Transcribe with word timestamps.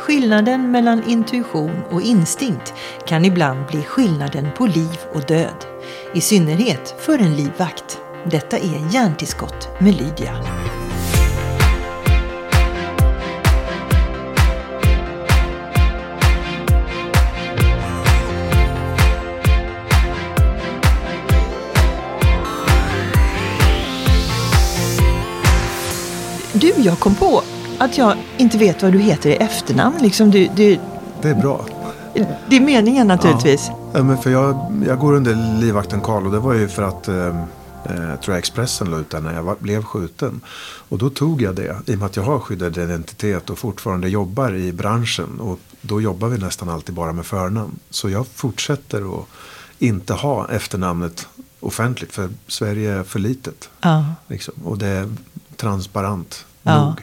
Skillnaden 0.00 0.70
mellan 0.70 1.02
intuition 1.08 1.82
och 1.90 2.02
instinkt 2.02 2.74
kan 3.06 3.24
ibland 3.24 3.66
bli 3.66 3.82
skillnaden 3.82 4.48
på 4.56 4.66
liv 4.66 4.98
och 5.14 5.26
död. 5.26 5.64
I 6.14 6.20
synnerhet 6.20 6.94
för 6.98 7.18
en 7.18 7.36
livvakt. 7.36 7.98
Detta 8.24 8.58
är 8.58 8.94
Hjärntillskott 8.94 9.68
med 9.80 9.94
Lydia. 9.94 10.36
Du, 26.52 26.72
jag 26.76 26.98
kom 26.98 27.14
på 27.14 27.42
att 27.80 27.98
jag 27.98 28.16
inte 28.36 28.58
vet 28.58 28.82
vad 28.82 28.92
du 28.92 28.98
heter 28.98 29.30
i 29.30 29.36
efternamn. 29.36 29.96
Liksom 30.02 30.30
du, 30.30 30.48
du, 30.56 30.78
Det 31.22 31.28
är 31.28 31.34
bra. 31.34 31.64
det 32.48 32.56
är 32.56 32.60
meningen 32.60 33.06
naturligtvis. 33.06 33.70
Ja, 33.92 34.02
men 34.02 34.18
för 34.18 34.30
jag, 34.30 34.72
jag 34.86 34.98
går 34.98 35.12
under 35.12 35.58
livvakten 35.60 36.00
Karl 36.00 36.26
och 36.26 36.32
det 36.32 36.38
var 36.38 36.54
ju 36.54 36.68
för 36.68 36.82
att 36.82 37.08
eh, 37.08 37.26
eh, 37.26 37.96
tror 37.96 38.34
jag 38.34 38.38
Expressen 38.38 38.90
la 38.90 38.96
ut 38.98 39.10
den 39.10 39.22
när 39.24 39.34
jag 39.34 39.42
var, 39.42 39.56
blev 39.58 39.82
skjuten. 39.82 40.40
Och 40.88 40.98
då 40.98 41.10
tog 41.10 41.42
jag 41.42 41.54
det 41.56 41.76
i 41.86 41.94
och 41.94 41.98
med 41.98 42.06
att 42.06 42.16
jag 42.16 42.22
har 42.22 42.38
skyddad 42.38 42.78
identitet 42.78 43.50
och 43.50 43.58
fortfarande 43.58 44.08
jobbar 44.08 44.54
i 44.54 44.72
branschen. 44.72 45.40
Och 45.40 45.58
då 45.80 46.00
jobbar 46.00 46.28
vi 46.28 46.38
nästan 46.38 46.68
alltid 46.68 46.94
bara 46.94 47.12
med 47.12 47.26
förnamn. 47.26 47.78
Så 47.90 48.10
jag 48.10 48.26
fortsätter 48.26 49.18
att 49.20 49.26
inte 49.78 50.12
ha 50.14 50.48
efternamnet 50.48 51.28
offentligt 51.60 52.12
för 52.12 52.28
Sverige 52.46 52.92
är 52.92 53.02
för 53.02 53.18
litet. 53.18 53.68
Ja. 53.80 54.04
Liksom. 54.28 54.54
Och 54.64 54.78
det 54.78 54.86
är 54.86 55.08
transparent 55.56 56.44
Ja. 56.62 56.84
nog. 56.84 56.94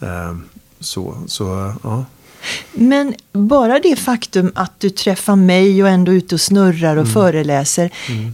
Eh, 0.00 0.36
så, 0.80 1.16
så 1.26 1.72
ja. 1.82 2.04
Men 2.72 3.14
bara 3.32 3.78
det 3.78 3.96
faktum 3.96 4.52
att 4.54 4.80
du 4.80 4.90
träffar 4.90 5.36
mig 5.36 5.82
och 5.82 5.88
ändå 5.88 6.12
är 6.12 6.16
ute 6.16 6.34
och 6.34 6.40
snurrar 6.40 6.96
och 6.96 7.08
föreläser. 7.08 7.90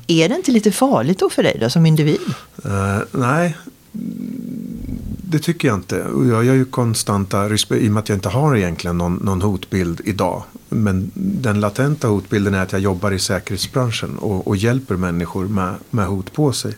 Är 0.06 0.28
det 0.28 0.34
inte 0.34 0.50
lite 0.50 0.72
farligt 0.72 1.19
då 1.19 1.31
för 1.31 1.42
dig 1.42 1.59
då 1.61 1.70
som 1.70 1.87
individ? 1.87 2.20
Eh, 2.64 2.98
nej, 3.11 3.56
det 5.31 5.39
tycker 5.39 5.69
jag 5.69 5.77
inte. 5.77 6.06
Jag 6.31 6.44
gör 6.44 6.55
ju 6.55 6.64
konstanta, 6.64 7.47
i 7.47 7.89
och 7.89 7.92
med 7.92 7.98
att 7.98 8.09
jag 8.09 8.17
inte 8.17 8.28
har 8.28 8.56
egentligen 8.56 8.98
någon, 8.98 9.14
någon 9.14 9.42
hotbild 9.42 10.00
idag. 10.05 10.42
Men 10.69 11.11
den 11.14 11.61
latenta 11.61 12.09
hotbilden 12.09 12.55
är 12.55 12.62
att 12.62 12.72
jag 12.72 12.81
jobbar 12.81 13.12
i 13.12 13.19
säkerhetsbranschen 13.19 14.19
och, 14.19 14.47
och 14.47 14.56
hjälper 14.56 14.97
människor 14.97 15.48
med, 15.48 15.75
med 15.91 16.06
hot 16.06 16.33
på 16.33 16.53
sig. 16.53 16.75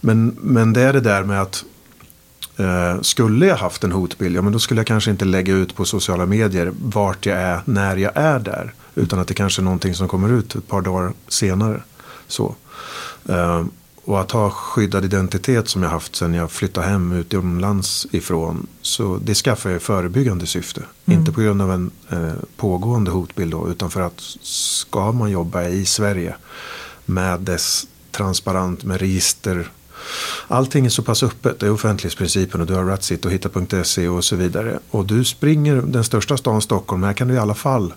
Men, 0.00 0.36
men 0.40 0.72
det 0.72 0.80
är 0.80 0.92
det 0.92 1.00
där 1.00 1.24
med 1.24 1.42
att 1.42 1.64
Eh, 2.58 3.00
skulle 3.00 3.46
jag 3.46 3.56
haft 3.56 3.84
en 3.84 3.92
hotbild, 3.92 4.36
ja 4.36 4.42
men 4.42 4.52
då 4.52 4.58
skulle 4.58 4.80
jag 4.80 4.86
kanske 4.86 5.10
inte 5.10 5.24
lägga 5.24 5.54
ut 5.54 5.74
på 5.76 5.84
sociala 5.84 6.26
medier 6.26 6.72
vart 6.82 7.26
jag 7.26 7.38
är 7.38 7.60
när 7.64 7.96
jag 7.96 8.12
är 8.14 8.38
där. 8.38 8.74
Utan 8.94 9.18
att 9.18 9.28
det 9.28 9.34
kanske 9.34 9.62
är 9.62 9.64
någonting 9.64 9.94
som 9.94 10.08
kommer 10.08 10.32
ut 10.32 10.54
ett 10.54 10.68
par 10.68 10.80
dagar 10.80 11.12
senare. 11.28 11.82
Så. 12.26 12.54
Eh, 13.28 13.64
och 14.04 14.20
att 14.20 14.30
ha 14.30 14.50
skyddad 14.50 15.04
identitet 15.04 15.68
som 15.68 15.82
jag 15.82 15.90
haft 15.90 16.16
sedan 16.16 16.34
jag 16.34 16.50
flyttade 16.50 16.86
hem 16.86 17.12
utomlands 17.12 18.06
ifrån. 18.10 18.66
Så 18.82 19.18
det 19.24 19.34
skaffar 19.34 19.70
jag 19.70 19.76
i 19.76 19.80
förebyggande 19.80 20.46
syfte. 20.46 20.82
Inte 21.04 21.32
på 21.32 21.40
grund 21.40 21.62
av 21.62 21.72
en 21.72 21.90
eh, 22.08 22.32
pågående 22.56 23.10
hotbild 23.10 23.50
då, 23.50 23.68
utan 23.68 23.90
för 23.90 24.00
att 24.00 24.20
ska 24.42 25.12
man 25.12 25.30
jobba 25.30 25.64
i 25.64 25.84
Sverige 25.84 26.36
med 27.04 27.40
dess 27.40 27.86
transparent 28.10 28.84
med 28.84 29.00
register 29.00 29.70
Allting 30.48 30.86
är 30.86 30.90
så 30.90 31.02
pass 31.02 31.22
öppet. 31.22 31.60
Det 31.60 31.66
är 31.66 31.70
offentlighetsprincipen 31.70 32.60
och 32.60 32.66
du 32.66 32.74
har 32.74 32.84
Ratsit 32.84 33.24
och 33.24 33.30
hitta.se 33.30 34.08
och 34.08 34.24
så 34.24 34.36
vidare. 34.36 34.78
Och 34.90 35.06
du 35.06 35.24
springer 35.24 35.76
den 35.76 36.04
största 36.04 36.36
stan 36.36 36.62
Stockholm. 36.62 37.02
Här 37.02 37.12
kan 37.12 37.28
du 37.28 37.34
i 37.34 37.38
alla 37.38 37.54
fall 37.54 37.94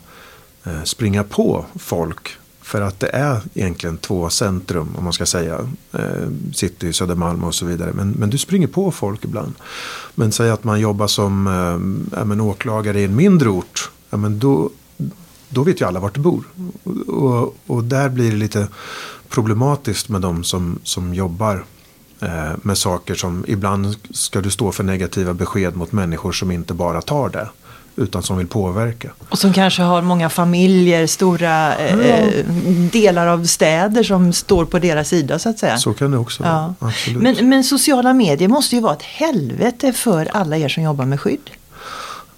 eh, 0.64 0.84
springa 0.84 1.24
på 1.24 1.66
folk. 1.76 2.38
För 2.62 2.82
att 2.82 3.00
det 3.00 3.08
är 3.08 3.42
egentligen 3.54 3.98
två 3.98 4.30
centrum 4.30 4.96
om 4.98 5.04
man 5.04 5.14
ska 5.14 5.26
säga. 5.26 5.60
Eh, 5.92 6.28
city, 6.54 6.94
Södermalm 6.94 7.44
och 7.44 7.56
så 7.56 7.66
vidare. 7.66 7.92
Men, 7.94 8.12
men 8.12 8.30
du 8.30 8.38
springer 8.38 8.68
på 8.68 8.92
folk 8.92 9.26
ibland. 9.26 9.54
Men 10.16 10.32
säg 10.32 10.50
att 10.50 10.64
man 10.64 10.80
jobbar 10.80 11.08
som 11.08 11.48
äh, 12.18 12.26
men 12.26 12.42
åklagare 12.42 13.02
i 13.02 13.04
en 13.04 13.16
mindre 13.16 13.50
ort. 13.50 13.92
Ja, 14.10 14.18
men 14.18 14.40
då, 14.40 14.70
då 15.50 15.64
vet 15.64 15.82
ju 15.82 15.86
alla 15.86 16.00
vart 16.00 16.16
du 16.16 16.22
bor. 16.22 16.44
Och, 16.84 17.08
och, 17.08 17.56
och 17.68 17.84
där 17.84 18.10
blir 18.10 18.32
det 18.32 18.38
lite 18.38 18.68
problematiskt 19.30 20.10
med 20.10 20.22
de 20.22 20.44
som, 20.44 20.80
som 20.84 21.14
jobbar 21.14 21.66
med 22.62 22.78
saker 22.78 23.16
som 23.16 23.46
ibland 23.48 23.96
ska 24.12 24.42
du 24.42 24.52
stå 24.52 24.72
för 24.72 24.84
negativa 24.84 25.34
besked 25.34 25.76
mot 25.76 25.92
människor 25.92 26.32
som 26.32 26.52
inte 26.52 26.74
bara 26.74 27.02
tar 27.02 27.30
det. 27.30 27.48
Utan 27.96 28.24
som 28.24 28.38
vill 28.38 28.48
påverka. 28.48 29.12
Och 29.30 29.40
som 29.40 29.54
kanske 29.54 29.82
har 29.82 30.02
många 30.02 30.30
familjer, 30.30 31.08
stora 31.08 31.76
eh, 31.78 32.46
delar 32.92 33.28
av 33.28 33.46
städer 33.46 34.04
som 34.04 34.34
står 34.34 34.66
på 34.66 34.80
deras 34.80 35.08
sida 35.10 35.40
så 35.40 35.50
att 35.50 35.60
säga. 35.60 35.78
Så 35.78 35.94
kan 35.94 36.12
det 36.12 36.18
också 36.18 36.44
Ja. 36.44 36.50
vara. 36.80 36.90
Absolut. 36.92 37.22
Men, 37.24 37.50
men 37.50 37.64
sociala 37.64 38.14
medier 38.14 38.48
måste 38.50 38.76
ju 38.76 38.82
vara 38.82 38.94
ett 38.94 39.04
helvete 39.04 39.94
för 39.94 40.30
alla 40.34 40.58
er 40.58 40.70
som 40.70 40.84
jobbar 40.84 41.06
med 41.06 41.20
skydd. 41.20 41.50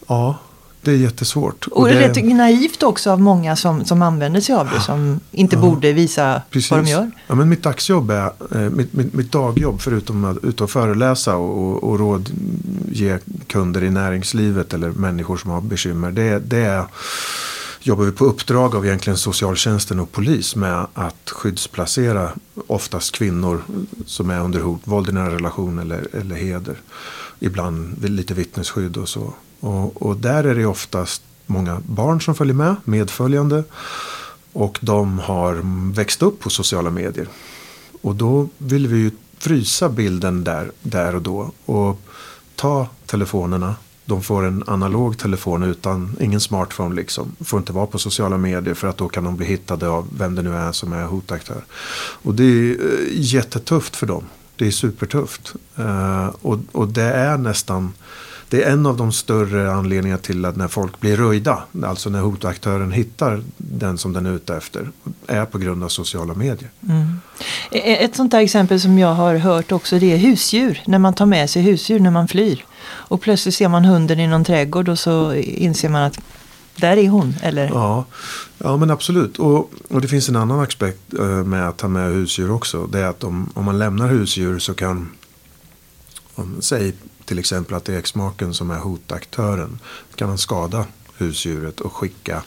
Ja, 0.08 0.36
det 0.84 0.92
är 0.92 0.96
jättesvårt. 0.96 1.68
Och, 1.68 1.88
det, 1.88 2.00
rätt 2.00 2.26
naivt 2.26 2.84
också 2.84 3.12
av 3.12 3.22
många 3.22 3.56
som, 3.56 3.86
som 3.86 4.02
använder 4.02 4.42
sig 4.42 4.56
av 4.56 4.70
det 4.70 4.82
som 4.82 5.20
inte 5.32 5.58
borde 5.58 5.94
visa 5.94 6.42
vad 6.72 6.80
de 6.80 6.92
gör. 6.92 7.12
Ja, 7.28 7.36
men 7.36 7.50
mitt 7.50 7.64
dagsjobb 7.64 8.12
är, 8.12 8.32
eh, 8.56 8.60
mitt, 8.60 8.94
mitt, 8.94 9.14
mitt 9.14 9.32
dagjobb 9.32 9.82
förutom 9.82 10.26
att 10.26 10.44
ut 10.44 10.62
och 10.62 10.72
föreläsa 10.72 11.36
och, 11.36 11.84
och 11.84 12.00
rådge 12.00 13.20
kunder 13.48 13.84
i 13.84 13.90
näringslivet 13.90 14.74
eller 14.74 14.92
människor 14.92 15.38
som 15.38 15.52
har 15.52 15.62
bekymmer. 15.62 16.12
Det, 16.12 16.40
det 16.40 16.66
är, 16.66 16.86
jobbar 17.80 18.04
vi 18.04 18.12
på 18.12 18.26
uppdrag 18.26 18.76
av 18.76 18.86
egentligen 18.86 19.18
socialtjänsten 19.18 20.00
och 20.00 20.12
polis 20.12 20.56
med 20.56 20.88
att 20.94 21.30
skyddsplacera 21.30 22.30
oftast 22.68 23.16
kvinnor 23.16 23.64
som 24.06 24.30
är 24.30 24.40
under 24.40 24.60
hot, 24.60 24.82
våld 24.84 25.10
i 25.10 25.12
nära 25.12 25.36
relation 25.36 25.80
eller, 25.80 26.08
eller 26.14 26.36
heder. 26.36 26.76
Ibland 27.44 28.10
lite 28.10 28.34
vittnesskydd 28.34 28.98
och 28.98 29.10
så. 29.10 29.34
Och, 29.60 30.02
och 30.02 30.18
där 30.18 30.44
är 30.44 30.56
det 30.56 30.66
oftast 30.66 31.22
många 31.46 31.82
barn 31.86 32.22
som 32.22 32.36
följer 32.36 32.56
med, 32.56 32.76
medföljande. 32.84 33.64
Och 34.54 34.80
de 34.82 35.20
har 35.20 35.62
växt 35.94 36.22
upp 36.22 36.40
på 36.40 36.50
sociala 36.50 36.90
medier. 36.90 37.28
Och 38.02 38.16
då 38.16 38.50
vill 38.58 38.88
vi 38.88 38.98
ju 38.98 39.12
frysa 39.38 39.90
bilden 39.90 40.44
där, 40.44 40.72
där 40.82 41.16
och 41.16 41.22
då. 41.22 41.52
Och 41.66 42.00
ta 42.56 42.88
telefonerna. 43.06 43.76
De 44.06 44.22
får 44.22 44.46
en 44.46 44.64
analog 44.68 45.18
telefon 45.18 45.64
utan, 45.64 46.16
ingen 46.20 46.40
smartphone 46.40 46.96
liksom. 46.96 47.36
Får 47.40 47.60
inte 47.60 47.74
vara 47.74 47.88
på 47.88 48.00
sociala 48.00 48.38
medier 48.38 48.74
för 48.74 48.88
att 48.88 48.98
då 48.98 49.10
kan 49.10 49.24
de 49.24 49.38
bli 49.38 49.46
hittade 49.46 49.88
av 49.88 50.08
vem 50.18 50.36
det 50.36 50.42
nu 50.42 50.56
är 50.56 50.72
som 50.72 50.94
är 50.94 51.06
hotaktör. 51.06 51.66
Och 51.96 52.36
det 52.36 52.44
är 52.44 52.72
eh, 52.72 53.08
jättetufft 53.10 53.96
för 53.96 54.08
dem. 54.08 54.24
Det 54.56 54.68
är 54.68 54.72
supertufft. 54.72 55.54
Eh, 55.78 56.28
och, 56.42 56.60
och 56.72 56.88
det 56.88 57.04
är 57.04 57.38
nästan 57.38 57.94
det 58.54 58.64
är 58.64 58.72
en 58.72 58.86
av 58.86 58.98
de 58.98 59.12
större 59.12 59.72
anledningarna 59.72 60.22
till 60.22 60.46
att 60.46 60.56
när 60.56 60.68
folk 60.68 61.00
blir 61.00 61.18
röjda, 61.18 61.64
alltså 61.84 62.10
när 62.10 62.22
hotaktören 62.22 62.92
hittar 62.92 63.44
den 63.58 63.98
som 63.98 64.14
den 64.14 64.26
är 64.26 64.32
ute 64.32 64.56
efter, 64.56 64.90
är 65.28 65.46
på 65.46 65.58
grund 65.58 65.84
av 65.84 65.90
sociala 65.90 66.34
medier. 66.34 66.70
Mm. 66.90 67.20
E, 67.72 67.78
e, 67.78 68.06
ett 68.06 68.16
sånt 68.16 68.32
där 68.32 68.40
exempel 68.40 68.82
som 68.82 69.00
jag 69.00 69.14
har 69.14 69.36
hört 69.36 69.72
också 69.72 70.00
det 70.00 70.14
är 70.14 70.18
husdjur. 70.18 70.82
När 70.86 71.00
man 71.00 71.14
tar 71.14 71.26
med 71.26 71.50
sig 71.50 71.62
husdjur 71.62 72.00
när 72.00 72.12
man 72.12 72.28
flyr. 72.28 72.66
Och 72.86 73.22
plötsligt 73.22 73.56
ser 73.56 73.68
man 73.68 73.86
hunden 73.86 74.20
i 74.20 74.28
någon 74.28 74.44
trädgård 74.44 74.90
och 74.90 75.00
så 75.00 75.34
inser 75.36 75.90
man 75.90 76.04
att 76.04 76.20
där 76.76 76.98
är 76.98 77.10
hon. 77.10 77.36
Eller? 77.42 77.68
Ja, 77.68 78.06
ja 78.58 78.78
men 78.78 78.92
absolut. 78.92 79.40
Och, 79.40 79.72
och 79.90 80.02
det 80.02 80.08
finns 80.08 80.30
en 80.30 80.36
annan 80.36 80.60
aspekt 80.60 81.14
eh, 81.14 81.44
med 81.44 81.70
att 81.70 81.78
ta 81.78 81.88
med 81.88 82.14
husdjur 82.14 82.52
också. 82.52 82.88
Det 82.88 83.00
är 83.00 83.08
att 83.08 83.24
om, 83.24 83.50
om 83.54 83.66
man 83.66 83.80
lämnar 83.80 84.08
husdjur 84.08 84.60
så 84.60 84.74
kan, 84.74 85.10
om, 86.36 86.62
säg 86.62 86.94
till 87.26 87.40
exempel 87.40 87.76
att 87.76 87.86
det 87.86 87.94
är 87.94 88.00
exmaken 88.00 88.54
som 88.54 88.72
är 88.72 88.80
hotaktören, 88.80 89.80
kan 90.16 90.30
han 90.30 90.38
skada 90.38 90.86
husdjuret 91.18 91.80
och 91.80 91.94
skicka 91.94 92.44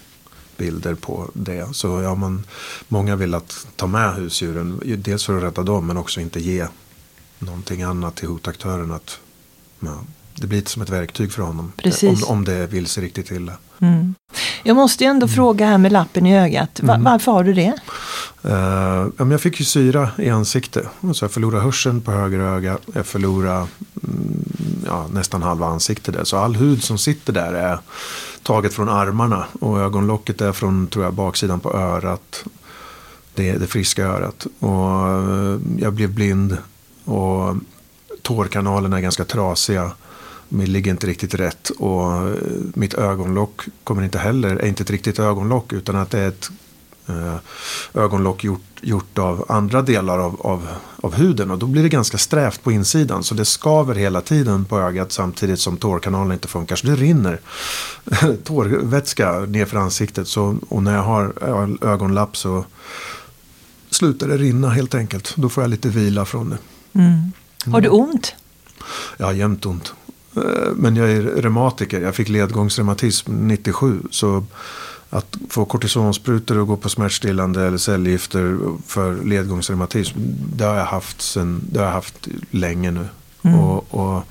bilder 0.57 0.95
på 0.95 1.31
det. 1.33 1.75
Så 1.75 2.03
ja, 2.03 2.15
man, 2.15 2.45
många 2.89 3.17
vill 3.17 3.35
att 3.35 3.67
ta 3.77 3.87
med 3.87 4.15
husdjuren, 4.15 4.81
dels 4.99 5.27
för 5.27 5.37
att 5.37 5.43
rädda 5.43 5.63
dem 5.63 5.87
men 5.87 5.97
också 5.97 6.21
inte 6.21 6.41
ge 6.41 6.67
någonting 7.39 7.83
annat 7.83 8.17
till 8.17 8.29
hotaktören. 8.29 8.93
Att, 8.93 9.19
ja, 9.81 9.99
det 10.37 10.47
blir 10.47 10.63
som 10.67 10.83
ett 10.83 10.91
verktyg 10.91 11.33
för 11.33 11.43
honom 11.43 11.73
Precis. 11.77 12.23
om, 12.23 12.29
om 12.29 12.45
det 12.45 12.67
vill 12.67 12.87
sig 12.87 13.05
riktigt 13.05 13.31
illa. 13.31 13.53
Jag 14.63 14.77
måste 14.77 15.05
ju 15.05 15.11
ändå 15.11 15.29
fråga 15.29 15.67
här 15.67 15.79
med 15.79 15.93
lappen 15.93 16.27
i 16.27 16.39
ögat. 16.39 16.81
Va- 16.83 16.99
Varför 17.01 17.33
har 17.33 17.45
du 17.45 17.53
det? 17.55 17.75
Uh, 18.45 19.31
jag 19.31 19.41
fick 19.41 19.59
ju 19.61 19.65
syra 19.65 20.11
i 20.19 20.31
ansiktet. 20.31 20.87
Så 21.15 21.25
jag 21.25 21.33
förlorade 21.33 21.63
hörseln 21.65 22.01
på 22.01 22.11
höger 22.13 22.39
öga. 22.39 22.79
Jag 22.95 23.07
förlorade 23.07 23.57
mm, 23.57 24.45
ja, 24.87 25.07
nästan 25.13 25.43
halva 25.43 25.67
ansiktet 25.67 26.15
där. 26.15 26.25
Så 26.25 26.37
all 26.37 26.57
hud 26.57 26.85
som 26.85 26.99
sitter 26.99 27.33
där 27.33 27.53
är 27.53 27.79
taget 28.43 28.75
från 28.75 28.89
armarna. 28.89 29.47
Och 29.61 29.81
ögonlocket 29.81 30.41
är 30.41 30.53
från 30.53 30.87
tror 30.87 31.05
jag, 31.05 31.15
baksidan 31.15 31.61
på 31.61 31.73
örat. 31.77 32.45
Det, 33.35 33.53
det 33.53 33.67
friska 33.67 34.05
örat. 34.07 34.47
Och 34.59 35.09
eh, 35.09 35.59
jag 35.79 35.93
blev 35.93 36.15
blind. 36.15 36.57
Och 37.05 37.55
tårkanalerna 38.23 38.97
är 38.97 39.01
ganska 39.03 39.25
trasiga. 39.25 39.91
Men 40.49 40.73
ligger 40.73 40.91
inte 40.91 41.07
riktigt 41.07 41.35
rätt. 41.35 41.71
Och 41.71 42.13
eh, 42.13 42.35
mitt 42.75 42.95
ögonlock 42.95 43.61
kommer 43.85 44.03
inte 44.03 44.19
heller, 44.19 44.57
är 44.57 44.67
inte 44.67 44.83
ett 44.83 44.91
riktigt 44.91 45.19
ögonlock 45.19 45.73
utan 45.73 45.97
att 45.97 46.11
det 46.11 46.19
är 46.19 46.29
ett 46.29 46.51
eh, 47.07 47.37
ögonlock 47.95 48.45
gjort, 48.45 48.61
gjort 48.81 49.19
av 49.19 49.45
andra 49.49 49.83
delar 49.83 50.19
av, 50.19 50.41
av, 50.41 50.69
av 51.01 51.15
huden. 51.15 51.51
Och 51.51 51.59
då 51.59 51.67
blir 51.67 51.83
det 51.83 51.89
ganska 51.89 52.19
strävt 52.19 52.63
på 52.63 52.73
insidan. 52.73 53.25
Så 53.25 53.35
det 53.35 53.45
skaver 53.45 53.95
hela 53.95 54.21
tiden 54.21 54.65
på 54.65 54.79
ögat 54.81 55.13
samtidigt 55.13 55.61
som 55.61 55.77
tårkanalen 55.77 56.33
inte 56.33 56.49
funkar. 56.49 56.77
Så 56.77 56.87
det 56.87 56.97
rinner 56.97 57.41
tårvätska 58.45 59.33
nerför 59.33 59.77
ansiktet. 59.77 60.29
Så, 60.29 60.57
och 60.69 60.83
när 60.83 60.95
jag 60.95 61.03
har 61.03 61.33
ögonlapp 61.85 62.37
så 62.37 62.65
slutar 63.91 64.29
det 64.29 64.37
rinna 64.37 64.71
helt 64.71 64.95
enkelt. 64.95 65.33
Då 65.37 65.49
får 65.49 65.63
jag 65.63 65.71
lite 65.71 65.89
vila 65.89 66.25
från 66.25 66.51
det. 66.51 66.59
Mm. 66.93 67.33
Har 67.73 67.81
du 67.81 67.89
ont? 67.89 68.35
Jag 69.17 69.27
har 69.27 69.33
jämt 69.33 69.67
ont. 69.67 69.95
Eh, 70.37 70.73
men 70.77 70.97
jag 70.97 71.11
är 71.11 71.23
reumatiker. 71.23 72.01
Jag 72.01 72.15
fick 72.15 72.29
ledgångsreumatism 72.29 73.33
97. 73.49 74.01
Så 74.11 74.45
att 75.11 75.37
få 75.49 75.65
kortisonsprutor 75.65 76.59
och 76.59 76.67
gå 76.67 76.77
på 76.77 76.89
smärtstillande 76.89 77.67
eller 77.67 77.79
cellgifter 77.79 78.59
för 78.87 79.25
ledgångsreumatism. 79.25 80.19
Det 80.57 80.65
har 80.65 80.75
jag 80.75 80.85
haft, 80.85 81.23
sen, 81.23 81.61
det 81.73 81.79
har 81.79 81.87
jag 81.87 81.93
haft 81.93 82.29
länge 82.51 82.91
nu. 82.91 83.09
Mm. 83.43 83.59
Och, 83.59 83.95
och, 83.95 84.23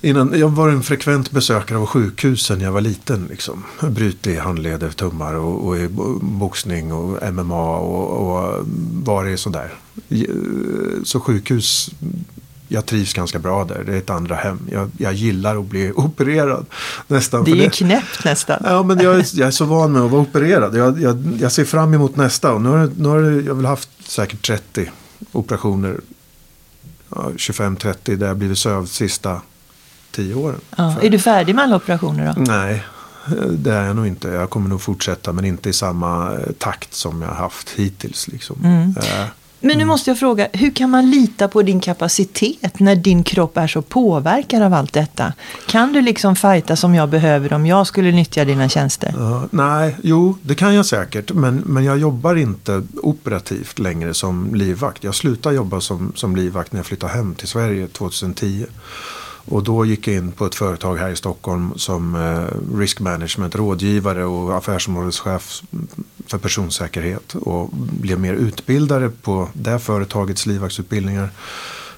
innan, 0.00 0.38
jag 0.38 0.48
var 0.48 0.68
en 0.68 0.82
frekvent 0.82 1.30
besökare 1.30 1.78
av 1.78 1.86
sjukhus 1.86 2.46
sen 2.46 2.60
jag 2.60 2.72
var 2.72 2.80
liten. 2.80 3.26
Liksom. 3.30 3.64
Brutit 3.80 4.40
handleder, 4.40 4.90
tummar 4.90 5.34
och, 5.34 5.68
och 5.68 5.90
boxning 6.20 6.92
och 6.92 7.32
MMA 7.32 7.76
och, 7.78 8.36
och 8.36 8.66
varit 9.04 9.40
sådär. 9.40 9.74
Så 11.04 11.20
sjukhus 11.20 11.90
jag 12.72 12.86
trivs 12.86 13.12
ganska 13.12 13.38
bra 13.38 13.64
där. 13.64 13.84
Det 13.86 13.92
är 13.92 13.98
ett 13.98 14.10
andra 14.10 14.34
hem. 14.34 14.60
Jag, 14.70 14.90
jag 14.98 15.14
gillar 15.14 15.56
att 15.56 15.64
bli 15.64 15.92
opererad. 15.96 16.66
Nästan 17.06 17.44
det 17.44 17.50
är 17.50 17.54
ju 17.54 17.70
knäppt 17.70 18.24
nästan. 18.24 18.62
Ja, 18.64 18.82
men 18.82 19.00
jag, 19.00 19.24
jag 19.32 19.46
är 19.46 19.50
så 19.50 19.64
van 19.64 19.92
med 19.92 20.02
att 20.02 20.10
vara 20.10 20.22
opererad. 20.22 20.76
Jag, 20.76 21.00
jag, 21.00 21.38
jag 21.40 21.52
ser 21.52 21.64
fram 21.64 21.94
emot 21.94 22.16
nästa. 22.16 22.52
Och 22.52 22.60
nu 22.60 22.68
har, 22.68 22.90
nu 22.96 23.08
har 23.08 23.18
jag 23.20 23.54
väl 23.54 23.66
haft 23.66 23.88
säkert 24.08 24.46
30 24.46 24.90
operationer. 25.32 26.00
Ja, 27.08 27.30
25-30 27.36 28.16
där 28.16 28.26
jag 28.26 28.36
blivit 28.36 28.58
sövd 28.58 28.88
sista 28.88 29.40
10 30.10 30.34
åren. 30.34 30.60
Ja, 30.76 31.00
är 31.02 31.10
du 31.10 31.18
färdig 31.18 31.54
med 31.54 31.64
alla 31.64 31.76
operationer 31.76 32.34
då? 32.36 32.42
Nej, 32.42 32.84
det 33.50 33.72
är 33.72 33.86
jag 33.86 33.96
nog 33.96 34.06
inte. 34.06 34.28
Jag 34.28 34.50
kommer 34.50 34.68
nog 34.68 34.80
fortsätta 34.80 35.32
men 35.32 35.44
inte 35.44 35.68
i 35.70 35.72
samma 35.72 36.38
takt 36.58 36.94
som 36.94 37.22
jag 37.22 37.28
haft 37.28 37.70
hittills. 37.70 38.28
Liksom. 38.28 38.56
Mm. 38.64 38.94
Men 39.64 39.78
nu 39.78 39.84
måste 39.84 40.10
jag 40.10 40.18
fråga, 40.18 40.48
hur 40.52 40.70
kan 40.70 40.90
man 40.90 41.10
lita 41.10 41.48
på 41.48 41.62
din 41.62 41.80
kapacitet 41.80 42.80
när 42.80 42.96
din 42.96 43.22
kropp 43.22 43.56
är 43.56 43.66
så 43.66 43.82
påverkad 43.82 44.62
av 44.62 44.74
allt 44.74 44.92
detta? 44.92 45.32
Kan 45.66 45.92
du 45.92 46.02
liksom 46.02 46.36
fighta 46.36 46.76
som 46.76 46.94
jag 46.94 47.08
behöver 47.08 47.52
om 47.52 47.66
jag 47.66 47.86
skulle 47.86 48.12
nyttja 48.12 48.44
dina 48.44 48.68
tjänster? 48.68 49.14
Uh, 49.18 49.44
nej, 49.50 49.96
jo, 50.02 50.38
det 50.42 50.54
kan 50.54 50.74
jag 50.74 50.86
säkert. 50.86 51.32
Men, 51.32 51.56
men 51.56 51.84
jag 51.84 51.98
jobbar 51.98 52.36
inte 52.36 52.82
operativt 53.02 53.78
längre 53.78 54.14
som 54.14 54.54
livvakt. 54.54 55.04
Jag 55.04 55.14
slutade 55.14 55.54
jobba 55.54 55.80
som, 55.80 56.12
som 56.14 56.36
livvakt 56.36 56.72
när 56.72 56.78
jag 56.78 56.86
flyttade 56.86 57.12
hem 57.12 57.34
till 57.34 57.48
Sverige 57.48 57.88
2010. 57.88 58.66
Och 59.44 59.62
då 59.62 59.84
gick 59.84 60.08
jag 60.08 60.16
in 60.16 60.32
på 60.32 60.46
ett 60.46 60.54
företag 60.54 60.96
här 60.96 61.10
i 61.10 61.16
Stockholm 61.16 61.72
som 61.76 62.14
eh, 62.14 62.78
risk 62.78 63.00
management 63.00 63.54
rådgivare 63.54 64.24
och 64.24 64.56
affärsområdeschef 64.56 65.62
för 66.26 66.38
personsäkerhet. 66.38 67.34
Och 67.34 67.70
blev 67.72 68.20
mer 68.20 68.34
utbildare 68.34 69.10
på 69.22 69.48
det 69.52 69.78
företagets 69.78 70.46
livvaktsutbildningar. 70.46 71.28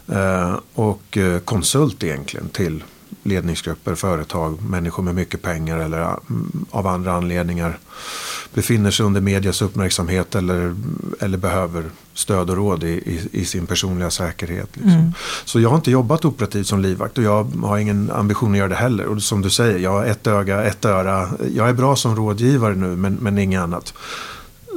Eh, 0.09 0.59
och 0.75 1.17
eh, 1.17 1.39
konsult 1.39 2.05
egentligen 2.05 2.49
till 2.49 2.85
ledningsgrupper, 3.25 3.95
företag, 3.95 4.63
människor 4.63 5.03
med 5.03 5.15
mycket 5.15 5.43
pengar 5.43 5.79
eller 5.79 5.99
mm, 6.01 6.67
av 6.71 6.87
andra 6.87 7.13
anledningar 7.13 7.79
befinner 8.55 8.91
sig 8.91 9.07
under 9.07 9.21
medias 9.21 9.63
uppmärksamhet 9.63 10.35
eller, 10.35 10.77
eller 11.21 11.39
behöver 11.39 11.85
stöd 12.15 12.51
och 12.51 12.57
råd 12.57 12.85
i, 12.85 12.87
i, 12.87 13.29
i 13.33 13.45
sin 13.45 13.67
personliga 13.67 14.11
säkerhet. 14.11 14.69
Liksom. 14.73 14.93
Mm. 14.93 15.13
Så 15.45 15.61
jag 15.61 15.69
har 15.69 15.77
inte 15.77 15.91
jobbat 15.91 16.25
operativt 16.25 16.67
som 16.67 16.81
livvakt 16.81 17.19
och 17.19 17.25
jag 17.25 17.45
har 17.45 17.79
ingen 17.79 18.11
ambition 18.11 18.53
att 18.53 18.59
göra 18.59 18.69
det 18.69 18.75
heller. 18.75 19.07
Och 19.07 19.23
som 19.23 19.43
du 19.43 19.51
säger, 19.51 19.79
jag 19.79 19.91
har 19.91 20.05
ett 20.05 20.27
öga, 20.27 20.63
ett 20.63 20.85
öra. 20.85 21.29
Jag 21.55 21.69
är 21.69 21.73
bra 21.73 21.97
som 21.97 22.17
rådgivare 22.17 22.75
nu 22.75 22.97
men, 22.97 23.15
men 23.15 23.39
inget 23.39 23.61
annat. 23.61 23.95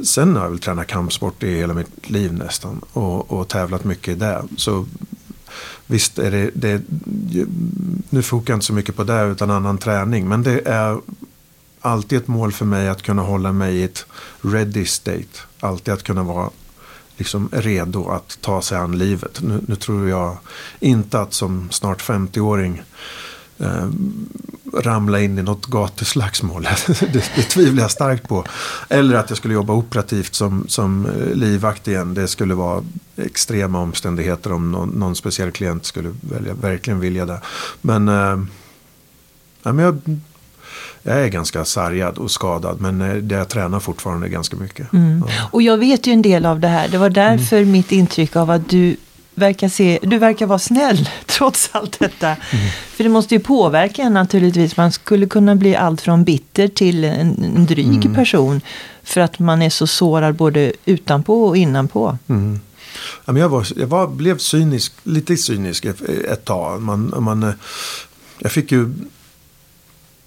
Sen 0.04 0.36
har 0.36 0.42
jag 0.42 0.50
väl 0.50 0.58
tränat 0.58 0.86
kampsport 0.86 1.42
i 1.42 1.56
hela 1.56 1.74
mitt 1.74 2.10
liv 2.10 2.32
nästan 2.32 2.80
och, 2.92 3.32
och 3.32 3.48
tävlat 3.48 3.84
mycket 3.84 4.08
i 4.08 4.14
det. 4.14 4.42
Så 4.56 4.86
Visst 5.90 6.18
är 6.18 6.30
det, 6.30 6.50
det, 6.54 6.82
nu 8.10 8.22
fokar 8.22 8.52
jag 8.52 8.56
inte 8.56 8.66
så 8.66 8.72
mycket 8.72 8.96
på 8.96 9.04
det 9.04 9.24
utan 9.24 9.50
annan 9.50 9.78
träning. 9.78 10.28
Men 10.28 10.42
det 10.42 10.60
är 10.60 10.98
alltid 11.80 12.18
ett 12.18 12.28
mål 12.28 12.52
för 12.52 12.64
mig 12.64 12.88
att 12.88 13.02
kunna 13.02 13.22
hålla 13.22 13.52
mig 13.52 13.76
i 13.76 13.82
ett 13.82 14.06
ready 14.40 14.84
state. 14.84 15.38
Alltid 15.60 15.94
att 15.94 16.02
kunna 16.02 16.22
vara 16.22 16.50
liksom 17.16 17.48
redo 17.52 18.08
att 18.08 18.38
ta 18.40 18.62
sig 18.62 18.78
an 18.78 18.98
livet. 18.98 19.40
Nu, 19.42 19.60
nu 19.66 19.76
tror 19.76 20.08
jag 20.08 20.36
inte 20.80 21.20
att 21.20 21.32
som 21.32 21.68
snart 21.70 22.02
50-åring 22.02 22.82
eh, 23.58 23.88
ramla 24.74 25.20
in 25.20 25.38
i 25.38 25.42
något 25.42 25.66
gatuslagsmål. 25.66 26.62
det, 26.86 27.12
det 27.36 27.42
tvivlar 27.42 27.82
jag 27.82 27.90
starkt 27.90 28.28
på. 28.28 28.44
Eller 28.88 29.16
att 29.16 29.30
jag 29.30 29.36
skulle 29.36 29.54
jobba 29.54 29.72
operativt 29.72 30.34
som, 30.34 30.64
som 30.68 31.06
eh, 31.06 31.34
livvakt 31.34 31.88
igen. 31.88 32.14
Det 32.14 32.28
skulle 32.28 32.54
vara 32.54 32.84
extrema 33.16 33.80
omständigheter 33.80 34.52
om 34.52 34.72
någon, 34.72 34.88
någon 34.88 35.16
speciell 35.16 35.50
klient 35.50 35.84
skulle 35.84 36.14
välja, 36.20 36.54
verkligen 36.54 37.00
vilja 37.00 37.26
det. 37.26 37.40
Men, 37.80 38.08
eh, 38.08 38.44
ja, 39.62 39.72
men 39.72 39.78
jag, 39.78 40.00
jag 41.02 41.24
är 41.24 41.28
ganska 41.28 41.64
sargad 41.64 42.18
och 42.18 42.30
skadad 42.30 42.80
men 42.80 43.00
eh, 43.00 43.14
det 43.14 43.34
jag 43.34 43.48
tränar 43.48 43.80
fortfarande 43.80 44.28
ganska 44.28 44.56
mycket. 44.56 44.92
Mm. 44.92 45.24
Ja. 45.28 45.48
Och 45.52 45.62
jag 45.62 45.78
vet 45.78 46.06
ju 46.06 46.12
en 46.12 46.22
del 46.22 46.46
av 46.46 46.60
det 46.60 46.68
här. 46.68 46.88
Det 46.88 46.98
var 46.98 47.10
därför 47.10 47.56
mm. 47.56 47.70
mitt 47.70 47.92
intryck 47.92 48.36
av 48.36 48.50
att 48.50 48.70
du 48.70 48.96
verkar, 49.38 49.68
se, 49.68 49.98
du 50.02 50.18
verkar 50.18 50.46
vara 50.46 50.58
snäll 50.58 51.08
trots 51.26 51.70
allt 51.72 51.98
detta. 51.98 52.26
Mm. 52.26 52.68
För 52.90 53.04
det 53.04 53.10
måste 53.10 53.34
ju 53.34 53.40
påverka 53.40 54.02
en 54.02 54.14
naturligtvis. 54.14 54.76
Man 54.76 54.92
skulle 54.92 55.26
kunna 55.26 55.54
bli 55.54 55.76
allt 55.76 56.00
från 56.00 56.24
bitter 56.24 56.68
till 56.68 57.04
en, 57.04 57.44
en 57.56 57.66
dryg 57.66 58.04
mm. 58.04 58.14
person. 58.14 58.60
För 59.02 59.20
att 59.20 59.38
man 59.38 59.62
är 59.62 59.70
så 59.70 59.86
sårad 59.86 60.34
både 60.34 60.72
utanpå 60.84 61.44
och 61.44 61.56
innanpå. 61.56 62.18
Mm. 62.28 62.60
Ja, 63.24 63.32
men 63.32 63.42
jag 63.42 63.48
var, 63.48 63.66
jag 63.76 63.86
var, 63.86 64.06
blev 64.06 64.38
cynisk, 64.38 64.92
lite 65.02 65.36
cynisk 65.36 65.84
ett 65.84 66.44
tag. 66.44 66.82
Man, 66.82 67.14
man, 67.18 67.42
eh, 67.42 67.54
jag 68.38 68.52
fick 68.52 68.72
ju 68.72 68.94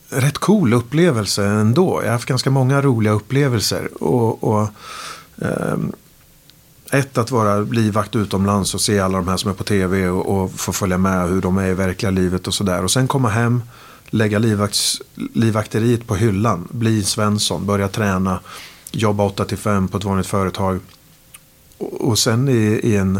rätt 0.10 0.38
cool 0.38 0.74
upplevelse 0.74 1.46
ändå. 1.46 2.00
Jag 2.02 2.08
har 2.08 2.14
haft 2.14 2.26
ganska 2.26 2.50
många 2.50 2.82
roliga 2.82 3.14
upplevelser. 3.14 4.04
Och, 4.04 4.44
och 4.44 4.70
um, 5.36 5.92
ett 6.92 7.18
att 7.18 7.32
vara 7.32 7.60
livvakt 7.60 8.16
utomlands 8.16 8.74
och 8.74 8.82
se 8.82 9.00
alla 9.00 9.18
de 9.18 9.28
här 9.28 9.38
som 9.38 9.52
är 9.52 9.56
på 9.56 9.64
tv 9.64 10.10
och, 10.10 10.44
och 10.44 10.52
få 10.52 10.74
följa 10.74 10.98
med 10.98 11.30
hur 11.30 11.42
de 11.42 11.58
är 11.58 11.68
i 11.68 11.74
verkliga 11.74 12.12
livet 12.12 12.48
och 12.48 12.54
sådär. 12.54 12.84
Och 12.84 12.92
sen 12.92 13.08
komma 13.08 13.30
hem, 13.30 13.64
lägga 14.10 14.40
livvakts, 14.40 15.02
livvakteriet 15.34 16.08
på 16.08 16.16
hyllan, 16.16 16.68
bli 16.72 17.04
Svensson, 17.04 17.66
börja 17.66 17.88
träna, 17.88 18.40
jobba 18.92 19.24
8 19.24 19.46
till 19.46 19.58
5 19.58 19.88
på 19.88 19.98
ett 19.98 20.04
vanligt 20.04 20.28
företag. 20.28 20.80
Och, 21.78 22.02
och 22.02 22.20
sen 22.20 22.50
i, 22.50 22.80
i, 22.84 22.96
en 22.96 23.20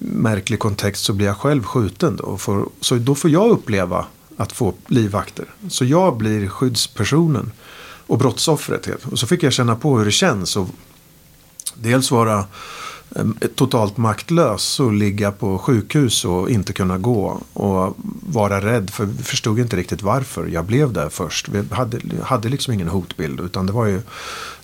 märklig 0.00 0.58
kontext 0.58 1.04
så 1.04 1.12
blir 1.12 1.26
jag 1.26 1.36
själv 1.36 1.62
skjuten. 1.64 2.16
Då, 2.16 2.38
får, 2.38 2.68
så 2.80 2.94
då 2.94 3.14
får 3.14 3.30
jag 3.30 3.50
uppleva 3.50 4.06
att 4.36 4.52
få 4.52 4.74
livvakter. 4.86 5.46
Så 5.68 5.84
jag 5.84 6.16
blir 6.16 6.48
skyddspersonen 6.48 7.52
och 8.06 8.18
brottsoffret. 8.18 8.88
Och 9.10 9.18
så 9.18 9.26
fick 9.26 9.42
jag 9.42 9.52
känna 9.52 9.76
på 9.76 9.98
hur 9.98 10.04
det 10.04 10.10
känns 10.10 10.56
att 10.56 10.68
dels 11.74 12.10
vara 12.10 12.44
eh, 13.16 13.26
totalt 13.54 13.96
maktlös 13.96 14.80
och 14.80 14.92
ligga 14.92 15.32
på 15.32 15.58
sjukhus 15.58 16.24
och 16.24 16.50
inte 16.50 16.72
kunna 16.72 16.98
gå. 16.98 17.42
Och 17.52 17.96
vara 18.22 18.60
rädd 18.60 18.90
för 18.90 19.04
vi 19.04 19.22
förstod 19.22 19.58
inte 19.58 19.76
riktigt 19.76 20.02
varför 20.02 20.46
jag 20.46 20.64
blev 20.64 20.92
där 20.92 21.08
först. 21.08 21.48
Vi 21.48 21.64
hade, 21.70 22.00
hade 22.22 22.48
liksom 22.48 22.74
ingen 22.74 22.88
hotbild 22.88 23.40
utan 23.40 23.66
det 23.66 23.72
var 23.72 23.86
ju 23.86 24.02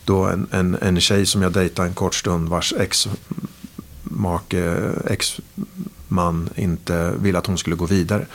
då 0.05 0.25
en, 0.25 0.47
en, 0.51 0.75
en 0.75 1.01
tjej 1.01 1.27
som 1.27 1.43
jag 1.43 1.53
dejtade 1.53 1.89
en 1.89 1.95
kort 1.95 2.15
stund 2.15 2.49
vars 2.49 2.75
ex-make, 2.79 4.59
ex-man 5.07 6.51
inte 6.57 7.15
ville 7.19 7.39
att 7.39 7.47
hon 7.47 7.59
skulle 7.59 7.77
gå 7.77 7.87
vidare. 7.87 8.27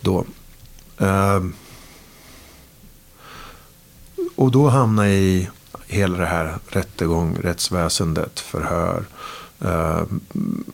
Då. 0.00 0.24
Uh, 1.00 1.46
och 4.36 4.50
då 4.50 4.68
hamnade 4.68 5.08
jag 5.08 5.18
i 5.18 5.48
hela 5.94 6.18
det 6.18 6.26
här 6.26 6.54
rättegång, 6.68 7.38
rättsväsendet, 7.42 8.40
förhör, 8.40 9.04
eh, 9.60 10.02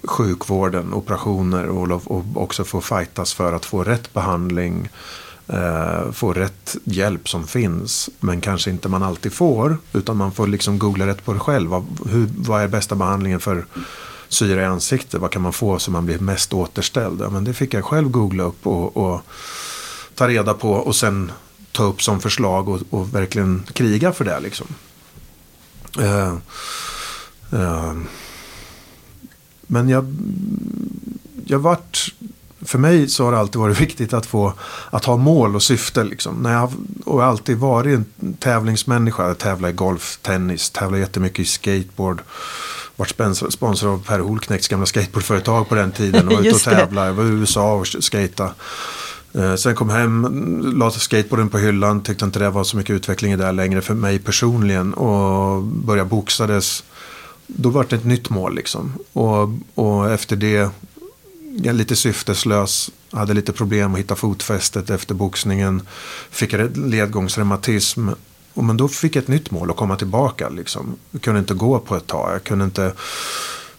sjukvården, 0.04 0.94
operationer 0.94 1.66
och, 1.66 2.10
och 2.10 2.24
också 2.34 2.64
få 2.64 2.80
fightas 2.80 3.34
för 3.34 3.52
att 3.52 3.64
få 3.64 3.84
rätt 3.84 4.12
behandling, 4.12 4.88
eh, 5.48 6.10
få 6.12 6.32
rätt 6.32 6.76
hjälp 6.84 7.28
som 7.28 7.46
finns. 7.46 8.10
Men 8.20 8.40
kanske 8.40 8.70
inte 8.70 8.88
man 8.88 9.02
alltid 9.02 9.32
får, 9.32 9.78
utan 9.92 10.16
man 10.16 10.32
får 10.32 10.46
liksom 10.46 10.78
googla 10.78 11.06
rätt 11.06 11.24
på 11.24 11.32
det 11.32 11.40
själv. 11.40 11.70
Hur, 12.10 12.28
vad 12.36 12.62
är 12.62 12.68
bästa 12.68 12.94
behandlingen 12.94 13.40
för 13.40 13.64
syra 14.32 14.62
i 14.62 14.64
ansiktet. 14.64 15.20
Vad 15.20 15.30
kan 15.30 15.42
man 15.42 15.52
få 15.52 15.78
så 15.78 15.90
man 15.90 16.06
blir 16.06 16.18
mest 16.18 16.52
återställd? 16.52 17.20
Ja, 17.20 17.30
men 17.30 17.44
det 17.44 17.54
fick 17.54 17.74
jag 17.74 17.84
själv 17.84 18.10
googla 18.10 18.44
upp 18.44 18.66
och, 18.66 18.96
och 18.96 19.20
ta 20.14 20.28
reda 20.28 20.54
på 20.54 20.72
och 20.72 20.96
sen 20.96 21.32
ta 21.72 21.84
upp 21.84 22.02
som 22.02 22.20
förslag 22.20 22.68
och, 22.68 22.80
och 22.90 23.14
verkligen 23.14 23.62
kriga 23.72 24.12
för 24.12 24.24
det. 24.24 24.40
Liksom. 24.40 24.66
Uh, 25.98 26.36
uh, 27.52 27.94
men 29.66 29.88
jag, 29.88 30.16
jag 31.44 31.58
vart 31.58 32.12
för 32.62 32.78
mig 32.78 33.08
så 33.08 33.24
har 33.24 33.32
det 33.32 33.38
alltid 33.38 33.60
varit 33.60 33.80
viktigt 33.80 34.12
att 34.12 34.26
få 34.26 34.52
att 34.90 35.04
ha 35.04 35.16
mål 35.16 35.54
och 35.54 35.62
syfte. 35.62 36.04
Liksom. 36.04 36.34
När 36.34 36.52
jag, 36.52 36.72
och 37.04 37.20
jag 37.20 37.24
har 37.24 37.30
alltid 37.30 37.56
varit 37.56 37.98
en 38.20 38.34
tävlingsmänniska. 38.34 39.26
Jag 39.26 39.38
tävlar 39.38 39.68
i 39.68 39.72
golf, 39.72 40.18
tennis, 40.22 40.70
tävlar 40.70 40.98
jättemycket 40.98 41.38
i 41.38 41.44
skateboard. 41.44 42.22
Vart 42.96 43.14
sponsor 43.50 43.92
av 43.92 44.04
Per 44.04 44.18
Holknekts 44.18 44.68
gamla 44.68 44.86
skateboardföretag 44.86 45.68
på 45.68 45.74
den 45.74 45.92
tiden. 45.92 46.28
Och 46.28 46.34
var 46.34 46.40
ute 46.40 46.54
och 46.54 46.60
tävlade. 46.76 47.06
Jag 47.06 47.14
var 47.14 47.24
i 47.24 47.28
USA 47.28 47.74
och 47.74 47.86
skata. 47.86 48.50
Eh, 49.32 49.54
sen 49.54 49.74
kom 49.74 49.90
hem, 49.90 50.26
la 50.78 50.90
skateboarden 50.90 51.48
på 51.48 51.58
hyllan. 51.58 52.02
Tyckte 52.02 52.24
inte 52.24 52.38
det 52.38 52.50
var 52.50 52.64
så 52.64 52.76
mycket 52.76 52.94
utveckling 52.94 53.32
i 53.32 53.36
det 53.36 53.52
längre 53.52 53.82
för 53.82 53.94
mig 53.94 54.18
personligen. 54.18 54.94
Och 54.94 55.62
började 55.62 56.08
boxades. 56.08 56.84
Då 57.46 57.68
var 57.68 57.86
det 57.88 57.96
ett 57.96 58.04
nytt 58.04 58.30
mål 58.30 58.54
liksom. 58.54 58.92
Och, 59.12 59.48
och 59.74 60.10
efter 60.10 60.36
det 60.36 60.70
jag 61.56 61.74
lite 61.76 61.96
syfteslös. 61.96 62.90
Hade 63.12 63.34
lite 63.34 63.52
problem 63.52 63.92
att 63.92 64.00
hitta 64.00 64.16
fotfästet 64.16 64.90
efter 64.90 65.14
boxningen. 65.14 65.82
Fick 66.30 66.54
ledgångsreumatism. 66.74 68.08
Och 68.54 68.64
men 68.64 68.76
då 68.76 68.88
fick 68.88 69.16
jag 69.16 69.22
ett 69.22 69.28
nytt 69.28 69.50
mål 69.50 69.70
att 69.70 69.76
komma 69.76 69.96
tillbaka. 69.96 70.48
Liksom. 70.48 70.96
Jag 71.10 71.22
kunde 71.22 71.40
inte 71.40 71.54
gå 71.54 71.78
på 71.78 71.96
ett 71.96 72.06
tag. 72.06 72.34
Jag 72.34 72.44
kunde 72.44 72.64
inte, 72.64 72.92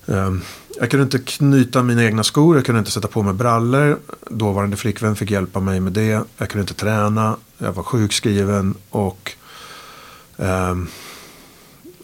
Ehm, 0.07 0.41
jag 0.79 0.91
kunde 0.91 1.03
inte 1.03 1.19
knyta 1.19 1.83
mina 1.83 2.03
egna 2.03 2.23
skor. 2.23 2.55
Jag 2.55 2.65
kunde 2.65 2.79
inte 2.79 2.91
sätta 2.91 3.07
på 3.07 3.23
mig 3.23 3.33
brallor. 3.33 3.99
Dåvarande 4.29 4.77
flickvän 4.77 5.15
fick 5.15 5.31
hjälpa 5.31 5.59
mig 5.59 5.79
med 5.79 5.93
det. 5.93 6.23
Jag 6.37 6.49
kunde 6.49 6.61
inte 6.61 6.73
träna. 6.73 7.37
Jag 7.57 7.73
var 7.73 7.83
sjukskriven. 7.83 8.75
Och 8.89 9.31
eh, 10.37 10.75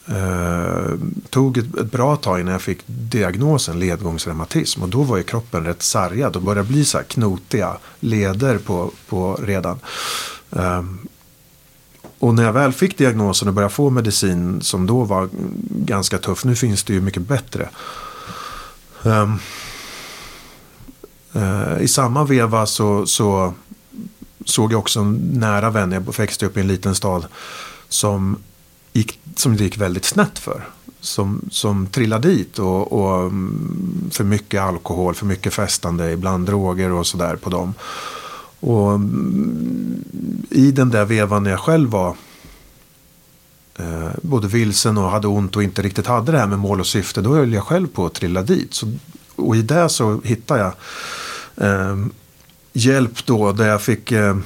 Eh, 0.10 0.92
tog 1.30 1.58
ett, 1.58 1.78
ett, 1.78 1.92
bra 1.92 2.16
tag 2.16 2.40
innan 2.40 2.52
jag 2.52 2.62
fick 2.62 2.80
diagnosen 2.86 3.80
ledgångsreumatism. 3.80 4.84
Och 4.84 4.90
då 4.90 5.04
var 5.04 5.18
ju 5.18 5.24
kroppen 5.24 5.66
rätt 5.66 5.84
sargad 5.84 6.36
och 6.36 6.42
började 6.42 6.68
bli 6.68 6.86
så 6.86 6.98
här 6.98 7.06
knotiga 7.06 7.78
leder 8.00 8.58
på, 8.58 8.92
på 9.10 9.36
redan. 9.36 9.80
Eh, 10.52 10.84
och 12.20 12.36
när 12.36 12.44
jag 12.44 12.54
väl 12.54 12.74
fick 12.74 12.98
diagnosen 12.98 13.48
och 13.48 13.54
började 13.54 13.74
få 13.74 13.90
medicin 13.90 14.62
som 14.62 14.88
då 14.88 15.04
var 15.04 15.30
ganska 15.70 16.18
tuff. 16.18 16.46
Nu 16.46 16.56
finns 16.56 16.84
det 16.84 16.94
ju 16.94 17.02
mycket 17.02 17.22
bättre. 17.22 17.70
Ehm, 19.04 19.40
eh, 21.34 21.82
I 21.82 21.88
samma 21.88 22.24
veva 22.24 22.66
så, 22.66 23.06
så 23.06 23.54
såg 24.46 24.74
jag 24.74 24.80
också 24.80 25.00
en 25.00 25.16
nära 25.34 25.70
vän. 25.70 25.92
Jag 25.92 26.18
växte 26.18 26.46
upp 26.46 26.58
i 26.58 26.60
en 26.60 26.68
liten 26.68 26.96
stad. 26.96 27.26
Som 27.90 28.38
gick, 28.94 29.20
som 29.36 29.58
det 29.58 29.64
gick 29.64 29.78
väldigt 29.78 30.06
snett 30.06 30.40
för. 30.40 30.68
Som, 31.00 31.42
som 31.52 31.88
trillade 31.88 32.28
dit 32.28 32.60
och, 32.60 32.94
och 32.94 33.20
mm, 33.20 34.10
för 34.12 34.24
mycket 34.24 34.62
alkohol, 34.62 35.16
för 35.16 35.26
mycket 35.26 35.54
festande, 35.54 36.12
ibland 36.12 36.46
droger 36.46 36.92
och 36.92 37.08
sådär 37.08 37.36
på 37.36 37.50
dem. 37.50 37.74
Och 38.60 38.94
mm, 38.94 40.04
i 40.50 40.72
den 40.72 40.90
där 40.90 41.06
vevan 41.06 41.44
när 41.44 41.52
jag 41.52 41.60
själv 41.60 41.90
var 41.90 42.16
eh, 43.80 44.10
både 44.22 44.48
vilsen 44.48 44.98
och 44.98 45.10
hade 45.10 45.28
ont 45.28 45.56
och 45.56 45.64
inte 45.64 45.82
riktigt 45.82 46.08
hade 46.08 46.32
det 46.32 46.38
här 46.38 46.48
med 46.48 46.60
mål 46.60 46.80
och 46.80 46.88
syfte. 46.88 47.22
Då 47.22 47.36
höll 47.36 47.54
jag 47.54 47.64
själv 47.64 47.88
på 47.88 48.06
att 48.06 48.14
trilla 48.14 48.42
dit. 48.42 48.74
Så, 48.74 48.94
och 49.36 49.56
i 49.56 49.62
det 49.62 49.90
så 49.90 50.22
hittade 50.24 50.60
jag 50.60 50.74
eh, 51.68 51.98
hjälp 52.74 53.26
då 53.26 53.52
där 53.52 53.68
jag 53.68 53.82
fick 53.82 54.12
eh, 54.12 54.38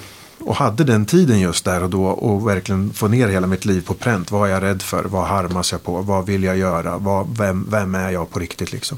och 0.43 0.55
hade 0.55 0.83
den 0.83 1.05
tiden 1.05 1.39
just 1.39 1.65
där 1.65 1.83
och 1.83 1.89
då 1.89 2.05
och 2.05 2.47
verkligen 2.47 2.93
få 2.93 3.07
ner 3.07 3.27
hela 3.27 3.47
mitt 3.47 3.65
liv 3.65 3.81
på 3.81 3.93
pränt. 3.93 4.31
Vad 4.31 4.49
är 4.49 4.53
jag 4.53 4.63
rädd 4.63 4.81
för? 4.81 5.03
Vad 5.03 5.27
harmas 5.27 5.71
jag 5.71 5.83
på? 5.83 6.01
Vad 6.01 6.25
vill 6.25 6.43
jag 6.43 6.57
göra? 6.57 6.97
Vad, 6.97 7.37
vem, 7.37 7.67
vem 7.69 7.95
är 7.95 8.11
jag 8.11 8.29
på 8.29 8.39
riktigt 8.39 8.71
liksom? 8.71 8.97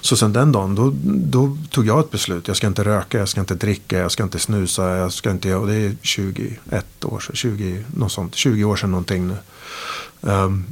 Så 0.00 0.16
sen 0.16 0.32
den 0.32 0.52
dagen 0.52 0.74
då, 0.74 0.92
då, 1.04 1.56
tog 1.70 1.86
jag 1.86 2.00
ett 2.00 2.10
beslut. 2.10 2.48
Jag 2.48 2.56
ska 2.56 2.66
inte 2.66 2.84
röka, 2.84 3.18
jag 3.18 3.28
ska 3.28 3.40
inte 3.40 3.54
dricka, 3.54 3.98
jag 3.98 4.12
ska 4.12 4.22
inte 4.22 4.38
snusa. 4.38 4.96
Jag 4.96 5.12
ska 5.12 5.30
inte, 5.30 5.54
och 5.54 5.66
det 5.66 5.74
är 5.74 5.96
21 6.02 7.04
år 7.04 7.20
sedan, 7.20 7.36
20, 7.36 7.84
något 7.96 8.12
sånt, 8.12 8.34
20 8.34 8.64
år 8.64 8.76
sedan 8.76 8.90
någonting 8.90 9.28
nu. 9.28 9.36
Um, 10.20 10.64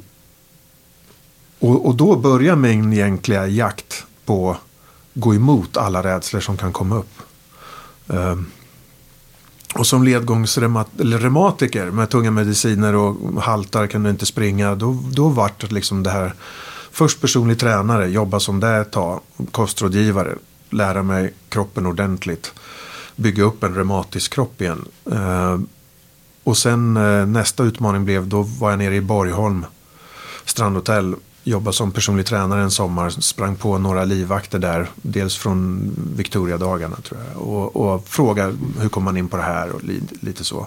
och, 1.58 1.86
och 1.86 1.94
då 1.94 2.16
börjar 2.16 2.56
min 2.56 2.92
egentliga 2.92 3.46
jakt 3.46 4.04
på 4.24 4.50
att 4.50 4.58
gå 5.14 5.34
emot 5.34 5.76
alla 5.76 6.02
rädslor 6.02 6.40
som 6.40 6.56
kan 6.56 6.72
komma 6.72 6.96
upp. 6.96 7.22
Um, 8.06 8.46
och 9.78 9.86
som 9.86 10.04
ledgångsreumatiker 10.04 11.90
med 11.90 12.10
tunga 12.10 12.30
mediciner 12.30 12.94
och 12.94 13.42
haltar, 13.42 13.86
kunde 13.86 14.10
inte 14.10 14.26
springa. 14.26 14.74
Då, 14.74 14.98
då 15.12 15.28
vart 15.28 15.60
det 15.60 15.72
liksom 15.72 16.02
det 16.02 16.10
här. 16.10 16.34
Först 16.90 17.20
personlig 17.20 17.58
tränare, 17.58 18.08
jobba 18.08 18.40
som 18.40 18.60
det 18.60 18.76
ett 18.76 18.90
tag. 18.90 19.20
Kostrådgivare, 19.50 20.34
lära 20.70 21.02
mig 21.02 21.34
kroppen 21.48 21.86
ordentligt. 21.86 22.52
Bygga 23.16 23.44
upp 23.44 23.62
en 23.62 23.74
reumatisk 23.74 24.32
kropp 24.32 24.60
igen. 24.60 24.84
Eh, 25.12 25.58
och 26.44 26.56
sen 26.56 26.96
eh, 26.96 27.26
nästa 27.26 27.62
utmaning 27.62 28.04
blev, 28.04 28.28
då 28.28 28.42
var 28.42 28.70
jag 28.70 28.78
nere 28.78 28.96
i 28.96 29.00
Borgholm. 29.00 29.66
Strandhotell 30.44 31.14
jobbade 31.44 31.76
som 31.76 31.92
personlig 31.92 32.26
tränare 32.26 32.62
en 32.62 32.70
sommar. 32.70 33.10
Sprang 33.10 33.56
på 33.56 33.78
några 33.78 34.04
livvakter 34.04 34.58
där. 34.58 34.90
Dels 35.02 35.36
från 35.36 35.90
Victoria-dagarna 36.16 36.96
tror 36.96 37.20
jag. 37.32 37.42
Och, 37.42 37.76
och 37.76 38.08
frågade 38.08 38.54
hur 38.80 38.88
kom 38.88 39.04
man 39.04 39.16
in 39.16 39.28
på 39.28 39.36
det 39.36 39.42
här 39.42 39.70
och 39.70 39.84
li, 39.84 40.00
lite 40.20 40.44
så. 40.44 40.66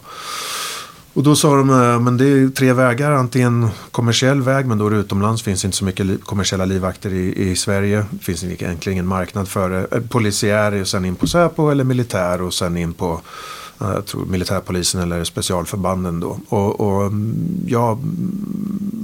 Och 1.13 1.23
då 1.23 1.35
sa 1.35 1.55
de, 1.55 1.69
äh, 1.69 1.99
men 1.99 2.17
det 2.17 2.25
är 2.25 2.49
tre 2.49 2.73
vägar. 2.73 3.11
Antingen 3.11 3.69
kommersiell 3.91 4.41
väg, 4.41 4.65
men 4.65 4.77
då 4.77 4.87
är 4.87 4.91
det 4.91 4.97
utomlands. 4.97 5.43
finns 5.43 5.65
inte 5.65 5.77
så 5.77 5.85
mycket 5.85 6.23
kommersiella 6.23 6.65
livvakter 6.65 7.13
i, 7.13 7.49
i 7.49 7.55
Sverige. 7.55 8.05
Det 8.09 8.23
finns 8.23 8.43
egentligen 8.43 8.93
ingen 8.93 9.07
marknad 9.07 9.47
för 9.47 9.69
det. 9.69 9.87
Äh, 9.91 10.01
polisiär 10.01 10.81
och 10.81 10.87
sen 10.87 11.05
in 11.05 11.15
på 11.15 11.27
Säpo 11.27 11.69
eller 11.69 11.83
militär 11.83 12.41
och 12.41 12.53
sen 12.53 12.77
in 12.77 12.93
på 12.93 13.21
jag 13.81 14.05
tror 14.05 14.25
militärpolisen 14.25 15.01
eller 15.01 15.23
specialförbanden 15.23 16.19
då. 16.19 16.37
Och, 16.49 16.79
och 16.79 17.05
mm, 17.05 17.65
jag 17.67 17.99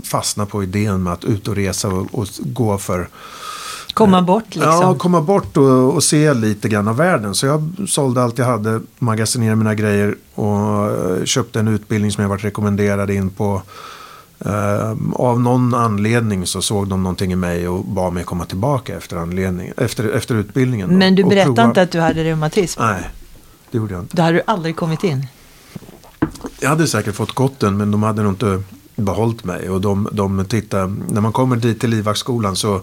fastnade 0.03 0.49
på 0.49 0.63
idén 0.63 1.03
med 1.03 1.13
att 1.13 1.25
ut 1.25 1.47
och 1.47 1.55
resa 1.55 1.87
och, 1.87 2.07
och 2.11 2.27
gå 2.39 2.77
för 2.77 3.09
Komma 3.97 4.21
bort 4.21 4.55
liksom? 4.55 4.81
Ja, 4.81 4.95
komma 4.95 5.21
bort 5.21 5.57
och, 5.57 5.93
och, 5.93 6.03
se 6.03 6.33
lite 6.33 6.69
grann 6.69 6.87
av 6.87 6.97
världen. 6.97 7.35
Så 7.35 7.45
jag 7.45 7.71
sålde 7.87 8.23
allt 8.23 8.37
jag 8.37 8.45
hade, 8.45 8.81
magasinerade 8.99 9.55
mina 9.55 9.75
grejer 9.75 10.15
och 10.35 10.85
eh, 10.85 11.23
köpte 11.25 11.59
en 11.59 11.67
utbildning 11.67 12.11
som 12.11 12.21
jag 12.21 12.29
varit 12.29 12.43
rekommenderad 12.43 13.09
in 13.09 13.29
på. 13.29 13.61
Uh, 14.45 14.95
av 15.13 15.39
någon 15.39 15.73
anledning 15.73 16.45
så 16.45 16.61
såg 16.61 16.87
de 16.87 17.03
någonting 17.03 17.31
i 17.31 17.35
mig 17.35 17.67
och 17.67 17.85
bad 17.85 18.13
mig 18.13 18.23
komma 18.23 18.45
tillbaka 18.45 18.97
efter, 18.97 19.17
anledning, 19.17 19.71
efter, 19.77 20.09
efter 20.09 20.35
utbildningen. 20.35 20.97
Men 20.97 21.15
du 21.15 21.23
berättade 21.23 21.63
inte 21.63 21.81
att 21.81 21.91
du 21.91 21.99
hade 21.99 22.23
reumatism? 22.23 22.81
Nej, 22.81 23.03
det 23.71 23.77
gjorde 23.77 23.93
jag 23.93 24.03
inte. 24.03 24.17
Då 24.17 24.23
hade 24.23 24.37
du 24.37 24.43
aldrig 24.47 24.75
kommit 24.75 25.03
in? 25.03 25.27
Jag 26.59 26.69
hade 26.69 26.87
säkert 26.87 27.15
fått 27.15 27.31
gotten 27.31 27.77
men 27.77 27.91
de 27.91 28.03
hade 28.03 28.23
nog 28.23 28.31
inte 28.31 28.63
behållit 28.95 29.43
mig. 29.43 29.69
Och 29.69 29.81
de, 29.81 30.09
de 30.11 30.45
tittar, 30.45 30.95
när 31.09 31.21
man 31.21 31.33
kommer 31.33 31.55
dit 31.55 31.79
till 31.79 31.89
livvaktsskolan 31.89 32.55
så 32.55 32.81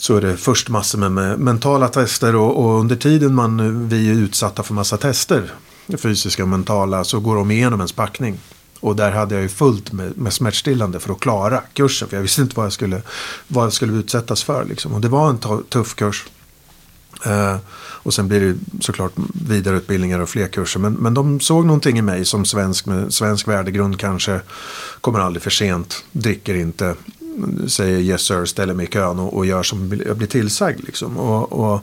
så 0.00 0.16
är 0.16 0.20
det 0.20 0.36
först 0.36 0.68
massor 0.68 0.98
med, 0.98 1.12
med 1.12 1.38
mentala 1.38 1.88
tester 1.88 2.36
och, 2.36 2.64
och, 2.64 2.80
under 2.80 2.96
tiden 2.96 3.34
man, 3.34 3.88
vi 3.88 4.10
är 4.10 4.14
utsatta 4.14 4.62
för 4.62 4.74
massa 4.74 4.96
tester, 4.96 5.52
fysiska 5.96 6.42
och 6.42 6.48
mentala, 6.48 7.04
så 7.04 7.20
går 7.20 7.36
de 7.36 7.50
igenom 7.50 7.80
ens 7.80 7.92
packning. 7.92 8.38
Och 8.80 8.96
där 8.96 9.12
hade 9.12 9.34
jag 9.34 9.42
ju 9.42 9.48
fullt 9.48 9.92
med, 9.92 10.18
med 10.18 10.32
smärtstillande 10.32 11.00
för 11.00 11.12
att 11.12 11.20
klara 11.20 11.62
kursen. 11.72 12.08
För 12.08 12.16
jag 12.16 12.22
visste 12.22 12.42
inte 12.42 12.56
vad 12.56 12.66
jag 12.66 12.72
skulle, 12.72 13.02
vad 13.48 13.64
jag 13.64 13.72
skulle 13.72 13.92
utsättas 13.92 14.42
för. 14.42 14.64
Liksom. 14.64 14.94
Och 14.94 15.00
det 15.00 15.08
var 15.08 15.30
en 15.30 15.38
tuff 15.68 15.94
kurs. 15.94 16.26
Eh, 17.26 17.56
och 18.02 18.14
sen 18.14 18.28
blir 18.28 18.40
det 18.40 18.82
såklart 18.84 19.12
vidareutbildningar 19.48 20.18
och 20.18 20.28
fler 20.28 20.48
kurser. 20.48 20.80
Men, 20.80 20.92
men 20.92 21.14
de 21.14 21.40
såg 21.40 21.66
någonting 21.66 21.98
i 21.98 22.02
mig 22.02 22.24
som 22.24 22.44
svensk 22.44 22.86
med 22.86 23.14
svensk 23.14 23.48
värdegrund 23.48 24.00
kanske. 24.00 24.40
Kommer 25.00 25.20
aldrig 25.20 25.42
för 25.42 25.50
sent, 25.50 26.04
dricker 26.12 26.54
inte, 26.54 26.94
säger 27.68 27.98
yes 27.98 28.22
sir, 28.22 28.44
ställer 28.44 28.74
mig 28.74 28.86
i 28.86 28.88
kön 28.88 29.18
och, 29.18 29.36
och 29.36 29.46
gör 29.46 29.62
som 29.62 30.00
jag 30.06 30.16
blir 30.16 30.28
tillsagd. 30.28 30.84
Liksom. 30.84 31.16
Och, 31.16 31.52
och 31.52 31.80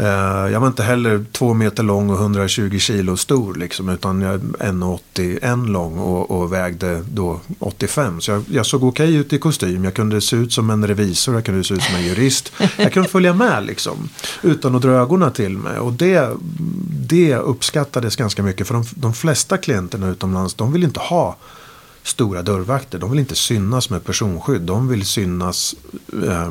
Eh, 0.00 0.52
jag 0.52 0.60
var 0.60 0.66
inte 0.66 0.82
heller 0.82 1.24
två 1.32 1.54
meter 1.54 1.82
lång 1.82 2.10
och 2.10 2.20
120 2.20 2.78
kilo 2.78 3.16
stor 3.16 3.54
liksom, 3.54 3.88
utan 3.88 4.20
jag 4.20 4.34
är 4.34 4.38
1,81 4.38 5.68
lång 5.68 5.98
och, 5.98 6.30
och, 6.30 6.52
vägde 6.52 7.04
då 7.12 7.40
85. 7.58 8.20
Så 8.20 8.30
jag, 8.30 8.44
jag 8.50 8.66
såg 8.66 8.84
okej 8.84 9.08
okay 9.08 9.16
ut 9.20 9.32
i 9.32 9.38
kostym. 9.38 9.84
Jag 9.84 9.94
kunde 9.94 10.20
se 10.20 10.36
ut 10.36 10.52
som 10.52 10.70
en 10.70 10.86
revisor, 10.86 11.34
jag 11.34 11.44
kunde 11.44 11.64
se 11.64 11.74
ut 11.74 11.82
som 11.82 11.94
en 11.94 12.04
jurist. 12.04 12.52
Jag 12.76 12.92
kunde 12.92 13.08
följa 13.08 13.34
med 13.34 13.66
liksom, 13.66 14.08
utan 14.42 14.74
att 14.74 14.82
dra 14.82 14.90
ögonen 14.90 15.32
till 15.32 15.58
mig. 15.58 15.78
Och 15.78 15.92
det, 15.92 16.28
det 16.90 17.36
uppskattades 17.36 18.16
ganska 18.16 18.42
mycket 18.42 18.66
för 18.66 18.74
de, 18.74 18.84
de 18.94 19.14
flesta 19.14 19.56
klienterna 19.56 20.08
utomlands, 20.08 20.54
de 20.54 20.72
vill 20.72 20.84
inte 20.84 21.00
ha 21.00 21.36
stora 22.02 22.42
dörrvakter. 22.42 22.98
De 22.98 23.10
vill 23.10 23.20
inte 23.20 23.34
synas 23.34 23.90
med 23.90 24.04
personskydd. 24.04 24.62
De 24.62 24.88
vill 24.88 25.06
synas 25.06 25.74
eh, 26.26 26.50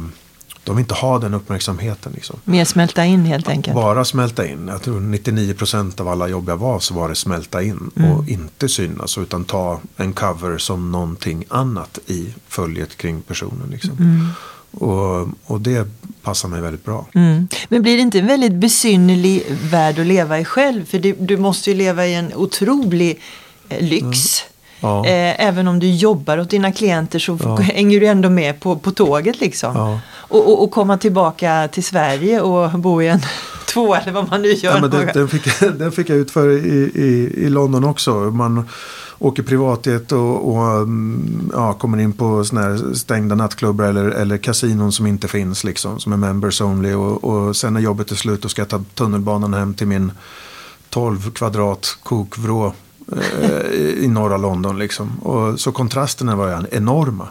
de 0.67 0.75
vill 0.75 0.83
inte 0.83 0.93
ha 0.93 1.19
den 1.19 1.33
uppmärksamheten. 1.33 2.11
Liksom. 2.15 2.39
Mer 2.43 2.65
smälta 2.65 3.05
in 3.05 3.25
helt 3.25 3.47
enkelt. 3.47 3.75
Bara 3.75 4.05
smälta 4.05 4.47
in. 4.47 4.67
Jag 4.67 4.81
tror 4.81 4.99
99% 4.99 6.01
av 6.01 6.07
alla 6.07 6.27
jobb 6.27 6.49
jag 6.49 6.57
var 6.57 6.79
så 6.79 6.93
var 6.93 7.09
det 7.09 7.15
smälta 7.15 7.63
in. 7.63 7.91
Mm. 7.95 8.11
Och 8.11 8.27
inte 8.27 8.69
synas 8.69 9.17
utan 9.17 9.45
ta 9.45 9.79
en 9.97 10.13
cover 10.13 10.57
som 10.57 10.91
någonting 10.91 11.43
annat 11.49 11.99
i 12.07 12.33
följet 12.47 12.97
kring 12.97 13.21
personen. 13.21 13.69
Liksom. 13.69 13.97
Mm. 13.99 14.27
Och, 14.71 15.27
och 15.45 15.61
det 15.61 15.87
passar 16.21 16.49
mig 16.49 16.61
väldigt 16.61 16.85
bra. 16.85 17.07
Mm. 17.13 17.47
Men 17.69 17.81
blir 17.81 17.95
det 17.95 18.01
inte 18.01 18.19
en 18.19 18.27
väldigt 18.27 18.53
besynnerlig 18.53 19.43
värld 19.71 19.99
att 19.99 20.07
leva 20.07 20.39
i 20.39 20.45
själv? 20.45 20.85
För 20.85 20.99
du, 20.99 21.15
du 21.19 21.37
måste 21.37 21.71
ju 21.71 21.77
leva 21.77 22.07
i 22.07 22.15
en 22.15 22.33
otrolig 22.33 23.19
eh, 23.69 23.81
lyx. 23.81 24.43
Ja. 24.79 25.05
Eh, 25.05 25.47
även 25.47 25.67
om 25.67 25.79
du 25.79 25.91
jobbar 25.91 26.37
åt 26.37 26.49
dina 26.49 26.71
klienter 26.71 27.19
så 27.19 27.37
Ja. 27.43 27.55
hänger 27.61 27.99
du 27.99 28.07
ändå 28.07 28.29
med 28.29 28.59
på, 28.59 28.75
på 28.75 28.91
tåget 28.91 29.39
liksom. 29.39 29.75
Ja. 29.75 29.99
Och, 30.13 30.47
och, 30.47 30.63
och 30.63 30.71
komma 30.71 30.97
tillbaka 30.97 31.69
till 31.71 31.83
Sverige 31.83 32.41
och 32.41 32.79
bo 32.79 33.01
i 33.01 33.07
en 33.07 33.19
två 33.73 33.95
eller 33.95 34.11
vad 34.11 34.29
man 34.29 34.41
nu 34.41 34.47
gör. 34.53 34.73
Ja, 34.75 34.81
men 34.81 34.89
den, 34.89 35.09
den, 35.13 35.27
fick, 35.27 35.59
den 35.59 35.91
fick 35.91 36.09
jag 36.09 36.17
utföra 36.17 36.51
i, 36.51 36.91
i, 36.95 37.33
i 37.45 37.49
London 37.49 37.83
också. 37.83 38.11
Man 38.11 38.69
åker 39.19 39.43
privatjet 39.43 40.11
och, 40.11 40.51
och 40.51 40.67
mm, 40.77 41.49
ja, 41.53 41.73
kommer 41.73 41.97
in 41.97 42.13
på 42.13 42.43
såna 42.43 42.61
här 42.61 42.93
stängda 42.93 43.35
nattklubbar 43.35 43.85
eller, 43.85 44.05
eller 44.05 44.37
kasinon 44.37 44.91
som 44.91 45.07
inte 45.07 45.27
finns. 45.27 45.63
Liksom, 45.63 45.99
som 45.99 46.13
är 46.13 46.17
members 46.17 46.61
only. 46.61 46.93
Och, 46.93 47.23
och 47.23 47.55
sen 47.55 47.73
när 47.73 47.81
jobbet 47.81 48.11
är 48.11 48.15
slut 48.15 48.45
och 48.45 48.51
ska 48.51 48.61
jag 48.61 48.69
ta 48.69 48.83
tunnelbanan 48.93 49.53
hem 49.53 49.73
till 49.73 49.87
min 49.87 50.11
12 50.89 51.31
kvadrat 51.31 51.97
kokvrå 52.03 52.73
i 53.73 54.03
i 54.03 54.07
norra 54.07 54.37
London. 54.37 54.79
Liksom. 54.79 55.19
Och, 55.19 55.59
så 55.59 55.71
kontrasterna 55.71 56.35
var 56.35 56.47
ju 56.47 56.77
enorma. 56.77 57.27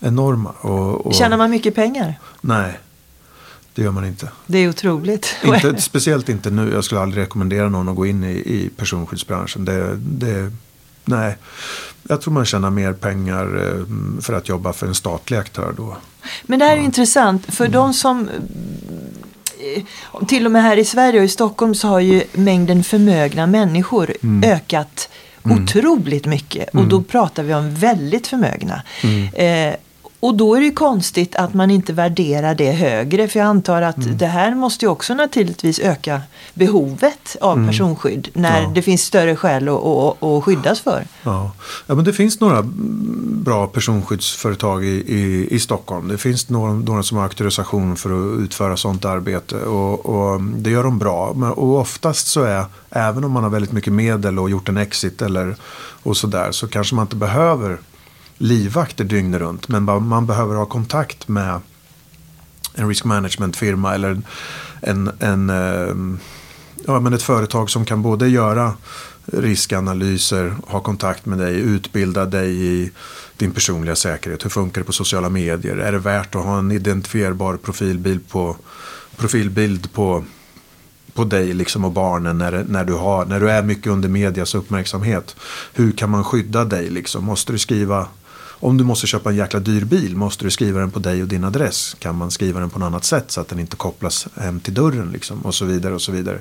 Enorma. 0.00 0.50
Och, 0.50 1.06
och, 1.06 1.14
Tjänar 1.14 1.36
man 1.36 1.50
mycket 1.50 1.74
pengar? 1.74 2.18
Nej, 2.40 2.78
det 3.74 3.82
gör 3.82 3.90
man 3.90 4.04
inte. 4.04 4.28
Det 4.46 4.58
är 4.58 4.68
otroligt. 4.68 5.36
Inte, 5.44 5.80
speciellt 5.80 6.28
inte 6.28 6.50
nu. 6.50 6.72
Jag 6.72 6.84
skulle 6.84 7.00
aldrig 7.00 7.22
rekommendera 7.22 7.68
någon 7.68 7.88
att 7.88 7.96
gå 7.96 8.06
in 8.06 8.24
i, 8.24 8.32
i 8.32 8.70
personskyddsbranschen. 8.76 9.64
Det, 9.64 9.96
det, 9.96 10.52
nej, 11.04 11.36
jag 12.02 12.20
tror 12.20 12.34
man 12.34 12.44
tjänar 12.44 12.70
mer 12.70 12.92
pengar 12.92 13.56
eh, 13.56 14.20
för 14.20 14.32
att 14.32 14.48
jobba 14.48 14.72
för 14.72 14.86
en 14.86 14.94
statlig 14.94 15.36
aktör 15.36 15.74
då. 15.76 15.96
Men 16.42 16.58
det 16.58 16.64
här 16.64 16.72
är 16.72 16.78
ju 16.78 16.84
intressant 16.84 17.54
för 17.54 17.68
de 17.68 17.94
som 17.94 18.28
eh, 18.28 18.34
till 20.28 20.46
och 20.46 20.52
med 20.52 20.62
här 20.62 20.76
i 20.76 20.84
Sverige 20.84 21.18
och 21.18 21.24
i 21.24 21.28
Stockholm 21.28 21.74
så 21.74 21.88
har 21.88 22.00
ju 22.00 22.22
mängden 22.32 22.84
förmögna 22.84 23.46
människor 23.46 24.12
ökat 24.44 25.08
otroligt 25.42 26.26
mycket. 26.26 26.74
Och 26.74 26.84
då 26.88 27.02
pratar 27.02 27.42
vi 27.42 27.54
om 27.54 27.74
väldigt 27.74 28.26
förmögna. 28.26 28.82
Eh, 29.34 29.74
och 30.20 30.34
då 30.34 30.54
är 30.54 30.60
det 30.60 30.66
ju 30.66 30.72
konstigt 30.72 31.36
att 31.36 31.54
man 31.54 31.70
inte 31.70 31.92
värderar 31.92 32.54
det 32.54 32.72
högre. 32.72 33.28
För 33.28 33.38
jag 33.38 33.46
antar 33.46 33.82
att 33.82 34.18
det 34.18 34.26
här 34.26 34.54
måste 34.54 34.84
ju 34.84 34.90
också 34.90 35.14
naturligtvis 35.14 35.78
öka 35.78 36.20
behovet 36.54 37.36
av 37.40 37.66
personskydd. 37.66 38.28
När 38.32 38.62
Ja. 38.62 38.68
det 38.74 38.82
finns 38.82 39.02
större 39.02 39.36
skäl 39.36 39.68
att, 39.68 39.74
att, 39.84 40.22
att 40.22 40.44
skyddas 40.44 40.80
för. 40.80 41.04
Ja. 41.22 41.52
ja, 41.86 41.94
men 41.94 42.04
det 42.04 42.12
finns 42.12 42.40
några 42.40 42.58
mm, 42.58 43.42
bra 43.44 43.66
personskyddsföretag 43.66 44.84
i, 44.84 44.88
i, 44.88 45.48
i 45.50 45.58
Stockholm. 45.58 46.08
Det 46.08 46.18
finns 46.18 46.48
några, 46.48 46.72
några 46.72 47.02
som 47.02 47.16
har 47.16 47.24
auktorisation 47.24 47.96
för 47.96 48.10
att 48.34 48.40
utföra 48.40 48.76
sånt 48.76 49.04
arbete 49.04 49.56
och, 49.56 50.06
och 50.06 50.40
det 50.40 50.70
gör 50.70 50.82
de 50.82 50.98
bra. 50.98 51.32
Men, 51.36 51.50
och 51.52 51.78
oftast 51.78 52.26
så 52.26 52.42
är, 52.42 52.64
även 52.90 53.24
om 53.24 53.32
man 53.32 53.42
har 53.42 53.50
väldigt 53.50 53.72
mycket 53.72 53.92
medel 53.92 54.38
och 54.38 54.50
gjort 54.50 54.68
en 54.68 54.76
exit 54.76 55.22
eller 55.22 55.56
och 56.02 56.16
sådär, 56.16 56.48
så 56.52 56.68
kanske 56.68 56.94
man 56.94 57.04
inte 57.04 57.16
behöver 57.16 57.78
livvakter 58.40 59.04
dygnet 59.04 59.40
runt. 59.40 59.68
Men 59.68 59.84
man, 59.84 60.26
behöver 60.26 60.54
ha 60.54 60.66
kontakt 60.66 61.28
med 61.28 61.60
en 62.74 62.88
risk 62.88 63.04
management-firma 63.04 63.94
eller 63.94 64.22
en, 64.80 65.10
en, 65.18 65.50
ehm, 65.50 66.18
ja, 66.86 67.00
men 67.00 67.12
ett 67.12 67.22
företag 67.22 67.70
som 67.70 67.84
kan 67.84 68.02
både 68.02 68.28
göra 68.28 68.72
riskanalyser, 69.26 70.54
ha 70.66 70.80
kontakt 70.80 71.26
med 71.26 71.38
dig, 71.38 71.54
utbilda 71.54 72.24
dig 72.24 72.66
i 72.66 72.90
din 73.36 73.50
personliga 73.50 73.96
säkerhet. 73.96 74.44
Hur 74.44 74.50
funkar 74.50 74.80
det 74.80 74.84
på 74.84 74.92
sociala 74.92 75.28
medier? 75.28 75.76
Är 75.76 75.92
det 75.92 75.98
värt 75.98 76.34
att 76.34 76.44
ha 76.44 76.58
en 76.58 76.70
identifierbar 76.70 77.56
profilbild 77.56 78.28
på, 78.28 78.56
profilbild 79.16 79.92
på, 79.92 80.24
på 81.12 81.24
dig 81.24 81.52
liksom 81.52 81.84
och 81.84 81.92
barnen 81.92 82.38
när, 82.38 82.64
när, 82.68 82.84
du 82.84 82.92
har, 82.92 83.24
när 83.24 83.40
du 83.40 83.50
är 83.50 83.62
mycket 83.62 83.86
under 83.86 84.08
medias 84.08 84.54
uppmärksamhet? 84.54 85.36
Hur 85.72 85.92
kan 85.92 86.10
man 86.10 86.24
skydda 86.24 86.64
dig? 86.64 86.90
Liksom? 86.90 87.24
Måste 87.24 87.52
du 87.52 87.58
skriva 87.58 88.06
om 88.60 88.76
du 88.76 88.84
måste 88.84 89.06
köpa 89.06 89.30
en 89.30 89.36
jäkla 89.36 89.60
dyr 89.60 89.84
bil, 89.84 90.16
måste 90.16 90.44
du 90.44 90.50
skriva 90.50 90.80
den 90.80 90.90
på 90.90 90.98
dig 90.98 91.22
och 91.22 91.28
din 91.28 91.44
adress? 91.44 91.96
Kan 91.98 92.16
man 92.16 92.30
skriva 92.30 92.60
den 92.60 92.70
på 92.70 92.78
något 92.78 92.86
annat 92.86 93.04
sätt 93.04 93.30
så 93.30 93.40
att 93.40 93.48
den 93.48 93.58
inte 93.58 93.76
kopplas 93.76 94.28
hem 94.36 94.60
till 94.60 94.74
dörren? 94.74 95.10
Liksom, 95.12 95.40
och 95.40 95.54
så 95.54 95.64
vidare 95.64 95.94
och 95.94 96.02
så 96.02 96.12
vidare. 96.12 96.38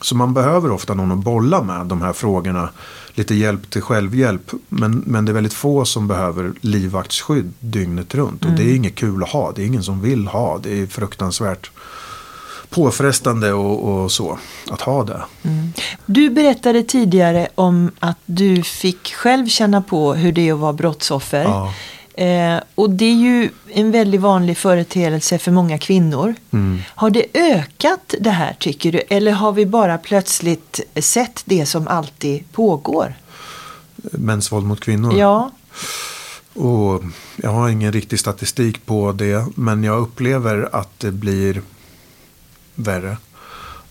Så 0.00 0.16
man 0.16 0.34
behöver 0.34 0.70
ofta 0.70 0.94
någon 0.94 1.12
att 1.12 1.24
bolla 1.24 1.62
med 1.62 1.86
de 1.86 2.02
här 2.02 2.12
frågorna. 2.12 2.70
Lite 3.14 3.34
hjälp 3.34 3.70
till 3.70 3.82
självhjälp. 3.82 4.50
Men, 4.68 5.02
men 5.06 5.24
det 5.24 5.32
är 5.32 5.34
väldigt 5.34 5.54
få 5.54 5.84
som 5.84 6.08
behöver 6.08 6.52
livvaktsskydd 6.60 7.52
dygnet 7.60 8.14
runt. 8.14 8.44
Och 8.44 8.50
det 8.50 8.62
är 8.62 8.74
inget 8.74 8.94
kul 8.94 9.22
att 9.22 9.28
ha. 9.28 9.52
Det 9.52 9.62
är 9.62 9.66
ingen 9.66 9.82
som 9.82 10.00
vill 10.00 10.26
ha. 10.26 10.58
Det 10.58 10.82
är 10.82 10.86
fruktansvärt 10.86 11.70
påfrestande 12.70 13.52
och, 13.52 14.02
och 14.02 14.12
så. 14.12 14.38
Att 14.70 14.80
ha 14.80 15.04
det. 15.04 15.22
Du 16.06 16.30
berättade 16.30 16.82
tidigare 16.82 17.48
om 17.54 17.90
att 17.98 18.18
du 18.26 18.62
fick 18.62 19.14
själv 19.14 19.46
känna 19.46 19.82
på 19.82 20.14
hur 20.14 20.32
det 20.32 20.48
är 20.48 20.52
att 20.52 20.58
vara 20.58 20.72
brottsoffer. 20.72 21.44
Ja. 21.44 21.72
Eh, 22.24 22.60
och 22.74 22.90
det 22.90 23.04
är 23.04 23.14
ju 23.14 23.48
en 23.68 23.90
väldigt 23.90 24.20
vanlig 24.20 24.56
företeelse 24.58 25.38
för 25.38 25.50
många 25.50 25.78
kvinnor. 25.78 26.34
Mm. 26.50 26.82
Har 26.88 27.10
det 27.10 27.26
ökat 27.34 28.14
det 28.20 28.30
här 28.30 28.56
tycker 28.58 28.92
du? 28.92 28.98
Eller 28.98 29.32
har 29.32 29.52
vi 29.52 29.66
bara 29.66 29.98
plötsligt 29.98 30.80
sett 31.00 31.42
det 31.44 31.66
som 31.66 31.88
alltid 31.88 32.52
pågår? 32.52 33.14
Mäns 33.96 34.52
våld 34.52 34.66
mot 34.66 34.80
kvinnor. 34.80 35.18
Ja, 35.18 35.50
Och 36.54 37.02
jag 37.36 37.50
har 37.50 37.68
ingen 37.68 37.92
riktig 37.92 38.20
statistik 38.20 38.86
på 38.86 39.12
det. 39.12 39.46
Men 39.54 39.84
jag 39.84 39.98
upplever 39.98 40.68
att 40.72 40.98
det 40.98 41.10
blir 41.12 41.62
värre. 42.74 43.16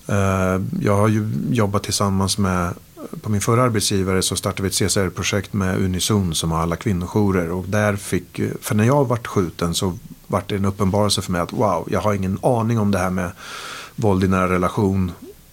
Eh, 0.07 0.61
jag 0.81 0.97
har 0.97 1.07
ju 1.07 1.29
jobbat 1.51 1.83
tillsammans 1.83 2.37
med, 2.37 2.73
på 3.21 3.31
min 3.31 3.41
förra 3.41 3.63
arbetsgivare 3.63 4.21
så 4.21 4.35
startade 4.35 4.63
vi 4.63 4.67
ett 4.67 4.91
CSR-projekt 4.91 5.53
med 5.53 5.77
Unison 5.77 6.35
som 6.35 6.51
har 6.51 6.59
alla 6.59 6.75
kvinnojourer. 6.75 7.51
Och 7.51 7.65
där 7.67 7.95
fick, 7.95 8.41
för 8.61 8.75
när 8.75 8.83
jag 8.83 9.07
vart 9.07 9.27
skjuten 9.27 9.73
så 9.73 9.97
vart 10.27 10.49
det 10.49 10.55
en 10.55 10.65
uppenbarelse 10.65 11.21
för 11.21 11.31
mig 11.31 11.41
att 11.41 11.53
wow, 11.53 11.87
jag 11.91 11.99
har 11.99 12.13
ingen 12.13 12.39
aning 12.41 12.79
om 12.79 12.91
det 12.91 12.97
här 12.97 13.09
med 13.09 13.31
våld 13.95 14.23
i 14.23 14.27
nära 14.27 14.49
relation, 14.49 15.11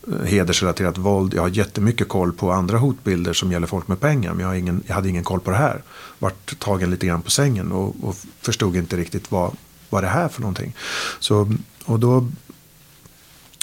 eh, 0.08 0.24
hedersrelaterat 0.24 0.98
våld. 0.98 1.34
Jag 1.34 1.42
har 1.42 1.48
jättemycket 1.48 2.08
koll 2.08 2.32
på 2.32 2.52
andra 2.52 2.78
hotbilder 2.78 3.32
som 3.32 3.52
gäller 3.52 3.66
folk 3.66 3.88
med 3.88 4.00
pengar. 4.00 4.32
Men 4.32 4.40
jag, 4.40 4.48
har 4.48 4.54
ingen, 4.54 4.82
jag 4.86 4.94
hade 4.94 5.08
ingen 5.08 5.24
koll 5.24 5.40
på 5.40 5.50
det 5.50 5.56
här. 5.56 5.82
Vart 6.18 6.58
tagen 6.58 6.90
lite 6.90 7.06
grann 7.06 7.22
på 7.22 7.30
sängen 7.30 7.72
och, 7.72 7.96
och 8.02 8.16
förstod 8.40 8.76
inte 8.76 8.96
riktigt 8.96 9.30
vad, 9.30 9.56
vad 9.90 10.02
det 10.02 10.08
här 10.08 10.28
för 10.28 10.40
någonting. 10.40 10.74
Så, 11.20 11.52
och 11.84 12.00
då 12.00 12.28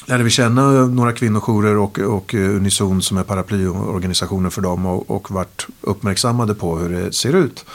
lärde 0.06 0.24
vi 0.24 0.30
känna 0.30 0.86
några 0.88 1.12
kvinnojourer 1.12 1.78
och, 1.78 2.00
och 2.00 2.34
Unison 2.34 3.02
som 3.02 3.18
är 3.18 3.24
paraplyorganisationer 3.24 4.50
för 4.50 4.62
dem 4.62 4.86
och, 4.86 5.12
och 5.12 5.32
vart 5.32 5.68
uppmärksammade 5.82 6.56
på 6.56 6.78
hur 6.78 6.90
det 6.90 7.14
ser 7.14 7.36
ut. 7.36 7.66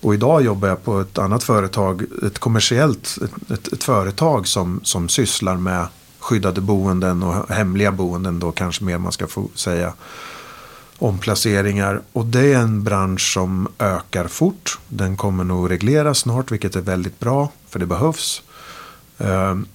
Och 0.00 0.14
idag 0.14 0.42
jobbar 0.42 0.68
jag 0.68 0.84
på 0.84 1.00
ett 1.00 1.18
annat 1.18 1.44
företag, 1.44 2.04
ett 2.26 2.38
kommersiellt, 2.38 3.18
ett, 3.24 3.50
ett, 3.50 3.72
ett 3.72 3.84
företag 3.84 4.48
som, 4.48 4.80
som 4.82 5.08
sysslar 5.08 5.56
med 5.56 5.86
skyddade 6.18 6.60
boenden 6.60 7.22
och 7.22 7.54
hemliga 7.54 7.92
boenden 7.92 8.38
då 8.38 8.52
kanske 8.52 8.84
mer 8.84 8.98
man 8.98 9.12
ska 9.12 9.26
få 9.26 9.48
säga. 9.54 9.92
Omplaceringar 10.98 12.00
och 12.12 12.26
det 12.26 12.52
är 12.52 12.58
en 12.58 12.84
bransch 12.84 13.32
som 13.32 13.68
ökar 13.78 14.28
fort. 14.28 14.78
Den 14.88 15.16
kommer 15.16 15.44
nog 15.44 15.70
regleras 15.70 16.18
snart 16.18 16.52
vilket 16.52 16.76
är 16.76 16.80
väldigt 16.80 17.18
bra 17.18 17.50
för 17.68 17.78
det 17.78 17.86
behövs. 17.86 18.42
Ehm, 19.18 19.66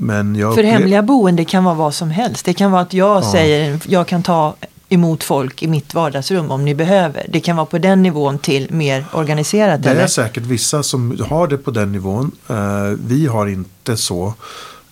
men 0.00 0.36
jag 0.36 0.54
för 0.54 0.62
hemliga 0.62 1.02
boende 1.02 1.44
kan 1.44 1.64
vara 1.64 1.74
vad 1.74 1.94
som 1.94 2.10
helst. 2.10 2.44
Det 2.44 2.54
kan 2.54 2.70
vara 2.70 2.82
att 2.82 2.92
jag 2.92 3.16
Ja. 3.24 3.32
säger 3.32 3.80
jag 3.86 4.06
kan 4.06 4.22
ta 4.22 4.54
emot 4.88 5.24
folk 5.24 5.62
i 5.62 5.66
mitt 5.68 5.94
vardagsrum 5.94 6.50
om 6.50 6.64
ni 6.64 6.74
behöver. 6.74 7.26
Det 7.28 7.40
kan 7.40 7.56
vara 7.56 7.66
på 7.66 7.78
den 7.78 8.02
nivån 8.02 8.38
till 8.38 8.66
mer 8.70 9.04
organiserat. 9.12 9.82
Det 9.82 9.90
eller? 9.90 10.02
är 10.02 10.06
säkert 10.06 10.42
vissa 10.42 10.82
som 10.82 11.18
har 11.28 11.46
det 11.48 11.58
på 11.58 11.70
den 11.70 11.92
nivån. 11.92 12.30
Eh, 12.48 12.56
vi 13.06 13.26
har 13.26 13.46
inte 13.46 13.96
så. 13.96 14.34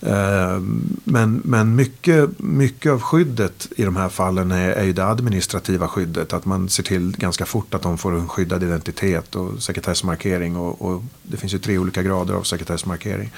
Eh, 0.01 0.59
men 1.03 1.41
men 1.45 1.75
mycket, 1.75 2.39
mycket 2.39 2.91
av 2.91 3.01
skyddet 3.01 3.67
i 3.77 3.83
de 3.83 3.95
här 3.95 4.09
fallen 4.09 4.51
är, 4.51 4.69
är 4.69 4.83
ju 4.83 4.93
det 4.93 5.05
administrativa 5.05 5.87
skyddet. 5.87 6.33
Att 6.33 6.45
man 6.45 6.69
ser 6.69 6.83
till 6.83 7.15
ganska 7.17 7.45
fort 7.45 7.73
att 7.73 7.81
de 7.81 7.97
får 7.97 8.15
en 8.15 8.27
skyddad 8.27 8.63
identitet 8.63 9.35
och 9.35 9.63
sekretessmarkering. 9.63 10.55
Och, 10.57 10.81
och 10.81 11.03
det 11.23 11.37
finns 11.37 11.53
ju 11.53 11.59
tre 11.59 11.77
olika 11.77 12.03
grader 12.03 12.33
av 12.33 12.43
sekretessmarkering. 12.43 13.31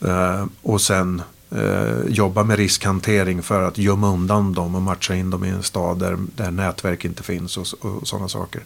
Eh, 0.00 0.44
och 0.62 0.80
sen 0.80 1.22
eh, 1.50 2.06
jobba 2.08 2.44
med 2.44 2.56
riskhantering 2.56 3.42
för 3.42 3.62
att 3.62 3.78
gömma 3.78 4.12
undan 4.12 4.52
dem 4.52 4.74
och 4.74 4.82
matcha 4.82 5.14
in 5.14 5.30
dem 5.30 5.44
i 5.44 5.48
en 5.48 5.62
stad 5.62 5.98
där, 5.98 6.18
där 6.36 6.50
nätverk 6.50 7.04
inte 7.04 7.22
finns 7.22 7.56
och, 7.56 7.66
och 7.80 8.08
sådana 8.08 8.28
saker. 8.28 8.62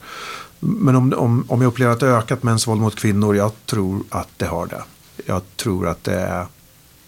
Men 0.60 0.96
om, 0.96 1.12
om, 1.16 1.44
om 1.48 1.62
jag 1.62 1.68
upplever 1.68 1.92
att 1.92 2.00
det 2.00 2.06
ökat 2.06 2.42
mäns 2.42 2.66
våld 2.66 2.80
mot 2.80 2.96
kvinnor, 2.96 3.36
jag 3.36 3.52
tror 3.66 4.02
att 4.08 4.28
det 4.36 4.46
har 4.46 4.66
det. 4.66 4.82
jag 5.26 5.42
tror 5.56 5.88
att 5.88 6.04
det 6.04 6.20
är 6.20 6.46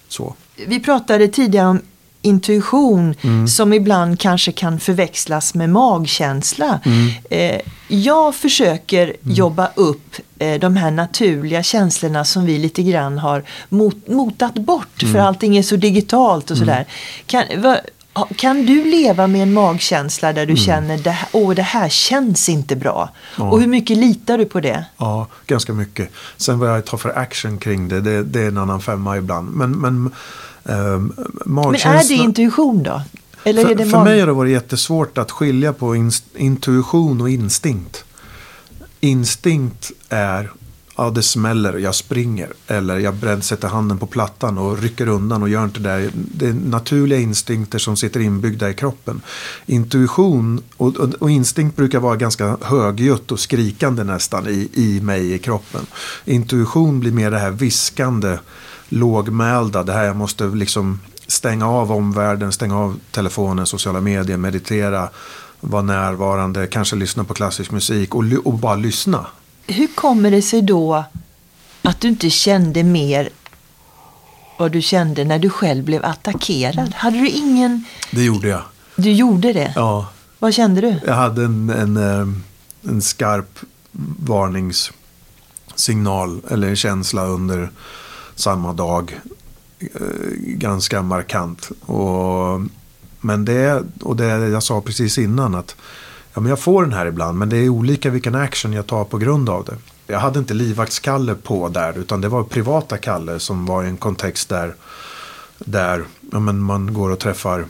så. 0.08 0.34
Vi 0.66 0.80
pratade 0.80 1.28
tidigare 1.28 1.68
om 1.68 1.80
intuition 2.22 3.14
som 3.48 3.72
ibland 3.72 4.20
kanske 4.20 4.52
kan 4.52 4.80
förväxlas 4.80 5.54
med 5.54 5.70
magkänsla. 5.70 6.80
Eh, 7.30 7.60
jag 7.88 8.34
försöker 8.34 9.16
jobba 9.22 9.70
upp 9.74 10.16
eh, 10.38 10.60
de 10.60 10.76
här 10.76 10.90
naturliga 10.90 11.62
känslorna 11.62 12.24
som 12.24 12.46
vi 12.46 12.58
lite 12.58 12.82
grann 12.82 13.18
har 13.18 13.42
mot, 13.68 14.08
motat 14.08 14.54
bort 14.54 15.02
för 15.12 15.18
allting 15.18 15.56
är 15.56 15.62
så 15.62 15.76
digitalt 15.76 16.50
och 16.50 16.56
sådär. 16.56 16.86
Kan, 17.26 17.44
va, 17.56 17.76
kan 18.36 18.66
du 18.66 18.84
leva 18.84 19.26
med 19.26 19.42
en 19.42 19.52
magkänsla 19.52 20.32
där 20.32 20.46
du 20.46 20.56
känner 20.56 20.98
det 20.98 21.18
åh, 21.32 21.54
det 21.54 21.62
här 21.62 21.88
känns 21.88 22.48
inte 22.48 22.76
bra? 22.76 23.10
Ja. 23.38 23.50
Och 23.50 23.60
hur 23.60 23.66
mycket 23.66 23.96
litar 23.96 24.38
du 24.38 24.44
på 24.44 24.60
det? 24.60 24.84
Ja, 24.96 25.26
ganska 25.46 25.72
mycket. 25.72 26.10
Sen 26.36 26.58
vad 26.58 26.70
jag 26.70 26.84
tar 26.84 26.98
för 26.98 27.18
action 27.18 27.58
kring 27.58 27.88
det, 27.88 28.00
det, 28.00 28.22
det 28.22 28.40
är 28.40 28.48
en 28.48 28.58
annan 28.58 28.80
femma 28.80 29.16
ibland. 29.16 29.56
Men, 29.56 29.70
men 29.70 30.10
ehm, 30.64 31.12
Men 31.44 31.74
är 31.74 32.08
det 32.08 32.14
intuition 32.14 32.82
då? 32.82 33.02
Eller 33.44 33.70
är 33.70 33.76
För, 33.76 33.84
för 33.84 34.04
mig 34.04 34.20
har 34.20 34.26
det 34.26 34.32
varit 34.32 34.52
jättesvårt 34.52 35.18
att 35.18 35.30
skilja 35.30 35.72
på 35.72 35.96
ins- 35.96 36.24
intuition 36.36 37.20
och 37.20 37.30
instinkt. 37.30 38.04
Instinkt 39.00 39.92
är, 40.08 40.50
ja 40.96 41.10
det 41.10 41.22
smäller, 41.22 41.78
jag 41.78 41.94
springer. 41.94 42.48
Eller 42.66 42.98
jag 42.98 43.44
sätter 43.44 43.68
handen 43.68 43.98
på 43.98 44.06
plattan 44.06 44.58
och 44.58 44.78
rycker 44.82 45.08
undan 45.08 45.42
och 45.42 45.48
gör 45.48 45.64
inte 45.64 45.80
det 45.80 45.88
där. 45.88 46.10
Det 46.14 46.46
är 46.46 46.52
naturliga 46.52 47.18
instinkter 47.18 47.78
som 47.78 47.96
sitter 47.96 48.20
inbyggda 48.20 48.70
i 48.70 48.74
kroppen. 48.74 49.20
Intuition 49.66 50.62
och, 50.76 50.96
och, 50.96 51.14
och 51.14 51.30
instinkt 51.30 51.76
brukar 51.76 52.00
vara 52.00 52.16
ganska 52.16 52.56
högljutt 52.60 53.32
och 53.32 53.40
skrikande 53.40 54.04
nästan 54.04 54.48
i, 54.48 54.68
i 54.72 55.00
mig 55.00 55.32
i 55.32 55.38
kroppen. 55.38 55.86
Intuition 56.24 57.00
blir 57.00 57.12
mer 57.12 57.30
det 57.30 57.38
här 57.38 57.50
viskande, 57.50 58.38
lågmälda, 58.88 59.82
det 59.82 59.92
här 59.92 60.04
jag 60.04 60.16
måste 60.16 60.44
liksom 60.44 61.00
stänga 61.26 61.68
av 61.68 61.92
omvärlden, 61.92 62.52
stänga 62.52 62.78
av 62.78 62.98
telefonen, 63.10 63.66
sociala 63.66 64.00
medier, 64.00 64.36
meditera, 64.36 65.08
vara 65.60 65.82
närvarande, 65.82 66.66
kanske 66.66 66.96
lyssna 66.96 67.24
på 67.24 67.34
klassisk 67.34 67.70
musik 67.70 68.14
och, 68.14 68.24
och 68.44 68.54
bara 68.54 68.74
lyssna. 68.74 69.26
Hur 69.66 69.86
kommer 69.86 70.30
det 70.30 70.42
sig 70.42 70.62
då 70.62 71.04
att 71.82 72.00
du 72.00 72.08
inte 72.08 72.30
kände 72.30 72.82
mer 72.82 73.28
vad 74.58 74.72
du 74.72 74.82
kände 74.82 75.24
när 75.24 75.38
du 75.38 75.50
själv 75.50 75.84
blev 75.84 76.04
attackerad? 76.04 76.94
Hade 76.94 77.16
du 77.18 77.28
ingen... 77.28 77.84
Det 78.10 78.24
gjorde 78.24 78.48
jag. 78.48 78.62
Du 78.96 79.12
gjorde 79.12 79.52
det? 79.52 79.72
Ja, 79.76 80.08
Vad 80.38 80.54
kände 80.54 80.80
du? 80.80 81.00
jag 81.06 81.14
hade 81.14 81.44
en, 81.44 81.70
en, 81.70 81.96
eh, 81.96 82.26
en 82.90 83.02
skarp 83.02 83.58
varningssignal 84.18 86.40
eller 86.50 86.74
känsla 86.74 87.24
under 87.26 87.70
samma 88.42 88.72
dag. 88.72 89.20
Eh, 89.80 89.90
ganska 90.36 91.02
markant. 91.02 91.70
Och, 91.80 92.60
men 93.20 93.44
det, 93.44 93.84
och 94.02 94.16
det 94.16 94.24
jag 94.26 94.62
sa 94.62 94.80
precis 94.80 95.18
innan 95.18 95.54
att 95.54 95.76
ja, 96.34 96.40
men 96.40 96.50
jag 96.50 96.60
får 96.60 96.82
den 96.82 96.92
här 96.92 97.06
ibland 97.06 97.38
men 97.38 97.48
det 97.48 97.56
är 97.56 97.68
olika 97.68 98.10
vilken 98.10 98.34
action 98.34 98.72
jag 98.72 98.86
tar 98.86 99.04
på 99.04 99.18
grund 99.18 99.48
av 99.48 99.64
det. 99.64 99.76
Jag 100.06 100.18
hade 100.18 100.38
inte 100.38 100.54
livvaktskalle 100.54 101.34
på 101.34 101.68
där 101.68 101.98
utan 101.98 102.20
det 102.20 102.28
var 102.28 102.42
privata 102.44 102.98
Kalle 102.98 103.40
som 103.40 103.66
var 103.66 103.84
i 103.84 103.88
en 103.88 103.96
kontext 103.96 104.48
där, 104.48 104.74
där 105.58 106.04
ja, 106.32 106.40
men 106.40 106.62
man 106.62 106.94
går 106.94 107.10
och 107.10 107.18
träffar 107.18 107.64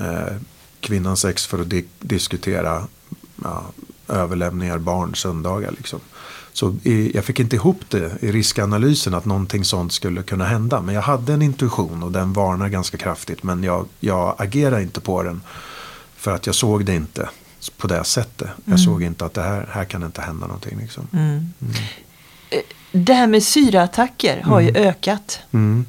eh, 0.00 0.36
kvinnans 0.80 1.24
ex 1.24 1.46
för 1.46 1.60
att 1.60 1.70
di- 1.70 1.88
diskutera 2.00 2.86
ja, 3.44 3.62
överlämningar, 4.08 4.78
barn, 4.78 5.14
söndagar. 5.14 5.70
Liksom. 5.76 6.00
Så 6.52 6.76
jag 7.14 7.24
fick 7.24 7.40
inte 7.40 7.56
ihop 7.56 7.80
det 7.88 8.22
i 8.22 8.32
riskanalysen 8.32 9.14
att 9.14 9.24
någonting 9.24 9.64
sånt 9.64 9.92
skulle 9.92 10.22
kunna 10.22 10.44
hända. 10.44 10.80
Men 10.80 10.94
jag 10.94 11.02
hade 11.02 11.32
en 11.32 11.42
intuition 11.42 12.02
och 12.02 12.12
den 12.12 12.32
varnar 12.32 12.68
ganska 12.68 12.96
kraftigt. 12.96 13.42
Men 13.42 13.62
jag, 13.62 13.86
jag 14.00 14.34
agerade 14.38 14.82
inte 14.82 15.00
på 15.00 15.22
den 15.22 15.40
för 16.16 16.34
att 16.34 16.46
jag 16.46 16.54
såg 16.54 16.84
det 16.84 16.94
inte 16.94 17.28
på 17.76 17.86
det 17.86 18.04
sättet. 18.04 18.48
Jag 18.64 18.80
såg 18.80 19.02
inte 19.02 19.24
att 19.24 19.34
det 19.34 19.42
här, 19.42 19.68
här 19.72 19.84
kan 19.84 20.02
inte 20.02 20.22
hända 20.22 20.46
någonting. 20.46 20.78
Liksom. 20.78 21.08
Det 22.92 23.14
här 23.14 23.26
med 23.26 23.42
syraattacker 23.42 24.42
har 24.42 24.60
ju 24.60 24.76
ökat. 24.76 25.40
Mm. 25.52 25.86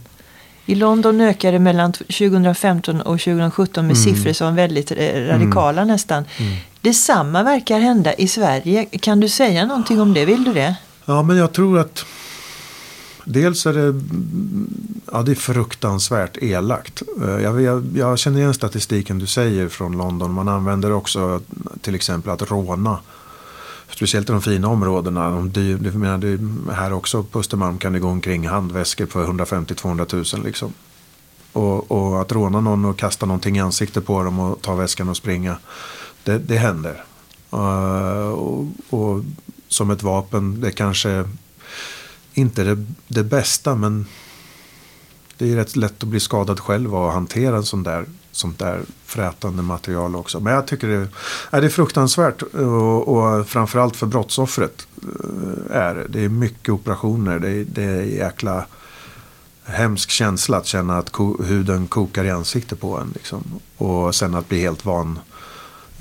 I 0.65 0.75
London 0.75 1.21
ökade 1.21 1.51
det 1.51 1.59
mellan 1.59 1.93
2015 1.93 3.01
och 3.01 3.19
2017 3.19 3.87
med 3.87 3.97
siffror 3.97 4.33
som 4.33 4.47
var 4.47 4.53
väldigt 4.53 4.91
eh, 4.91 5.27
radikala 5.27 5.85
nästan. 5.85 6.25
Detsamma 6.81 7.43
verkar 7.43 7.79
hända 7.79 8.13
i 8.13 8.27
Sverige. 8.27 8.85
Kan 8.85 9.19
du 9.19 9.29
säga 9.29 9.65
någonting 9.65 10.01
om 10.01 10.13
det? 10.13 10.25
Vill 10.25 10.43
du 10.43 10.53
det? 10.53 10.75
Ja, 11.05 11.23
men 11.23 11.37
jag 11.37 11.53
tror 11.53 11.79
att 11.79 12.05
dels 13.25 13.65
är 13.65 13.73
det, 13.73 14.01
ja, 15.11 15.21
det 15.21 15.31
är 15.31 15.35
fruktansvärt 15.35 16.37
elakt. 16.41 17.01
Eh, 17.21 17.29
jag, 17.29 17.61
jag, 17.61 17.85
jag 17.95 18.19
känner 18.19 18.39
igen 18.39 18.53
statistiken 18.53 19.19
du 19.19 19.27
säger 19.27 19.69
från 19.69 19.97
London. 19.97 20.33
Man 20.33 20.47
använder 20.47 20.91
också 20.91 21.41
till 21.81 21.95
exempel 21.95 22.31
att 22.31 22.51
råna. 22.51 22.99
Speciellt 23.89 24.29
i 24.29 24.31
de 24.31 24.41
fina 24.41 24.67
områdena. 24.67 25.29
De 25.29 25.51
dyr, 25.51 25.77
menar, 25.77 26.17
det, 26.17 26.73
här 26.73 26.93
också 26.93 27.23
på 27.23 27.39
Östermalm 27.39 27.77
kan 27.77 27.93
det 27.93 27.99
gå 27.99 28.07
omkring 28.07 28.47
handväskor 28.47 29.05
för 29.05 29.25
150-200 29.25 30.35
000 30.35 30.45
liksom. 30.45 30.73
Och, 31.53 31.91
och 31.91 32.21
att 32.21 32.31
råna 32.31 32.61
någon 32.61 32.85
och 32.85 32.99
kasta 32.99 33.25
någonting 33.25 33.57
i 33.57 33.59
ansiktet 33.59 34.05
på 34.05 34.23
dem 34.23 34.39
och 34.39 34.61
ta 34.61 34.75
väskan 34.75 35.09
och 35.09 35.17
springa. 35.17 35.57
Det, 36.23 36.37
det 36.37 36.57
händer. 36.57 37.03
Uh, 37.53 38.29
och, 38.29 38.67
och 38.89 39.23
som 39.67 39.91
ett 39.91 40.03
vapen, 40.03 40.61
det 40.61 40.71
kanske 40.71 41.29
inte 42.33 42.61
är 42.61 42.65
det, 42.65 42.85
det 43.07 43.23
bästa 43.23 43.75
men 43.75 44.05
det 45.37 45.51
är 45.51 45.55
rätt 45.55 45.75
lätt 45.75 46.03
att 46.03 46.09
bli 46.09 46.19
skadad 46.19 46.59
själv 46.59 46.95
och 46.95 47.11
hantera 47.11 47.55
en 47.55 47.63
sån 47.63 47.83
där, 47.83 48.05
sånt 48.31 48.59
där 48.59 48.81
frätande 49.05 49.63
material 49.63 50.15
också. 50.15 50.39
Men 50.39 50.53
jag 50.53 50.67
tycker 50.67 50.87
det, 50.87 51.07
är 51.49 51.61
det 51.61 51.67
är 51.67 51.69
fruktansvärt 51.69 52.41
och, 52.41 53.07
och 53.07 53.47
framförallt 53.47 53.95
för 53.95 54.07
brottsoffret 54.07 54.87
eh, 55.03 55.75
är 55.75 55.95
det. 55.95 56.05
Det 56.09 56.23
är 56.23 56.29
mycket 56.29 56.69
operationer, 56.69 57.39
det 57.39 57.49
är, 57.49 57.65
det 57.65 57.83
är 57.83 58.01
jäkla 58.01 58.65
hemsk 59.63 60.09
känsla 60.09 60.57
att 60.57 60.65
känna 60.65 60.97
att 60.97 61.09
ko, 61.09 61.43
huden 61.43 61.87
kokar 61.87 62.25
i 62.25 62.29
ansiktet 62.29 62.81
på 62.81 62.97
en. 62.97 63.11
Liksom. 63.13 63.43
Och 63.77 64.15
sen 64.15 64.35
att 64.35 64.49
bli 64.49 64.61
helt 64.61 64.85
van 64.85 65.19
eh, 65.29 65.30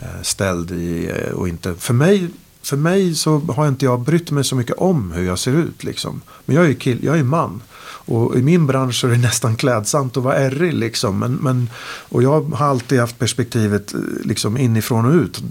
Eh, 0.02 0.22
ställd 0.22 0.70
i 0.70 1.10
eh, 1.10 1.32
och 1.32 1.48
inte. 1.48 1.74
För 1.74 1.94
mig, 1.94 2.28
för 2.62 2.76
mig 2.76 3.14
så 3.14 3.38
har 3.38 3.68
inte 3.68 3.84
jag 3.84 4.00
brytt 4.00 4.30
mig 4.30 4.44
så 4.44 4.56
mycket 4.56 4.76
om 4.76 5.12
hur 5.12 5.26
jag 5.26 5.38
ser 5.38 5.52
ut. 5.52 5.84
Liksom. 5.84 6.20
Men 6.44 6.56
jag 6.56 6.66
är, 6.66 6.74
kill, 6.74 7.04
jag 7.04 7.18
är 7.18 7.22
man. 7.22 7.62
Och 7.82 8.36
i 8.38 8.42
min 8.42 8.66
bransch 8.66 8.94
så 8.94 9.06
är 9.06 9.10
det 9.10 9.18
nästan 9.28 9.56
klädsamt 9.56 10.16
att 10.16 10.22
vara 10.22 10.36
ärrig. 10.36 10.74
Liksom. 10.74 11.18
Men, 11.18 11.34
men, 11.34 11.70
och 12.08 12.22
jag 12.22 12.40
har 12.40 12.66
alltid 12.66 13.00
haft 13.00 13.18
perspektivet 13.18 13.94
eh, 13.94 14.00
liksom, 14.24 14.56
inifrån 14.56 15.04
och 15.04 15.14
ut. 15.14 15.42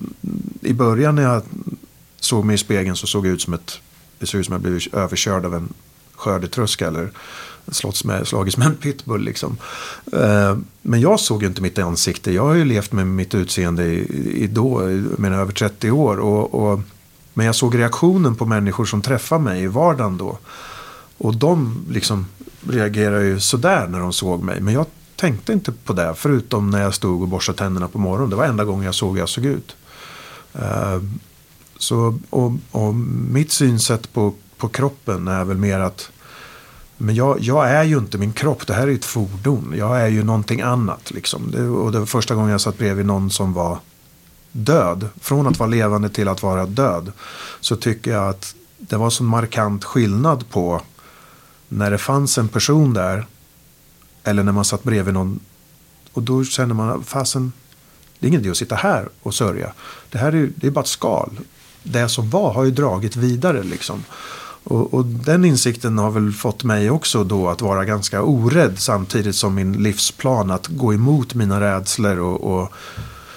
I 0.62 0.74
början 0.74 1.16
när 1.16 1.24
jag 1.24 1.42
såg 2.20 2.46
mig 2.46 2.54
i 2.54 2.58
spegeln 2.58 2.96
så 2.96 3.08
såg 3.08 3.28
jag 3.28 3.34
ut 3.34 3.42
som 3.42 3.54
ett, 3.54 3.82
det 4.20 4.26
såg 4.26 4.40
ut 4.40 4.46
som 4.46 4.56
att 4.56 4.64
jag 4.64 4.72
blivit 4.72 4.94
överkörd 4.94 5.46
av 5.46 5.56
en 5.56 5.74
skördetröska 6.16 6.88
eller 6.88 7.12
slåss 7.72 8.04
med, 8.04 8.28
slagits 8.28 8.58
med 8.58 8.68
en 8.68 8.76
pitbull. 8.76 9.24
Liksom. 9.24 9.58
Eh, 10.14 10.58
men 10.82 11.02
jag 11.02 11.20
såg 11.20 11.42
ju 11.42 11.48
inte 11.48 11.62
mitt 11.62 11.80
ansikte. 11.80 12.32
Jag 12.32 12.46
har 12.46 12.54
ju 12.54 12.66
levt 12.66 12.92
med 12.92 13.08
mitt 13.08 13.36
utseende 13.36 13.86
i, 13.86 14.44
i 14.44 14.48
då, 14.48 14.92
jag 15.18 15.34
över 15.34 15.54
30 15.54 15.92
år. 15.92 16.18
Och, 16.18 16.54
och, 16.54 16.80
men 17.34 17.46
jag 17.46 17.56
såg 17.56 17.78
reaktionen 17.78 18.36
på 18.36 18.46
människor 18.46 18.86
som 18.86 19.02
träffar 19.02 19.40
mig 19.40 19.64
i 19.64 19.68
vardagen 19.68 20.18
då. 20.18 20.38
Och 21.18 21.36
de 21.36 21.86
liksom 21.90 22.26
reagerade 22.68 23.26
ju 23.26 23.40
sådär 23.40 23.88
när 23.88 24.00
de 24.00 24.14
såg 24.14 24.44
mig. 24.44 24.62
Men 24.62 24.74
jag 24.74 24.86
tänkte 25.16 25.54
inte 25.54 25.72
på 25.72 25.94
det. 25.94 26.14
Förutom 26.18 26.70
när 26.70 26.82
jag 26.82 26.94
stod 26.94 27.22
och 27.22 27.28
borstade 27.28 27.58
tänderna 27.58 27.88
på 27.88 27.98
morgonen. 27.98 28.30
Det 28.30 28.36
var 28.36 28.46
enda 28.46 28.66
gången 28.66 28.86
jag 28.86 28.96
såg 28.96 29.12
hur 29.14 29.20
jag 29.20 29.30
såg 29.30 29.46
ut. 29.46 29.76
Eh, 30.54 31.02
så, 31.78 32.20
och, 32.30 32.52
och 32.72 32.96
mitt 33.32 33.52
synsätt 33.52 34.14
på, 34.14 34.34
på 34.58 34.68
kroppen 34.68 35.28
är 35.28 35.44
väl 35.44 35.58
mer 35.58 35.80
att 35.80 36.12
men 37.02 37.16
jag, 37.16 37.40
jag 37.40 37.70
är 37.70 37.84
ju 37.84 37.98
inte 37.98 38.18
min 38.18 38.34
kropp, 38.34 38.68
det 38.68 38.74
här 38.74 38.88
är 38.88 38.92
ett 38.92 39.06
fordon. 39.06 39.74
Jag 39.78 40.02
är 40.02 40.08
ju 40.08 40.24
någonting 40.24 40.62
annat. 40.62 41.12
Liksom. 41.12 41.52
Det, 41.52 41.68
och 41.68 41.92
det 41.92 42.00
var 42.00 42.06
första 42.06 42.36
gången 42.36 42.52
jag 42.52 42.62
satt 42.62 42.78
bredvid 42.78 43.06
någon 43.06 43.32
som 43.32 43.54
var 43.54 43.80
död. 44.52 45.10
Från 45.20 45.48
att 45.48 45.60
vara 45.60 45.70
levande 45.70 46.10
till 46.10 46.28
att 46.28 46.44
vara 46.44 46.66
död. 46.66 47.12
Så 47.60 47.76
tycker 47.76 48.12
jag 48.12 48.30
att 48.30 48.56
det 48.78 48.98
var 48.98 49.10
så 49.10 49.24
markant 49.24 49.84
skillnad 49.84 50.50
på 50.50 50.82
när 51.68 51.92
det 51.92 51.98
fanns 51.98 52.38
en 52.38 52.48
person 52.48 52.94
där. 52.94 53.28
Eller 54.24 54.44
när 54.44 54.52
man 54.52 54.66
satt 54.66 54.84
bredvid 54.84 55.14
någon. 55.14 55.40
Och 56.14 56.24
då 56.24 56.44
känner 56.44 56.76
man, 56.76 57.04
fasen, 57.04 57.52
det 58.20 58.26
är 58.26 58.28
ingen 58.28 58.42
idé 58.42 58.50
att 58.50 58.58
sitta 58.58 58.76
här 58.76 59.10
och 59.22 59.34
sörja. 59.34 59.74
Det 60.10 60.18
här 60.18 60.36
är, 60.36 60.50
det 60.56 60.68
är 60.68 60.72
bara 60.72 60.82
ett 60.82 60.88
skal. 60.88 61.40
Det 61.84 62.10
som 62.10 62.30
var 62.30 62.54
har 62.54 62.64
ju 62.64 62.72
dragit 62.72 63.16
vidare 63.16 63.64
liksom. 63.64 64.04
Och, 64.70 64.94
och, 64.94 65.06
den 65.06 65.46
insikten 65.46 65.98
har 65.98 66.12
väl 66.12 66.32
fått 66.32 66.64
mig 66.64 66.90
också 66.90 67.24
då 67.24 67.50
att 67.50 67.62
vara 67.62 67.86
ganska 67.86 68.22
orädd 68.22 68.80
samtidigt 68.80 69.36
som 69.36 69.56
min 69.56 69.84
livsplan 69.84 70.52
att 70.52 70.68
gå 70.68 70.94
emot 70.94 71.34
mina 71.34 71.62
rädslor 71.62 72.20
och, 72.20 72.62
och 72.62 72.74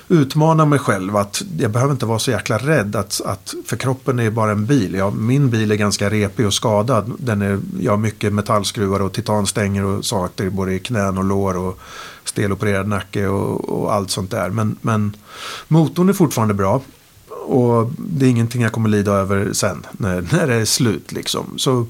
utmana 0.09 0.65
mig 0.65 0.79
själv 0.79 1.17
att 1.17 1.43
jag 1.59 1.71
behöver 1.71 1.93
inte 1.93 2.07
vara 2.07 2.19
så 2.19 2.31
jäkla 2.31 2.59
rädd. 2.59 2.97
Att, 2.97 3.21
att, 3.25 3.55
för 3.67 3.77
kroppen 3.77 4.19
är 4.19 4.31
bara 4.31 4.51
en 4.51 4.67
bil. 4.67 4.95
Ja, 4.95 5.11
min 5.11 5.51
bil 5.51 5.71
är 5.71 5.77
ganska 5.77 6.11
repig 6.11 6.47
och 6.47 6.55
skadad. 6.55 7.13
Den 7.19 7.43
är, 7.43 7.61
jag 7.81 7.93
har 7.93 7.97
mycket 7.97 8.33
metallskruvar 8.33 9.01
och 9.01 9.13
titanstänger 9.13 9.85
och 9.85 10.05
saker 10.05 10.51
både 10.51 10.75
i 10.75 10.79
knän 10.79 11.19
och 11.19 11.25
lår 11.25 11.57
och 11.57 11.79
stelopererad 12.25 12.89
nacke 12.89 13.27
och, 13.27 13.69
och 13.69 13.95
allt 13.95 14.11
sånt 14.11 14.31
där. 14.31 14.51
Men, 14.51 14.77
men 14.81 15.17
motorn 15.69 16.09
är 16.09 16.13
fortfarande 16.13 16.55
bra. 16.55 16.81
Och 17.47 17.91
det 17.99 18.27
är 18.27 18.31
ingenting 18.31 18.63
jag 18.63 18.73
kommer 18.73 18.89
lida 18.89 19.13
över 19.13 19.53
sen 19.53 19.87
när, 19.93 20.21
när 20.33 20.47
det 20.47 20.55
är 20.55 20.65
slut. 20.65 21.13
Liksom. 21.13 21.55
Så, 21.57 21.87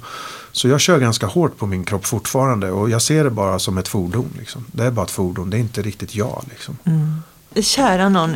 så 0.52 0.68
jag 0.68 0.80
kör 0.80 0.98
ganska 0.98 1.26
hårt 1.26 1.56
på 1.58 1.66
min 1.66 1.84
kropp 1.84 2.06
fortfarande 2.06 2.70
och 2.70 2.90
jag 2.90 3.02
ser 3.02 3.24
det 3.24 3.30
bara 3.30 3.58
som 3.58 3.78
ett 3.78 3.88
fordon. 3.88 4.28
Liksom. 4.38 4.64
Det 4.72 4.84
är 4.84 4.90
bara 4.90 5.04
ett 5.04 5.10
fordon, 5.10 5.50
det 5.50 5.56
är 5.56 5.60
inte 5.60 5.82
riktigt 5.82 6.14
jag. 6.14 6.44
Liksom. 6.50 6.78
Mm. 6.84 7.22
Kära 7.60 8.08
någon, 8.08 8.32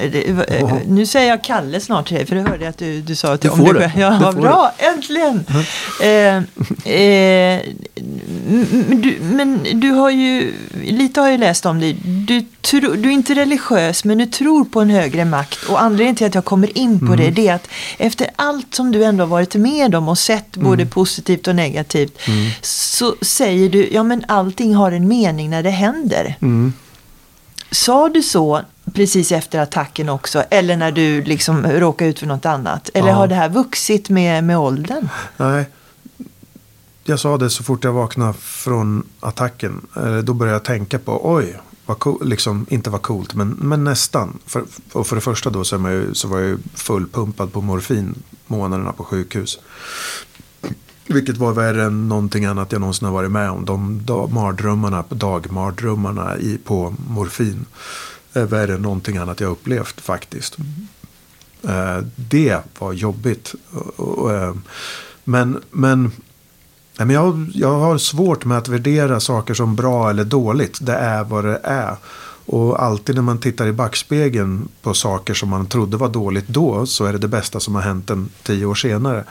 nu 0.87 1.07
säger 1.07 1.29
jag 1.29 1.45
Kalle 1.45 1.81
snart 1.81 2.09
till 2.09 2.17
dig 2.17 2.27
för 2.27 2.37
det 2.37 2.43
hörde 2.43 2.65
jag 2.65 2.71
att 2.71 2.79
du, 2.79 3.01
du 3.01 3.15
sa 3.15 3.33
att 3.33 3.41
du 3.41 3.49
får 3.49 3.75
det. 3.75 3.93
Ja, 3.97 4.11
det 4.11 4.41
bra, 4.41 4.73
det. 4.79 4.85
äntligen! 4.85 5.45
Mm. 5.49 6.47
Eh, 6.87 6.93
eh, 6.95 7.61
du, 8.97 9.19
men 9.21 9.81
du 9.81 9.91
har 9.91 10.11
ju, 10.11 10.55
lite 10.85 11.21
har 11.21 11.29
jag 11.29 11.41
läst 11.41 11.67
om 11.67 11.81
dig. 11.81 11.97
Du, 12.03 12.45
tro, 12.61 12.81
du 12.81 13.09
är 13.09 13.13
inte 13.13 13.35
religiös 13.35 14.05
men 14.05 14.19
du 14.19 14.27
tror 14.27 14.65
på 14.65 14.81
en 14.81 14.91
högre 14.91 15.25
makt. 15.25 15.59
Och 15.69 15.83
anledningen 15.83 16.17
till 16.17 16.27
att 16.27 16.35
jag 16.35 16.45
kommer 16.45 16.79
in 16.79 16.99
på 16.99 17.13
mm. 17.13 17.17
det, 17.17 17.31
det 17.31 17.49
är 17.49 17.55
att 17.55 17.69
efter 17.99 18.31
allt 18.37 18.75
som 18.75 18.93
du 18.93 19.05
ändå 19.05 19.25
har 19.25 19.29
varit 19.29 19.55
med 19.55 19.95
om 19.95 20.09
och 20.09 20.19
sett 20.19 20.57
både 20.57 20.83
mm. 20.83 20.91
positivt 20.91 21.49
och 21.49 21.55
negativt. 21.57 22.29
Mm. 22.29 22.51
Så 22.63 23.15
säger 23.23 23.69
du, 23.69 23.89
ja 23.93 24.03
men 24.03 24.25
allting 24.29 24.75
har 24.75 24.93
en 24.93 25.09
mening 25.09 25.51
när 25.51 25.63
det 25.63 25.71
händer. 25.71 26.37
Mm. 26.43 26.73
Sa 27.71 28.09
du 28.09 28.23
så 28.23 28.61
precis 28.93 29.33
efter 29.33 29.59
attacken 29.59 30.09
också? 30.09 30.45
Eller 30.51 30.77
när 30.77 30.93
du 30.93 31.23
liksom 31.23 31.67
råkade 31.67 32.11
ut 32.11 32.19
för 32.19 32.27
något 32.27 32.47
annat? 32.47 32.91
Eller 32.95 33.09
ja. 33.09 33.15
har 33.15 33.27
det 33.27 33.35
här 33.35 33.49
vuxit 33.49 34.11
med, 34.11 34.45
med 34.45 34.59
åldern? 34.59 35.09
Nej, 35.37 35.65
jag 37.05 37.21
sa 37.21 37.37
det 37.37 37.51
så 37.51 37.63
fort 37.63 37.85
jag 37.85 37.93
vaknade 37.93 38.33
från 38.33 39.07
attacken. 39.21 39.87
Då 40.25 40.35
började 40.35 40.55
jag 40.55 40.65
tänka 40.65 40.99
på, 40.99 41.21
oj, 41.35 41.61
vad 41.87 41.99
cool, 41.99 42.29
liksom, 42.29 42.67
inte 42.69 42.91
var 42.91 42.99
coolt, 42.99 43.35
men, 43.35 43.49
men 43.49 43.85
nästan. 43.85 44.39
För, 44.47 44.65
och 44.93 45.07
för 45.07 45.17
det 45.17 45.23
första 45.23 45.51
då 45.51 45.65
så, 45.65 45.77
ju, 45.77 46.15
så 46.15 46.29
var 46.29 46.39
jag 46.39 46.49
ju 46.49 46.59
fullpumpad 46.75 47.53
på 47.53 47.61
morfin 47.61 48.15
månaderna 48.47 48.93
på 48.93 49.05
sjukhus. 49.05 49.59
Vilket 51.07 51.37
var 51.37 51.53
värre 51.53 51.85
än 51.85 52.09
någonting 52.09 52.45
annat 52.45 52.73
jag 52.73 52.81
någonsin 52.81 53.07
har 53.07 53.13
varit 53.13 53.31
med 53.31 53.51
om. 53.51 53.65
De 53.65 54.05
dag, 54.05 54.33
mardrömmarna, 54.33 55.05
dagmardrömmarna 55.09 56.37
i, 56.37 56.59
på 56.65 56.95
morfin 57.09 57.67
är 58.37 58.45
värre 58.45 58.75
än 58.75 58.83
någonting 58.83 59.17
annat 59.17 59.41
jag 59.41 59.51
upplevt 59.51 60.01
faktiskt. 60.01 60.57
Eh, 61.69 61.99
det 62.17 62.61
var 62.79 62.93
jobbigt. 62.93 63.55
Eh, 64.31 64.55
men, 65.25 65.63
men 65.71 66.13
men 66.99 67.11
jag, 67.11 67.51
jag 67.55 67.79
har 67.79 67.99
svårt 67.99 68.45
med 68.45 68.59
att 68.59 68.69
värdera 68.69 69.21
saker 69.21 69.55
som 69.55 69.77
bra 69.77 70.11
eller 70.11 70.25
dåligt. 70.25 70.79
Det 70.81 70.95
är 70.95 71.25
vad 71.25 71.45
det 71.45 71.61
är. 71.63 71.97
Och 72.47 72.83
alltid 72.83 73.15
när 73.15 73.23
man 73.23 73.39
tittar 73.39 73.67
i 73.67 73.73
backspegeln 73.73 74.69
på 74.83 74.95
saker 74.95 75.35
som 75.35 75.49
man 75.49 75.67
trodde 75.67 75.97
var 75.97 76.09
dåligt 76.09 76.49
då 76.49 76.87
så 76.87 77.05
är 77.05 77.13
det 77.13 77.19
det 77.19 77.29
bästa 77.29 77.61
som 77.61 77.75
har 77.75 77.83
hänt 77.83 78.11
en 78.11 78.29
tio 78.43 78.67
år 78.67 78.75
senare. 78.75 79.25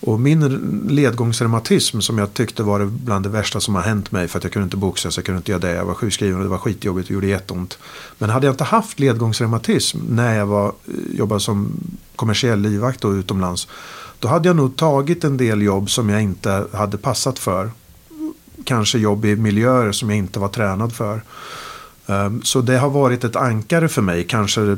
Och 0.00 0.20
min 0.20 0.40
ledgångsreumatism 0.88 2.00
som 2.00 2.18
jag 2.18 2.34
tyckte 2.34 2.62
var 2.62 2.84
bland 2.84 3.24
det 3.24 3.28
värsta 3.28 3.60
som 3.60 3.74
har 3.74 3.82
hänt 3.82 4.12
mig 4.12 4.28
för 4.28 4.38
att 4.38 4.44
jag 4.44 4.52
kunde 4.52 4.64
inte 4.64 4.76
boxas, 4.76 5.16
jag 5.16 5.24
kunde 5.24 5.36
inte 5.36 5.50
göra 5.50 5.60
det, 5.60 5.74
jag 5.74 5.84
var 5.84 5.94
sjukskriven 5.94 6.36
och 6.36 6.42
det 6.42 6.50
var 6.50 6.58
skitjobbigt 6.58 7.08
och 7.08 7.14
gjorde 7.14 7.26
jätteont. 7.26 7.78
Men 8.18 8.30
hade 8.30 8.46
jag 8.46 8.52
inte 8.52 8.64
haft 8.64 9.00
ledgångsreumatism 9.00 9.98
när 10.08 10.38
jag 10.38 10.46
var, 10.46 10.66
eh, 10.66 11.18
jobbade 11.18 11.40
som 11.40 11.72
kommersiell 12.16 12.60
livvakt 12.60 13.00
då 13.00 13.14
utomlands 13.14 13.68
då 14.18 14.28
hade 14.28 14.48
jag 14.48 14.56
nog 14.56 14.76
tagit 14.76 15.24
en 15.24 15.36
del 15.36 15.62
jobb 15.62 15.90
som 15.90 16.08
jag 16.08 16.22
inte 16.22 16.66
hade 16.72 16.98
passat 16.98 17.38
för. 17.38 17.70
Kanske 18.64 18.98
jobb 18.98 19.24
i 19.24 19.36
miljöer 19.36 19.92
som 19.92 20.10
jag 20.10 20.18
inte 20.18 20.38
var 20.38 20.48
tränad 20.48 20.92
för. 20.92 21.22
Ehm, 22.06 22.42
så 22.42 22.60
det 22.60 22.78
har 22.78 22.90
varit 22.90 23.24
ett 23.24 23.36
ankare 23.36 23.88
för 23.88 24.02
mig. 24.02 24.24
Kanske 24.24 24.76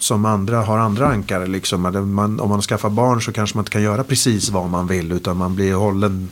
som 0.00 0.24
andra 0.24 0.62
har 0.62 0.78
andra 0.78 1.08
ankare. 1.08 1.46
Liksom. 1.46 1.82
Man, 2.14 2.40
om 2.40 2.48
man 2.48 2.62
skaffar 2.62 2.90
barn 2.90 3.22
så 3.22 3.32
kanske 3.32 3.56
man 3.56 3.62
inte 3.62 3.72
kan 3.72 3.82
göra 3.82 4.04
precis 4.04 4.50
vad 4.50 4.70
man 4.70 4.86
vill. 4.86 5.12
Utan 5.12 5.36
man 5.36 5.54
blir 5.54 5.74
hållen 5.74 6.30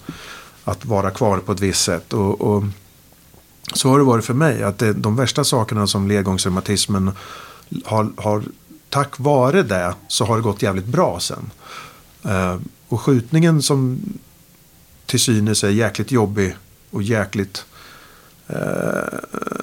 att 0.64 0.84
vara 0.84 1.10
kvar 1.10 1.38
på 1.38 1.52
ett 1.52 1.60
visst 1.60 1.84
sätt. 1.84 2.12
Och, 2.12 2.40
och 2.40 2.64
så 3.72 3.90
har 3.90 3.98
det 3.98 4.04
varit 4.04 4.24
för 4.24 4.34
mig. 4.34 4.62
Att 4.62 4.78
det, 4.78 4.92
de 4.92 5.16
värsta 5.16 5.44
sakerna 5.44 5.86
som 5.86 6.08
ledgångsreumatismen 6.08 7.10
har, 7.84 8.10
har 8.16 8.42
tack 8.88 9.18
vare 9.18 9.62
det 9.62 9.94
så 10.08 10.24
har 10.24 10.36
det 10.36 10.42
gått 10.42 10.62
jävligt 10.62 10.86
bra 10.86 11.20
sen. 11.20 11.50
Ehm, 12.22 12.64
och 12.88 13.00
skjutningen 13.00 13.62
som 13.62 14.00
till 15.06 15.20
synes 15.20 15.64
är 15.64 15.70
jäkligt 15.70 16.12
jobbig 16.12 16.56
och 16.90 17.02
jäkligt 17.02 17.64
Eh, 18.48 19.18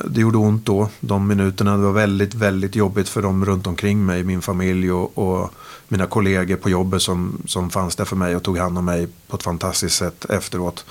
det 0.05 0.21
gjorde 0.21 0.37
ont 0.37 0.65
då, 0.65 0.89
de 0.99 1.27
minuterna. 1.27 1.77
Det 1.77 1.83
var 1.83 1.91
väldigt, 1.91 2.33
väldigt 2.33 2.75
jobbigt 2.75 3.09
för 3.09 3.21
dem 3.21 3.45
runt 3.45 3.67
omkring 3.67 4.05
mig, 4.05 4.23
min 4.23 4.41
familj 4.41 4.91
och, 4.91 5.17
och 5.17 5.53
mina 5.87 6.05
kollegor 6.05 6.55
på 6.55 6.69
jobbet 6.69 7.01
som, 7.01 7.41
som 7.47 7.69
fanns 7.69 7.95
där 7.95 8.05
för 8.05 8.15
mig 8.15 8.35
och 8.35 8.43
tog 8.43 8.57
hand 8.57 8.77
om 8.77 8.85
mig 8.85 9.07
på 9.27 9.35
ett 9.35 9.43
fantastiskt 9.43 9.95
sätt 9.95 10.25
efteråt. 10.29 10.85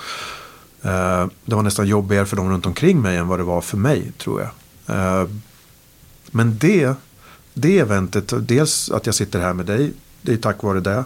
Eh, 0.81 1.27
det 1.45 1.55
var 1.55 1.63
nästan 1.63 1.87
jobbigare 1.87 2.25
för 2.25 2.35
dem 2.35 2.49
runt 2.49 2.65
omkring 2.65 3.01
mig 3.01 3.17
än 3.17 3.27
vad 3.27 3.39
det 3.39 3.43
var 3.43 3.61
för 3.61 3.77
mig, 3.77 4.11
tror 4.17 4.41
jag. 4.41 4.51
Eh, 4.97 5.27
men 6.31 6.57
det, 6.57 6.93
det 7.53 7.79
eventet, 7.79 8.33
dels 8.47 8.91
att 8.91 9.05
jag 9.05 9.15
sitter 9.15 9.39
här 9.39 9.53
med 9.53 9.65
dig, 9.65 9.93
det 10.21 10.33
är 10.33 10.37
tack 10.37 10.63
vare 10.63 10.79
det. 10.79 11.05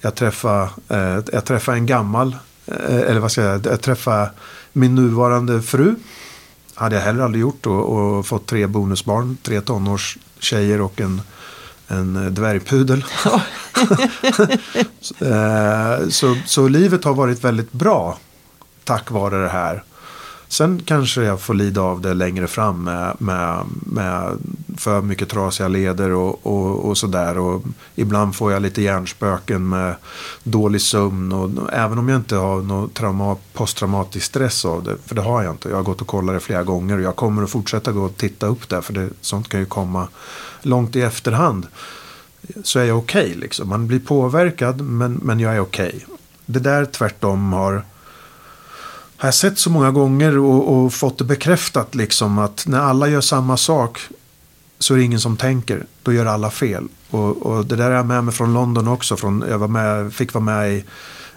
Jag, 0.00 0.14
träffade, 0.14 0.70
jag 1.32 1.44
träffade 1.44 1.78
en 1.78 1.86
gammal, 1.86 2.36
eller 2.66 3.20
vad 3.20 3.32
ska 3.32 3.42
jag 3.42 3.62
säga, 3.62 3.72
jag 3.72 3.80
träffade 3.80 4.30
min 4.74 4.94
nuvarande 4.94 5.62
fru. 5.62 5.94
Hade 6.74 6.96
jag 6.96 7.02
heller 7.02 7.24
aldrig 7.24 7.40
gjort 7.40 7.66
och, 7.66 7.84
och 7.84 8.26
fått 8.26 8.46
tre 8.46 8.66
bonusbarn, 8.66 9.36
tre 9.42 9.60
tonårstjejer 9.60 10.80
och 10.80 11.00
en, 11.00 11.22
en 11.88 12.34
dvärgpudel. 12.34 13.04
så, 16.10 16.36
så 16.46 16.68
livet 16.68 17.04
har 17.04 17.14
varit 17.14 17.44
väldigt 17.44 17.72
bra 17.72 18.18
tack 18.84 19.10
vare 19.10 19.42
det 19.42 19.48
här. 19.48 19.82
Sen 20.54 20.82
kanske 20.84 21.22
jag 21.22 21.40
får 21.40 21.54
lida 21.54 21.80
av 21.80 22.00
det 22.00 22.14
längre 22.14 22.46
fram 22.46 22.84
med, 22.84 23.16
med, 23.18 23.64
med 23.80 24.38
för 24.76 25.02
mycket 25.02 25.28
trasiga 25.28 25.68
leder 25.68 26.10
och, 26.10 26.46
och, 26.46 26.88
och 26.88 26.98
sådär. 26.98 27.38
Och 27.38 27.62
ibland 27.94 28.36
får 28.36 28.52
jag 28.52 28.62
lite 28.62 28.82
hjärnspöken 28.82 29.68
med 29.68 29.94
dålig 30.42 30.80
sömn. 30.80 31.32
Och, 31.32 31.72
även 31.72 31.98
om 31.98 32.08
jag 32.08 32.18
inte 32.18 32.36
har 32.36 32.62
någon 32.62 32.90
trauma, 32.90 33.36
posttraumatisk 33.52 34.26
stress 34.26 34.64
av 34.64 34.84
det. 34.84 34.96
För 35.06 35.14
det 35.14 35.22
har 35.22 35.42
jag 35.42 35.54
inte. 35.54 35.68
Jag 35.68 35.76
har 35.76 35.82
gått 35.82 36.00
och 36.00 36.06
kollat 36.06 36.36
det 36.36 36.40
flera 36.40 36.62
gånger. 36.62 36.96
Och 36.96 37.02
jag 37.02 37.16
kommer 37.16 37.42
att 37.42 37.50
fortsätta 37.50 37.92
gå 37.92 38.04
och 38.04 38.16
titta 38.16 38.46
upp 38.46 38.68
det. 38.68 38.82
För 38.82 38.92
det, 38.92 39.08
sånt 39.20 39.48
kan 39.48 39.60
ju 39.60 39.66
komma 39.66 40.08
långt 40.62 40.96
i 40.96 41.02
efterhand. 41.02 41.66
Så 42.62 42.78
är 42.78 42.84
jag 42.84 42.98
okej 42.98 43.26
okay, 43.26 43.40
liksom. 43.40 43.68
Man 43.68 43.86
blir 43.86 44.00
påverkad 44.00 44.80
men, 44.80 45.20
men 45.22 45.40
jag 45.40 45.54
är 45.56 45.60
okej. 45.60 45.88
Okay. 45.88 46.16
Det 46.46 46.60
där 46.60 46.84
tvärtom 46.84 47.52
har 47.52 47.84
har 49.16 49.26
jag 49.26 49.34
sett 49.34 49.58
så 49.58 49.70
många 49.70 49.90
gånger 49.90 50.38
och, 50.38 50.76
och, 50.76 50.92
fått 50.92 51.18
det 51.18 51.24
bekräftat 51.24 51.94
liksom 51.94 52.38
att 52.38 52.66
när 52.66 52.80
alla 52.80 53.08
gör 53.08 53.20
samma 53.20 53.56
sak 53.56 54.00
så 54.78 54.94
är 54.94 54.98
det 54.98 55.04
ingen 55.04 55.20
som 55.20 55.36
tänker. 55.36 55.86
Då 56.02 56.12
gör 56.12 56.26
alla 56.26 56.50
fel. 56.50 56.88
Och, 57.10 57.46
och 57.46 57.66
det 57.66 57.76
där 57.76 57.90
är 57.90 57.94
jag 57.94 58.06
med 58.06 58.24
mig 58.24 58.34
från 58.34 58.54
London 58.54 58.88
också. 58.88 59.16
Från, 59.16 59.44
jag 59.48 59.58
var 59.58 59.68
med, 59.68 60.14
fick 60.14 60.34
vara 60.34 60.44
med 60.44 60.72
i 60.72 60.84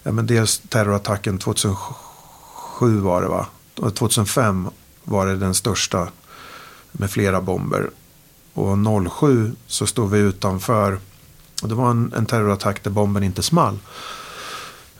ja, 0.03 0.11
men 0.11 0.27
dels 0.27 0.59
terrorattacken 0.69 1.37
2007 1.37 2.99
var 2.99 3.21
det 3.21 3.27
va? 3.27 3.45
2005 3.93 4.69
var 5.03 5.27
det 5.27 5.35
den 5.35 5.53
största 5.53 6.07
med 6.91 7.11
flera 7.11 7.41
bomber. 7.41 7.89
Och 8.53 8.77
07 9.19 9.55
så 9.67 9.87
stod 9.87 10.11
vi 10.11 10.19
utanför. 10.19 10.99
Och 11.61 11.69
det 11.69 11.75
var 11.75 11.91
en, 11.91 12.13
en 12.17 12.25
terrorattack 12.25 12.83
där 12.83 12.91
bomben 12.91 13.23
inte 13.23 13.43
small. 13.43 13.79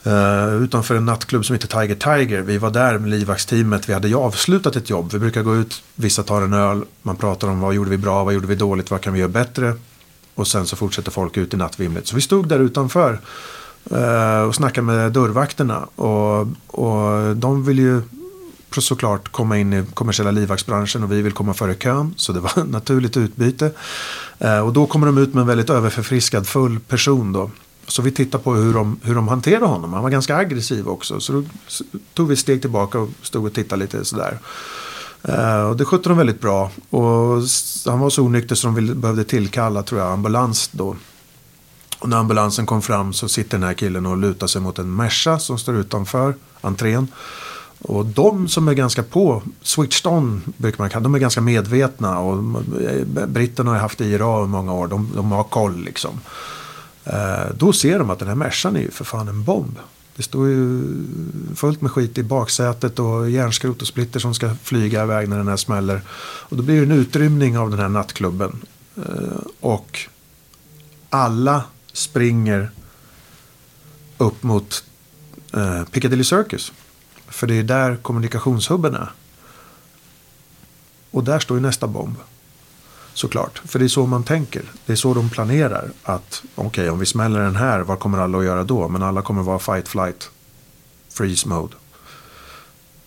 Uh, 0.08 0.64
utanför 0.64 0.96
en 0.96 1.06
nattklubb 1.06 1.46
som 1.46 1.54
heter 1.54 1.68
Tiger 1.68 1.96
Tiger. 1.96 2.42
Vi 2.42 2.58
var 2.58 2.72
där 2.72 2.98
med 2.98 3.10
livvaktsteamet. 3.10 3.90
Vi 3.90 3.94
hade 3.94 4.08
ju 4.08 4.16
avslutat 4.16 4.76
ett 4.76 4.90
jobb. 4.90 5.14
Vi 5.14 5.20
brukar 5.20 5.42
gå 5.42 5.56
ut, 5.56 5.84
vissa 5.96 6.24
tar 6.24 6.42
en 6.42 6.54
öl. 6.54 6.84
Man 7.02 7.16
pratar 7.16 7.48
om 7.48 7.60
vad 7.60 7.74
gjorde 7.74 7.90
vi 7.90 7.98
bra, 7.98 8.24
vad 8.24 8.34
gjorde 8.34 8.48
vi 8.48 8.56
dåligt, 8.56 8.92
vad 8.92 9.02
kan 9.02 9.14
vi 9.14 9.20
göra 9.20 9.30
bättre. 9.30 9.74
Och 10.36 10.48
sen 10.48 10.66
så 10.66 10.76
fortsätter 10.76 11.12
folk 11.12 11.38
ut 11.38 11.54
i 11.54 11.58
nattvimlet. 11.58 12.08
Så 12.08 12.16
vi 12.16 12.22
stod 12.22 12.48
där 12.48 12.60
utanför 12.60 13.20
uh, 13.92 14.42
och 14.42 14.56
snackade 14.56 14.88
med 14.88 15.12
dörrvakterna. 15.12 15.88
Och, 15.96 16.48
och 16.68 17.36
de 17.36 17.66
vill 17.66 17.80
ju 17.80 18.02
såklart 18.78 19.32
komma 19.32 19.58
in 19.58 19.74
i 19.74 19.84
kommersiella 19.94 20.32
livvaktsbranschen 20.32 21.04
och 21.04 21.12
vi 21.12 21.22
vill 21.22 21.34
komma 21.34 21.54
före 21.54 21.76
kön. 21.76 22.14
Så 22.18 22.34
det 22.34 22.40
var 22.40 22.50
ett 22.50 22.56
naturligt 22.70 23.18
utbyte. 23.18 23.72
Uh, 24.44 24.60
och 24.60 24.74
då 24.74 24.86
kommer 24.86 25.06
de 25.08 25.18
ut 25.18 25.34
med 25.34 25.42
en 25.42 25.48
väldigt 25.48 25.70
överförfriskad 25.70 26.48
full 26.48 26.80
person 26.80 27.34
då. 27.34 27.52
Så 27.88 28.02
vi 28.02 28.12
tittade 28.12 28.44
på 28.44 28.54
hur 28.54 28.74
de, 28.74 29.00
hur 29.04 29.16
de 29.16 29.28
hanterade 29.28 29.66
honom. 29.66 29.94
Han 29.94 30.04
var 30.04 30.10
ganska 30.10 30.36
aggressiv 30.36 30.88
också. 30.88 31.20
Så 31.20 31.34
då 31.34 31.44
tog 32.14 32.28
vi 32.28 32.34
ett 32.34 32.40
steg 32.40 32.62
tillbaka 32.62 33.00
och 33.00 33.10
stod 33.22 33.46
och 33.46 33.54
tittade 33.54 33.82
lite 33.82 34.06
sådär. 34.06 34.40
Uh, 35.30 35.70
och 35.70 35.78
det 35.78 35.86
skötte 35.86 36.10
de 36.10 36.18
väldigt 36.18 36.42
bra. 36.42 36.72
Och 36.90 37.42
han 37.86 38.00
var 38.00 38.10
så 38.10 38.24
onykter 38.24 38.56
så 38.56 38.68
de 38.68 38.76
ville, 38.76 38.96
behövde 38.96 39.24
tillkalla 39.24 39.84
tror 39.84 40.02
jag, 40.02 40.12
ambulans 40.12 40.70
då. 40.72 40.96
Och 42.00 42.10
när 42.10 42.18
ambulansen 42.18 42.66
kom 42.66 42.82
fram 42.82 43.14
så 43.14 43.30
sitter 43.30 43.58
den 43.58 43.68
här 43.68 43.74
killen 43.74 44.06
och 44.06 44.18
lutar 44.18 44.48
sig 44.48 44.62
mot 44.62 44.80
en 44.80 44.96
Merca 44.96 45.40
som 45.40 45.58
står 45.58 45.76
utanför 45.76 46.36
entrén. 46.62 47.08
Och 47.80 48.06
de 48.06 48.48
som 48.48 48.68
är 48.68 48.74
ganska 48.74 49.04
på, 49.04 49.44
switched 49.62 50.12
on 50.12 50.42
brukar 50.58 50.84
man 50.84 50.90
kalla 50.90 51.04
de 51.04 51.16
är 51.16 51.20
ganska 51.20 51.42
medvetna. 51.42 52.20
Och 52.20 52.38
eh, 52.82 53.06
britterna 53.28 53.72
har 53.72 53.78
haft 53.78 54.02
IRA 54.02 54.44
i 54.44 54.48
många 54.48 54.74
år, 54.74 54.88
de, 54.88 55.12
de 55.16 55.32
har 55.32 55.44
koll 55.44 55.84
liksom. 55.84 56.20
Eh, 57.14 57.56
då 57.58 57.74
ser 57.74 58.00
de 58.00 58.10
att 58.10 58.20
den 58.20 58.28
här 58.28 58.36
Mercan 58.36 58.76
är 58.76 58.82
ju 58.82 58.92
för 58.92 59.06
fan 59.06 59.28
en 59.28 59.44
bomb. 59.44 59.80
Det 60.16 60.24
står 60.24 60.48
ju 60.48 60.84
fullt 61.56 61.82
med 61.82 61.92
skit 61.92 62.18
i 62.18 62.24
baksätet 62.24 63.00
och 63.00 63.30
järnskrot 63.30 63.82
och 63.82 63.88
splitter 63.88 64.20
som 64.20 64.34
ska 64.34 64.56
flyga 64.64 65.04
iväg 65.04 65.30
när 65.30 65.38
den 65.38 65.48
här 65.48 65.58
smäller. 65.58 66.02
Och 66.50 66.58
då 66.58 66.64
blir 66.64 66.76
det 66.76 66.94
en 66.94 67.00
utrymning 67.00 67.58
av 67.58 67.70
den 67.70 67.80
här 67.80 67.90
nattklubben. 67.90 68.66
Eh, 68.96 69.40
och 69.60 70.00
alla 71.10 71.64
springer 71.94 72.72
upp 74.18 74.44
mot 74.44 74.84
eh, 75.54 75.84
Piccadilly 75.84 76.24
Circus. 76.24 76.74
För 77.28 77.48
det 77.48 77.56
är 77.56 77.64
där 77.64 77.96
kommunikationshubben 77.96 78.96
är. 78.96 79.12
Och 81.12 81.24
där 81.24 81.40
står 81.40 81.58
ju 81.58 81.62
nästa 81.62 81.88
bomb. 81.88 82.16
Såklart, 83.18 83.62
för 83.66 83.80
det 83.80 83.86
är 83.86 83.90
så 83.90 84.06
man 84.06 84.24
tänker. 84.24 84.62
Det 84.86 84.92
är 84.92 84.96
så 84.96 85.14
de 85.14 85.30
planerar. 85.30 85.92
Att 86.04 86.44
okej, 86.56 86.68
okay, 86.68 86.90
om 86.90 87.00
vi 87.00 87.06
smäller 87.06 87.40
den 87.40 87.56
här, 87.56 87.80
vad 87.80 88.00
kommer 88.00 88.18
alla 88.18 88.38
att 88.38 88.46
göra 88.46 88.64
då? 88.64 88.88
Men 88.88 89.04
alla 89.04 89.22
kommer 89.22 89.44
vara 89.44 89.60
fight, 89.60 89.88
flight, 89.88 90.30
freeze 91.10 91.48
mode. 91.48 91.74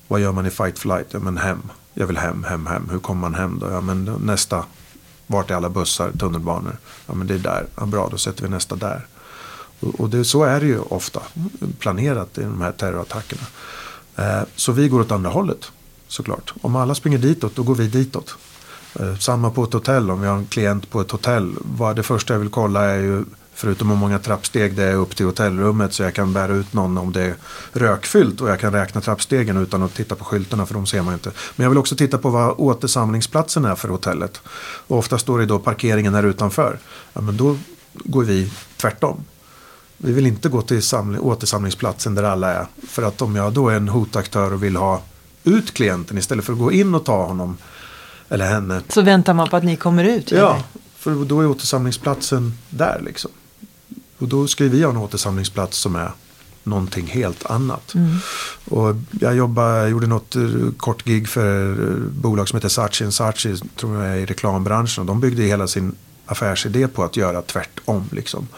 Vad 0.08 0.20
gör 0.20 0.32
man 0.32 0.46
i 0.46 0.50
fight, 0.50 0.78
flight? 0.78 1.06
Ja, 1.10 1.18
men 1.18 1.36
hem. 1.36 1.62
Jag 1.94 2.06
vill 2.06 2.16
hem, 2.16 2.44
hem, 2.44 2.66
hem. 2.66 2.88
Hur 2.90 2.98
kommer 2.98 3.20
man 3.20 3.34
hem 3.34 3.58
då? 3.58 3.70
Ja, 3.70 3.80
men 3.80 4.04
nästa. 4.04 4.64
Vart 5.26 5.50
är 5.50 5.54
alla 5.54 5.70
bussar, 5.70 6.12
tunnelbanor? 6.12 6.76
Ja, 7.06 7.14
men 7.14 7.26
det 7.26 7.34
är 7.34 7.38
där. 7.38 7.66
Ja, 7.76 7.86
bra, 7.86 8.08
då 8.10 8.18
sätter 8.18 8.42
vi 8.42 8.48
nästa 8.48 8.76
där. 8.76 9.06
Och, 9.80 10.00
och 10.00 10.10
det, 10.10 10.24
så 10.24 10.42
är 10.44 10.60
det 10.60 10.66
ju 10.66 10.78
ofta 10.78 11.22
planerat 11.78 12.38
i 12.38 12.42
de 12.42 12.60
här 12.60 12.72
terrorattackerna. 12.72 13.42
Eh, 14.16 14.42
så 14.56 14.72
vi 14.72 14.88
går 14.88 15.00
åt 15.00 15.12
andra 15.12 15.30
hållet, 15.30 15.72
såklart. 16.08 16.54
Om 16.62 16.76
alla 16.76 16.94
springer 16.94 17.18
ditåt, 17.18 17.56
då 17.56 17.62
går 17.62 17.74
vi 17.74 17.86
ditåt. 17.86 18.36
Eh, 18.98 19.16
samma 19.16 19.50
på 19.50 19.64
ett 19.64 19.72
hotell, 19.72 20.10
om 20.10 20.20
vi 20.20 20.26
har 20.26 20.36
en 20.36 20.46
klient 20.46 20.90
på 20.90 21.00
ett 21.00 21.10
hotell. 21.10 21.54
Vad 21.60 21.96
det 21.96 22.02
första 22.02 22.34
jag 22.34 22.38
vill 22.40 22.48
kolla 22.48 22.84
är 22.84 22.98
ju, 22.98 23.24
förutom 23.54 23.88
hur 23.88 23.96
många 23.96 24.18
trappsteg 24.18 24.76
det 24.76 24.84
är 24.84 24.94
upp 24.94 25.16
till 25.16 25.26
hotellrummet 25.26 25.92
så 25.92 26.02
jag 26.02 26.14
kan 26.14 26.32
bära 26.32 26.52
ut 26.52 26.72
någon 26.72 26.98
om 26.98 27.12
det 27.12 27.22
är 27.22 27.34
rökfyllt 27.72 28.40
och 28.40 28.50
jag 28.50 28.60
kan 28.60 28.72
räkna 28.72 29.00
trappstegen 29.00 29.56
utan 29.56 29.82
att 29.82 29.94
titta 29.94 30.14
på 30.14 30.24
skyltarna 30.24 30.66
för 30.66 30.74
de 30.74 30.86
ser 30.86 31.02
man 31.02 31.14
inte. 31.14 31.30
Men 31.56 31.64
jag 31.64 31.70
vill 31.70 31.78
också 31.78 31.96
titta 31.96 32.18
på 32.18 32.30
vad 32.30 32.54
återsamlingsplatsen 32.58 33.64
är 33.64 33.74
för 33.74 33.88
hotellet. 33.88 34.40
Och 34.86 34.98
ofta 34.98 35.18
står 35.18 35.38
det 35.38 35.46
då 35.46 35.58
parkeringen 35.58 36.14
här 36.14 36.22
utanför. 36.22 36.78
Ja, 37.12 37.20
men 37.20 37.36
då 37.36 37.56
går 37.92 38.24
vi 38.24 38.52
tvärtom. 38.76 39.24
Vi 39.96 40.12
vill 40.12 40.26
inte 40.26 40.48
gå 40.48 40.62
till 40.62 40.82
samling, 40.82 41.20
återsamlingsplatsen 41.20 42.14
där 42.14 42.22
alla 42.22 42.52
är. 42.52 42.66
För 42.88 43.02
att 43.02 43.22
om 43.22 43.36
jag 43.36 43.52
då 43.52 43.68
är 43.68 43.76
en 43.76 43.88
hotaktör 43.88 44.52
och 44.52 44.62
vill 44.62 44.76
ha 44.76 45.02
ut 45.44 45.74
klienten 45.74 46.18
istället 46.18 46.44
för 46.44 46.52
att 46.52 46.58
gå 46.58 46.72
in 46.72 46.94
och 46.94 47.04
ta 47.04 47.26
honom 47.26 47.56
eller 48.30 48.46
henne. 48.46 48.82
Så 48.88 49.02
väntar 49.02 49.34
man 49.34 49.48
på 49.48 49.56
att 49.56 49.64
ni 49.64 49.76
kommer 49.76 50.04
ut? 50.04 50.30
Ja, 50.30 50.52
eller? 50.52 50.62
för 50.96 51.24
då 51.24 51.40
är 51.40 51.46
återsamlingsplatsen 51.46 52.52
där 52.70 53.00
liksom. 53.04 53.30
Och 54.18 54.28
då 54.28 54.46
ska 54.46 54.64
vi 54.64 54.82
ha 54.82 54.90
en 54.90 54.96
återsamlingsplats 54.96 55.78
som 55.78 55.96
är 55.96 56.10
någonting 56.62 57.06
helt 57.06 57.46
annat. 57.46 57.94
Mm. 57.94 58.16
Och 58.64 58.94
jag 59.20 59.36
jobbade, 59.36 59.88
gjorde 59.88 60.06
något 60.06 60.36
eh, 60.36 60.42
kort 60.76 61.04
gig 61.04 61.28
för 61.28 61.72
ett 61.72 62.12
bolag 62.12 62.48
som 62.48 62.56
heter 62.56 62.68
Saatchi 62.68 63.12
Saatchi, 63.12 63.56
tror 63.76 64.04
jag 64.04 64.12
är 64.12 64.16
i 64.16 64.26
reklambranschen. 64.26 65.00
Och 65.00 65.06
de 65.06 65.20
byggde 65.20 65.42
hela 65.42 65.66
sin 65.66 65.94
affärsidé 66.26 66.88
på 66.88 67.04
att 67.04 67.16
göra 67.16 67.42
tvärtom. 67.42 68.08
Liksom. 68.12 68.48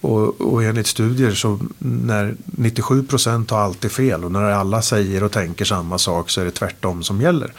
Och, 0.00 0.40
och 0.40 0.64
enligt 0.64 0.86
studier 0.86 1.34
så 1.34 1.58
när 1.78 2.34
97 2.44 3.02
procent 3.06 3.50
har 3.50 3.58
alltid 3.58 3.92
fel 3.92 4.24
och 4.24 4.32
när 4.32 4.42
alla 4.42 4.82
säger 4.82 5.22
och 5.22 5.32
tänker 5.32 5.64
samma 5.64 5.98
sak 5.98 6.30
så 6.30 6.40
är 6.40 6.44
det 6.44 6.50
tvärtom 6.50 7.02
som 7.02 7.20
gäller. 7.20 7.52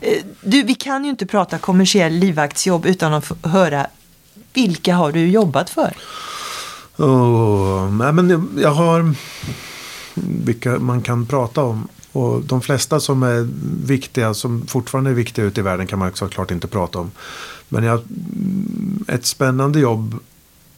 Eh, 0.00 0.24
du, 0.40 0.62
vi 0.62 0.74
kan 0.74 1.04
ju 1.04 1.10
inte 1.10 1.26
prata 1.26 1.58
kommersiell 1.58 2.12
livvaktsjobb 2.12 2.86
utan 2.86 3.14
att 3.14 3.32
höra 3.42 3.86
vilka 4.52 4.94
har 4.94 5.12
du 5.12 5.28
jobbat 5.28 5.70
för? 5.70 5.96
Oh, 6.96 7.92
nej, 7.92 8.12
men 8.12 8.48
jag 8.62 8.70
har 8.70 9.14
vilka 10.14 10.78
man 10.78 11.02
kan 11.02 11.26
prata 11.26 11.62
om. 11.62 11.88
Och 12.12 12.42
de 12.42 12.60
flesta 12.60 13.00
som 13.00 13.22
är 13.22 13.48
viktiga, 13.86 14.34
som 14.34 14.66
fortfarande 14.66 15.10
är 15.10 15.14
viktiga 15.14 15.44
ute 15.44 15.60
i 15.60 15.62
världen 15.62 15.86
kan 15.86 15.98
man 15.98 16.12
såklart 16.14 16.50
inte 16.50 16.68
prata 16.68 16.98
om. 16.98 17.10
Men 17.68 17.84
jag, 17.84 18.00
ett 19.08 19.26
spännande 19.26 19.80
jobb 19.80 20.14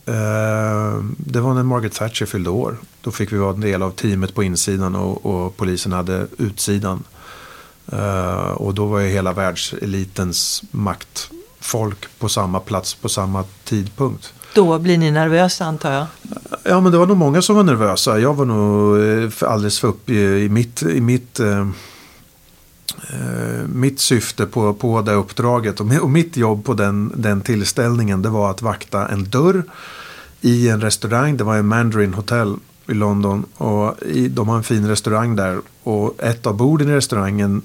eh, 0.07 1.05
det 1.17 1.41
var 1.41 1.55
när 1.55 1.63
Margaret 1.63 1.95
Thatcher 1.95 2.27
fyllde 2.27 2.51
år. 2.51 2.77
Då 3.01 3.11
fick 3.11 3.33
vi 3.33 3.37
vara 3.37 3.55
en 3.55 3.61
del 3.61 3.83
av 3.83 3.91
teamet 3.91 4.35
på 4.35 4.43
insidan 4.43 4.95
och, 4.97 5.27
och 5.27 5.57
polisen 5.57 5.93
hade 5.93 6.27
utsidan. 6.39 7.03
Uh, 7.93 8.51
och 8.51 8.75
då 8.75 8.87
var 8.87 9.01
ju 9.01 9.09
hela 9.09 9.33
världselitens 9.33 10.63
maktfolk 10.71 12.07
på 12.19 12.29
samma 12.29 12.61
plats 12.61 12.95
på 12.95 13.09
samma 13.09 13.45
tidpunkt. 13.65 14.33
Då 14.55 14.79
blir 14.79 14.99
ni 14.99 15.11
nervösa 15.11 15.65
antar 15.65 15.93
jag? 15.93 16.07
Ja 16.63 16.81
men 16.81 16.93
det 16.93 16.99
var 16.99 17.07
nog 17.07 17.17
många 17.17 17.43
som 17.43 17.57
var 17.57 17.63
nervösa. 17.63 18.21
Jag 18.21 18.35
var 18.35 18.45
nog 18.45 18.99
eh, 19.25 19.53
alldeles 19.53 19.81
för 19.81 19.89
upp 19.89 20.11
i, 20.11 20.49
mitt, 20.49 20.83
i 20.83 21.01
mitt, 21.01 21.41
uh, 21.41 21.69
mitt 23.67 24.01
syfte 24.01 24.47
på, 24.47 24.75
på 24.75 25.03
det 25.03 25.13
uppdraget. 25.13 25.81
Och, 25.81 25.87
och 26.03 26.11
mitt 26.11 26.37
jobb 26.37 26.65
på 26.65 26.75
den, 26.75 27.13
den 27.17 27.41
tillställningen 27.41 28.23
det 28.23 28.29
var 28.29 28.51
att 28.51 28.63
vakta 28.63 29.09
en 29.09 29.31
dörr 29.31 29.65
i 30.41 30.69
en 30.69 30.81
restaurang. 30.81 31.37
Det 31.37 31.45
var 31.45 31.57
en 31.57 31.67
Mandarin 31.67 32.15
Hotel 32.15 32.57
i 32.87 32.95
London. 32.95 33.45
Och 33.57 34.03
i, 34.03 34.29
de 34.29 34.49
har 34.49 34.57
en 34.57 34.63
fin 34.63 34.89
restaurang 34.89 35.37
där. 35.37 35.61
Och 35.83 36.23
ett 36.23 36.47
av 36.47 36.57
borden 36.57 36.89
i 36.89 36.93
restaurangen 36.93 37.63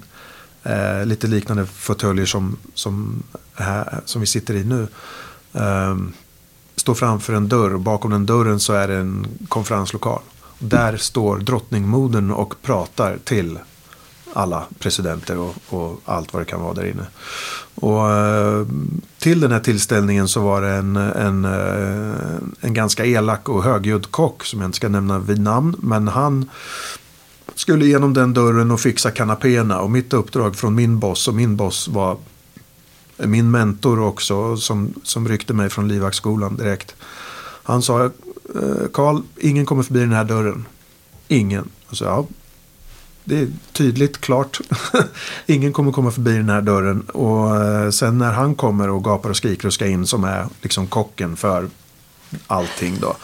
Eh, 0.66 1.06
lite 1.06 1.28
liknande 1.28 1.66
fåtöljer 1.66 2.26
som, 2.26 2.58
som, 2.74 3.24
här, 3.54 4.02
som 4.06 4.22
vi 4.22 4.28
sitter 4.28 4.54
i 4.54 4.64
nu. 4.64 4.88
Eh, 5.54 5.98
står 6.76 6.94
framför 6.94 7.34
en 7.34 7.50
dörr 7.50 7.74
och 7.74 7.80
bakom 7.80 8.12
den 8.12 8.26
dörren 8.26 8.60
så 8.60 8.74
är 8.74 8.88
det 8.88 8.96
en 8.96 9.28
konferenslokal. 9.48 10.22
Där 10.60 10.98
står 10.98 11.38
drottningmodern 11.38 12.32
och 12.32 12.54
pratar 12.62 13.18
till 13.24 13.60
alla 14.34 14.64
presidenter 14.80 15.38
och, 15.38 15.56
och, 15.70 16.02
allt 16.06 16.34
vad 16.34 16.42
det 16.42 16.46
kan 16.46 16.62
vara 16.62 16.74
där 16.74 16.86
inne. 16.86 17.06
Och 17.76 18.12
eh, 18.12 18.66
till 19.20 19.40
den 19.40 19.52
här 19.52 19.60
tillställningen 19.60 20.28
så 20.28 20.42
var 20.42 20.62
det 20.62 20.70
en, 20.70 20.96
en, 20.96 21.46
eh, 21.46 22.38
en 22.62 22.74
ganska 22.74 23.06
elak 23.06 23.50
och 23.50 23.64
högljudd 23.64 24.12
kock 24.12 24.44
som 24.44 24.62
jag 24.62 24.68
inte 24.68 24.76
ska 24.76 24.90
nämna 24.90 25.20
vid 25.20 25.40
namn. 25.42 25.76
Men 25.80 26.08
han 26.08 26.50
skulle 27.56 27.86
genom 27.86 28.14
den 28.14 28.34
dörren 28.34 28.72
och 28.72 28.80
fixa 28.80 29.12
kanapéerna. 29.12 29.80
Och 29.80 29.92
mitt 29.92 30.14
uppdrag 30.14 30.56
från 30.56 30.76
min 30.76 31.00
boss, 31.00 31.28
och 31.28 31.36
min 31.36 31.56
boss 31.56 31.88
var 31.88 32.18
min 33.18 33.52
mentor 33.52 34.00
också, 34.00 34.58
som, 34.58 34.94
som 35.04 35.28
ryckte 35.28 35.54
mig 35.54 35.70
från 35.70 35.88
livvaktsskolan 35.88 36.56
direkt. 36.56 36.96
Han 37.64 37.82
sa, 37.82 38.06
eh, 38.06 38.12
Karl, 38.94 39.22
ingen 39.38 39.66
kommer 39.66 39.84
förbi 39.84 40.00
den 40.00 40.12
här 40.12 40.26
dörren. 40.26 40.66
Ingen. 41.28 41.70
Jag 41.90 41.98
sa, 41.98 42.06
ja, 42.06 42.26
det 43.24 43.40
är 43.40 43.48
tydligt, 43.72 44.18
klart. 44.18 44.60
ingen 45.46 45.74
kommer 45.74 45.92
komma 45.92 46.12
förbi 46.12 46.32
den 46.32 46.50
här 46.50 46.62
dörren. 46.62 47.02
Och 47.02 47.56
eh, 47.56 47.90
sen 47.90 48.18
när 48.18 48.32
han 48.32 48.56
kommer 48.56 48.90
och 48.90 49.04
gapar 49.04 49.30
och 49.30 49.38
skriker 49.38 49.68
och 49.68 49.74
ska 49.74 49.88
in, 49.88 50.08
som 50.08 50.24
är 50.24 50.48
liksom 50.62 50.88
kocken 50.88 51.36
för 51.36 51.70
allting 52.48 52.98
då. 53.02 53.16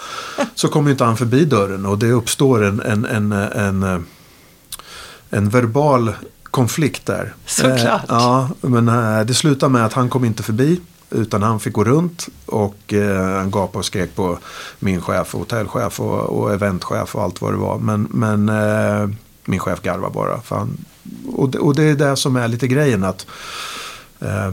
Så 0.56 0.68
kommer 0.68 0.92
inte 0.92 1.04
han 1.04 1.18
förbi 1.18 1.46
dörren 1.46 1.86
och 1.86 1.98
det 1.98 2.12
uppstår 2.12 2.64
en, 2.64 2.82
en, 2.82 3.06
en, 3.06 3.32
en 3.32 4.06
en 5.32 5.50
verbal 5.50 6.14
konflikt 6.44 7.06
där. 7.06 7.34
Såklart. 7.46 8.04
Eh, 8.04 8.06
ja, 8.08 8.50
men 8.62 8.88
eh, 8.88 9.22
det 9.26 9.34
slutade 9.34 9.72
med 9.72 9.86
att 9.86 9.94
han 9.94 10.10
kom 10.10 10.26
inte 10.26 10.44
förbi. 10.44 10.82
Utan 11.10 11.44
han 11.44 11.60
fick 11.60 11.74
gå 11.74 11.84
runt 11.84 12.28
och 12.46 12.94
eh, 12.94 13.38
han 13.38 13.52
gapade 13.52 13.80
och 13.80 13.86
skrek 13.86 14.16
på 14.16 14.38
min 14.80 15.02
chef, 15.02 15.34
och 15.34 15.40
hotellchef 15.40 16.00
och, 16.00 16.20
och 16.20 16.54
eventchef 16.54 17.16
och 17.16 17.24
allt 17.24 17.42
vad 17.42 17.54
det 17.54 17.58
var. 17.58 17.78
Men, 17.78 18.08
men 18.10 18.50
eh, 18.50 19.10
min 19.46 19.60
chef 19.60 19.82
garvade 19.82 20.14
bara. 20.14 20.42
För 20.42 20.56
han, 20.56 20.78
och, 21.34 21.50
det, 21.50 21.60
och 21.60 21.76
det 21.76 21.84
är 21.84 21.96
det 21.96 22.16
som 22.16 22.36
är 22.36 22.48
lite 22.48 22.68
grejen 22.68 23.04
att 23.04 23.26
eh, 24.20 24.52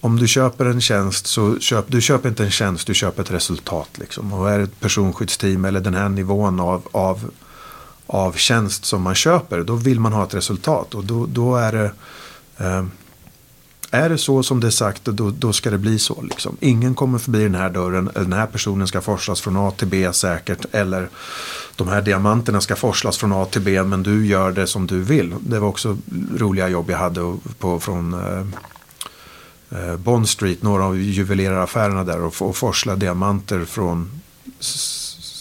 om 0.00 0.16
du 0.16 0.28
köper 0.28 0.66
en 0.66 0.80
tjänst 0.80 1.26
så 1.26 1.58
köp, 1.58 1.84
du 1.88 2.00
köper 2.00 2.28
inte 2.28 2.44
en 2.44 2.50
tjänst, 2.50 2.86
du 2.86 2.94
köper 2.94 3.22
ett 3.22 3.30
resultat. 3.30 3.88
Liksom. 3.94 4.32
Och 4.32 4.50
är 4.50 4.58
det 4.58 4.64
ett 4.64 4.80
personskyddsteam 4.80 5.64
eller 5.64 5.80
den 5.80 5.94
här 5.94 6.08
nivån 6.08 6.60
av, 6.60 6.88
av 6.92 7.30
av 8.08 8.32
tjänst 8.32 8.84
som 8.84 9.02
man 9.02 9.14
köper, 9.14 9.64
då 9.64 9.74
vill 9.74 10.00
man 10.00 10.12
ha 10.12 10.24
ett 10.24 10.34
resultat. 10.34 10.94
Och 10.94 11.04
då, 11.04 11.26
då 11.26 11.56
är 11.56 11.72
det... 11.72 11.92
Eh, 12.56 12.84
är 13.90 14.08
det 14.08 14.18
så 14.18 14.42
som 14.42 14.60
det 14.60 14.66
är 14.66 14.70
sagt, 14.70 15.04
då, 15.04 15.30
då 15.30 15.52
ska 15.52 15.70
det 15.70 15.78
bli 15.78 15.98
så. 15.98 16.22
Liksom. 16.22 16.56
Ingen 16.60 16.94
kommer 16.94 17.18
förbi 17.18 17.42
den 17.42 17.54
här 17.54 17.70
dörren, 17.70 18.10
den 18.14 18.32
här 18.32 18.46
personen 18.46 18.88
ska 18.88 19.00
forslas 19.00 19.40
från 19.40 19.56
A 19.56 19.70
till 19.70 19.86
B 19.86 20.12
säkert. 20.12 20.66
Eller 20.72 21.08
de 21.76 21.88
här 21.88 22.02
diamanterna 22.02 22.60
ska 22.60 22.76
forslas 22.76 23.18
från 23.18 23.32
A 23.32 23.44
till 23.44 23.60
B, 23.60 23.82
men 23.82 24.02
du 24.02 24.26
gör 24.26 24.52
det 24.52 24.66
som 24.66 24.86
du 24.86 25.02
vill. 25.02 25.34
Det 25.40 25.58
var 25.58 25.68
också 25.68 25.98
roliga 26.36 26.68
jobb 26.68 26.90
jag 26.90 26.98
hade 26.98 27.36
på, 27.58 27.80
från 27.80 28.14
eh 28.14 28.46
Bond 29.98 30.28
Street, 30.28 30.62
några 30.62 30.84
av 30.84 30.98
juveleraffärerna 30.98 32.04
där. 32.04 32.22
Och, 32.22 32.42
och 32.42 32.56
forsla 32.56 32.96
diamanter 32.96 33.64
från, 33.64 34.10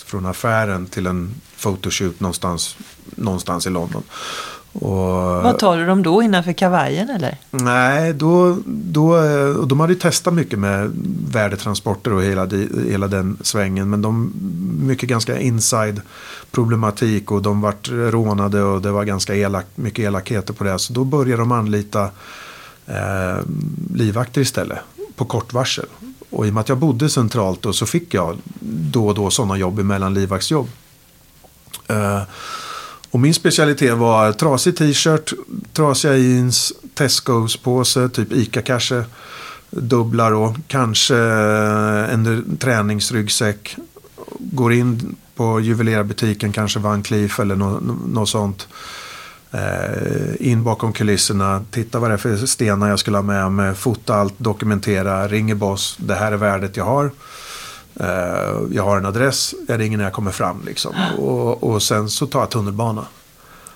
från 0.05 0.25
affären 0.25 0.85
till 0.85 1.07
en 1.07 1.31
photoshoot 1.59 2.19
någonstans, 2.19 2.77
någonstans 3.15 3.67
i 3.67 3.69
London. 3.69 4.03
Och, 4.79 5.43
Vad 5.43 5.59
tar 5.59 5.77
du 5.77 5.85
dem 5.85 6.03
då 6.03 6.23
innanför 6.23 6.53
kavajen 6.53 7.09
eller? 7.09 7.37
Nej, 7.51 8.13
då, 8.13 8.57
då, 8.65 9.17
de 9.65 9.79
hade 9.79 9.93
ju 9.93 9.99
testat 9.99 10.33
mycket 10.33 10.59
med 10.59 10.91
värdetransporter 11.31 12.13
och 12.13 12.23
hela, 12.23 12.47
hela 12.89 13.07
den 13.07 13.37
svängen. 13.41 13.89
Men 13.89 14.01
de 14.01 14.33
mycket 14.81 15.09
ganska 15.09 15.39
inside 15.39 16.01
problematik 16.51 17.31
och 17.31 17.41
de 17.41 17.61
vart 17.61 17.89
rånade 17.89 18.63
och 18.63 18.81
det 18.81 18.91
var 18.91 19.03
ganska 19.03 19.35
elak, 19.35 19.65
mycket 19.75 20.05
elakheter 20.05 20.53
på 20.53 20.63
det. 20.63 20.79
Så 20.79 20.93
då 20.93 21.03
började 21.03 21.41
de 21.41 21.51
anlita 21.51 22.09
eh, 22.87 23.37
livvakter 23.93 24.41
istället 24.41 24.79
på 25.15 25.25
kort 25.25 25.53
varsel. 25.53 25.85
Och 26.29 26.47
i 26.47 26.49
och 26.49 26.53
med 26.53 26.61
att 26.61 26.69
jag 26.69 26.77
bodde 26.77 27.09
centralt 27.09 27.61
då 27.61 27.73
så 27.73 27.85
fick 27.85 28.13
jag 28.13 28.37
då 28.91 29.07
och 29.07 29.15
då 29.15 29.29
sådana 29.29 29.57
jobb 29.57 29.79
emellan 29.79 30.13
livvaktsjobb. 30.13 30.69
Eh, 31.87 32.21
och 33.11 33.19
min 33.19 33.33
specialitet 33.33 33.97
var 33.97 34.33
trasig 34.33 34.77
t-shirt, 34.77 35.33
trasiga 35.73 36.17
jeans, 36.17 36.73
Tescos 36.93 37.57
påse, 37.57 38.09
typ 38.09 38.31
ICA 38.31 38.61
kanske. 38.61 39.03
Dubblar 39.69 40.31
och 40.31 40.55
kanske 40.67 41.15
eh, 41.15 42.13
en 42.13 42.57
träningsryggsäck. 42.59 43.75
Går 44.39 44.73
in 44.73 45.15
på 45.35 45.59
juvelerarbutiken, 45.59 46.51
kanske 46.51 46.79
Van 46.79 47.03
Cleef 47.03 47.39
eller 47.39 47.55
något, 47.55 47.83
något 48.07 48.29
sånt. 48.29 48.67
Eh, 49.51 50.51
in 50.51 50.63
bakom 50.63 50.93
kulisserna, 50.93 51.65
titta 51.71 51.99
vad 51.99 52.09
det 52.09 52.13
är 52.13 52.17
för 52.17 52.45
stenar 52.45 52.89
jag 52.89 52.99
skulle 52.99 53.17
ha 53.17 53.21
med 53.21 53.51
mig, 53.51 53.75
fota 53.75 54.15
allt, 54.15 54.33
dokumentera, 54.37 55.27
ringer 55.27 55.55
boss, 55.55 55.97
det 55.99 56.15
här 56.15 56.31
är 56.31 56.37
värdet 56.37 56.77
jag 56.77 56.85
har. 56.85 57.11
Uh, 58.01 58.67
jag 58.71 58.83
har 58.83 58.97
en 58.97 59.05
adress, 59.05 59.55
jag 59.67 59.79
ringer 59.79 59.97
när 59.97 60.03
jag 60.03 60.13
kommer 60.13 60.31
fram. 60.31 60.61
Liksom. 60.65 60.95
Och, 61.17 61.63
och 61.63 61.83
sen 61.83 62.09
så 62.09 62.27
tar 62.27 62.39
jag 62.39 62.49
tunnelbana. 62.49 63.05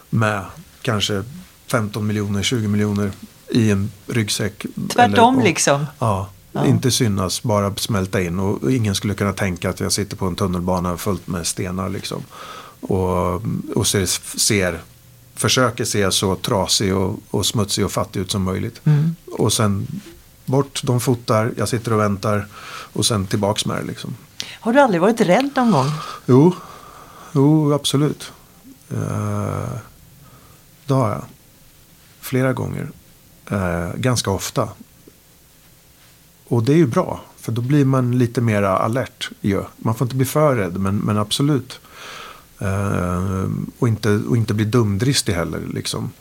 Med 0.10 0.46
kanske 0.82 1.24
15 1.68 2.08
miljoner, 2.08 2.44
20 2.44 2.68
miljoner 2.68 3.12
i 3.50 3.72
en 3.72 3.92
ryggsäck. 4.08 4.66
Tvärtom 4.94 5.34
eller, 5.34 5.38
och, 5.38 5.44
liksom? 5.44 5.86
Ja, 6.00 6.30
ja, 6.52 6.66
inte 6.66 6.92
synas, 6.92 7.44
bara 7.44 7.76
smälta 7.76 8.22
in. 8.22 8.40
Och 8.40 8.72
ingen 8.72 8.96
skulle 8.96 9.14
kunna 9.14 9.34
tänka 9.34 9.70
att 9.70 9.80
jag 9.80 9.92
sitter 9.92 10.18
på 10.18 10.26
en 10.26 10.36
tunnelbana 10.36 10.98
fullt 10.98 11.28
med 11.28 11.48
stenar. 11.48 11.90
Liksom. 11.90 12.24
Och, 12.82 13.42
och 13.76 13.88
ser, 13.88 14.06
ser, 14.38 14.82
försöker 15.36 15.86
se 15.86 16.12
så 16.12 16.36
trasig 16.36 16.96
och, 16.96 17.20
och 17.30 17.46
smutsig 17.46 17.86
och 17.86 17.92
fattig 17.92 18.20
ut 18.20 18.32
som 18.32 18.44
möjligt. 18.44 18.82
Mm. 18.86 19.16
Och 19.32 19.54
sen 19.54 19.88
bort, 20.46 20.82
de 20.84 21.00
fotar, 21.00 21.54
jag 21.58 21.70
sitter 21.70 21.94
och 21.94 22.00
väntar 22.00 22.48
och 22.94 23.06
sen 23.06 23.28
tillbaks 23.28 23.66
med 23.66 23.78
det. 23.78 23.88
Liksom. 23.88 24.16
Har 24.60 24.74
du 24.74 24.80
aldrig 24.80 25.02
varit 25.02 25.22
rädd 25.22 25.50
någon 25.56 25.72
gång? 25.72 25.92
Jo, 26.26 26.56
jo 27.32 27.74
absolut. 27.74 28.32
Uh, 28.92 29.78
det 30.86 30.94
har 30.94 31.10
jag. 31.10 31.24
Flera 32.20 32.54
gånger. 32.54 32.92
Uh, 33.52 33.96
ganska 33.96 34.32
ofta. 34.32 34.70
Och 36.48 36.64
det 36.64 36.74
är 36.74 36.78
ju 36.78 36.88
bra. 36.88 37.22
För 37.38 37.52
då 37.52 37.62
blir 37.62 37.86
man 37.86 38.18
lite 38.18 38.42
mer 38.42 38.64
alert. 38.64 39.30
Ja. 39.42 39.68
Man 39.78 39.96
får 39.96 40.06
inte 40.06 40.16
bli 40.16 40.26
för 40.26 40.56
rädd, 40.56 40.78
men, 40.78 40.98
men 40.98 41.18
absolut. 41.18 41.80
Eh, 42.62 43.50
och, 43.80 43.88
inte, 43.88 44.10
och 44.10 44.38
inte 44.38 44.54
bli 44.54 44.66
dumdristig 44.66 45.34
heller. 45.34 45.62
Liksom. 45.74 46.12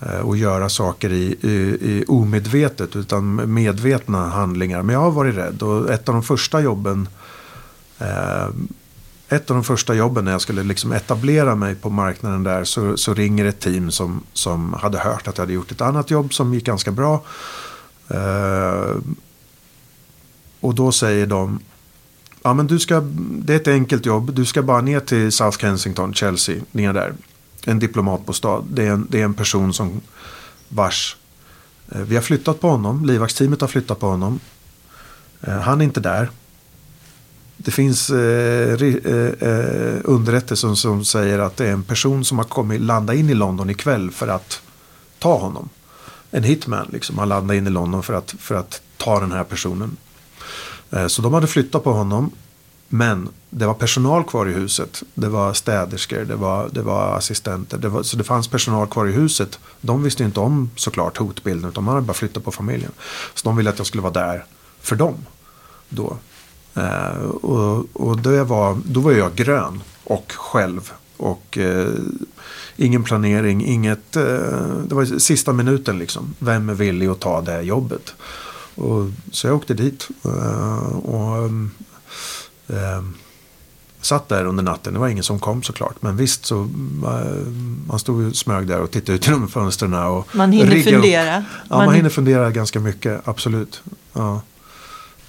Eh, 0.00 0.20
och 0.20 0.36
göra 0.36 0.68
saker 0.68 1.12
i, 1.12 1.36
i, 1.40 1.50
i, 1.80 2.04
omedvetet 2.08 2.96
utan 2.96 3.52
medvetna 3.54 4.28
handlingar. 4.28 4.82
Men 4.82 4.92
jag 4.92 5.00
har 5.00 5.10
varit 5.10 5.36
rädd 5.36 5.62
och 5.62 5.90
ett 5.90 6.08
av 6.08 6.14
de 6.14 6.22
första 6.22 6.60
jobben 6.60 7.08
eh, 7.98 8.48
ett 9.28 9.50
av 9.50 9.56
de 9.56 9.64
första 9.64 9.94
jobben 9.94 10.24
när 10.24 10.32
jag 10.32 10.40
skulle 10.40 10.62
liksom 10.62 10.92
etablera 10.92 11.54
mig 11.54 11.74
på 11.74 11.90
marknaden 11.90 12.42
där 12.42 12.64
så, 12.64 12.96
så, 12.96 13.14
ringer 13.14 13.44
ett 13.44 13.60
team 13.60 13.90
som, 13.90 14.22
som 14.32 14.72
hade 14.72 14.98
hört 14.98 15.28
att 15.28 15.38
jag 15.38 15.42
hade 15.42 15.52
gjort 15.52 15.72
ett 15.72 15.80
annat 15.80 16.10
jobb 16.10 16.34
som 16.34 16.54
gick 16.54 16.64
ganska 16.64 16.90
bra. 16.90 17.22
Eh, 18.08 18.96
och 20.60 20.74
då 20.74 20.92
säger 20.92 21.26
de 21.26 21.60
Ja 22.42 22.54
men 22.54 22.66
du 22.66 22.78
ska, 22.78 23.00
det 23.18 23.52
är 23.52 23.56
ett 23.56 23.68
enkelt 23.68 24.06
jobb. 24.06 24.34
Du 24.34 24.44
ska 24.44 24.62
bara 24.62 24.80
ner 24.80 25.00
till 25.00 25.32
South 25.32 25.58
Kensington, 25.58 26.14
Chelsea, 26.14 26.62
ner 26.72 26.92
där 26.92 27.14
en 27.64 27.78
diplomatbostad. 27.78 28.64
Det 28.70 28.86
är 28.86 28.90
en, 28.90 29.06
det 29.10 29.20
är 29.20 29.24
en 29.24 29.34
person 29.34 29.72
som 29.72 30.00
vars 30.68 31.16
eh, 31.88 32.00
vi 32.00 32.14
har 32.14 32.22
flyttat 32.22 32.60
på 32.60 32.68
honom. 32.68 33.04
Livvaktsteamet 33.04 33.60
har 33.60 33.68
flyttat 33.68 34.00
på 34.00 34.06
honom. 34.06 34.40
Eh, 35.40 35.60
han 35.60 35.80
är 35.80 35.84
inte 35.84 36.00
där. 36.00 36.30
Det 37.56 37.70
finns 37.70 38.10
eh, 38.10 38.82
eh, 38.82 39.48
eh 39.48 40.00
underrättelser 40.04 40.74
som 40.74 41.04
säger 41.04 41.38
att 41.38 41.56
det 41.56 41.66
är 41.66 41.72
en 41.72 41.82
person 41.82 42.24
som 42.24 42.38
har 42.38 42.44
kommit 42.44 42.80
landa 42.80 43.14
in 43.14 43.30
i 43.30 43.34
London 43.34 43.70
ikväll 43.70 44.10
för 44.10 44.28
att 44.28 44.62
ta 45.18 45.38
honom. 45.38 45.68
En 46.30 46.44
hitman 46.44 46.88
liksom 46.92 47.18
har 47.18 47.26
landat 47.26 47.54
in 47.54 47.66
i 47.66 47.70
London 47.70 48.02
för 48.02 48.14
att, 48.14 48.34
för 48.38 48.54
att 48.54 48.82
ta 48.96 49.20
den 49.20 49.32
här 49.32 49.44
personen. 49.44 49.96
Eh, 50.90 51.06
så 51.06 51.22
de 51.22 51.34
hade 51.34 51.46
flyttat 51.46 51.84
på 51.84 51.92
honom. 51.92 52.30
Men 52.92 53.28
det 53.50 53.66
var 53.66 53.74
personal 53.74 54.24
kvar 54.24 54.46
i 54.46 54.52
huset. 54.52 55.02
Det 55.14 55.28
var 55.28 55.52
städerskor, 55.52 56.24
det 56.24 56.36
var, 56.36 56.68
det 56.72 56.82
var 56.82 57.16
assistenter. 57.16 57.78
Det 57.78 57.88
var, 57.88 58.02
så 58.02 58.16
det 58.16 58.24
fanns 58.24 58.48
personal 58.48 58.86
kvar 58.86 59.06
i 59.06 59.12
huset. 59.12 59.58
De 59.80 60.02
visste 60.02 60.24
inte 60.24 60.40
om 60.40 60.70
såklart 60.76 61.16
hotbilden 61.16 61.70
utan 61.70 61.84
man 61.84 61.94
hade 61.94 62.06
bara 62.06 62.14
flyttat 62.14 62.44
på 62.44 62.52
familjen. 62.52 62.92
Så 63.34 63.48
de 63.48 63.56
ville 63.56 63.70
att 63.70 63.78
jag 63.78 63.86
skulle 63.86 64.02
vara 64.02 64.12
där 64.12 64.44
för 64.80 64.96
dem. 64.96 65.14
Då. 65.88 66.16
Eh, 66.74 67.22
och 67.22 67.86
och 67.92 68.18
det 68.18 68.44
var, 68.44 68.78
då 68.84 69.00
var 69.00 69.12
jag 69.12 69.34
grön 69.34 69.82
och 70.04 70.32
själv. 70.32 70.92
Och 71.16 71.58
eh, 71.58 71.88
ingen 72.76 73.04
planering, 73.04 73.66
inget... 73.66 74.16
Eh, 74.16 74.22
det 74.86 74.94
var 74.94 75.18
sista 75.18 75.52
minuten 75.52 75.98
liksom. 75.98 76.34
Vem 76.38 76.68
är 76.68 76.74
villig 76.74 77.06
att 77.06 77.20
ta 77.20 77.40
det 77.40 77.62
jobbet? 77.62 78.14
Och, 78.74 79.10
så 79.32 79.46
jag 79.46 79.56
åkte 79.56 79.74
dit. 79.74 80.08
Eh, 80.24 80.96
och 80.96 81.46
eh, 82.76 83.02
satt 84.00 84.28
där 84.28 84.44
under 84.44 84.62
natten. 84.62 84.94
Det 84.94 85.00
var 85.00 85.08
ingen 85.08 85.24
som 85.24 85.38
kom 85.38 85.62
såklart. 85.62 86.02
Men 86.02 86.16
visst 86.16 86.44
så 86.44 86.62
eh, 87.04 87.46
man 87.86 87.98
stod 87.98 88.26
och 88.26 88.36
smög 88.36 88.66
där 88.66 88.80
och 88.80 88.90
tittade 88.90 89.16
ut 89.16 89.26
genom 89.26 89.48
fönstren. 89.48 89.94
Och 89.94 90.28
man 90.32 90.52
hinner 90.52 90.82
fundera. 90.82 91.38
Upp. 91.38 91.44
Ja, 91.68 91.76
man, 91.76 91.86
man 91.86 91.94
hinner 91.94 92.10
fundera 92.10 92.50
ganska 92.50 92.80
mycket. 92.80 93.28
Absolut. 93.28 93.82
Ja. 94.12 94.42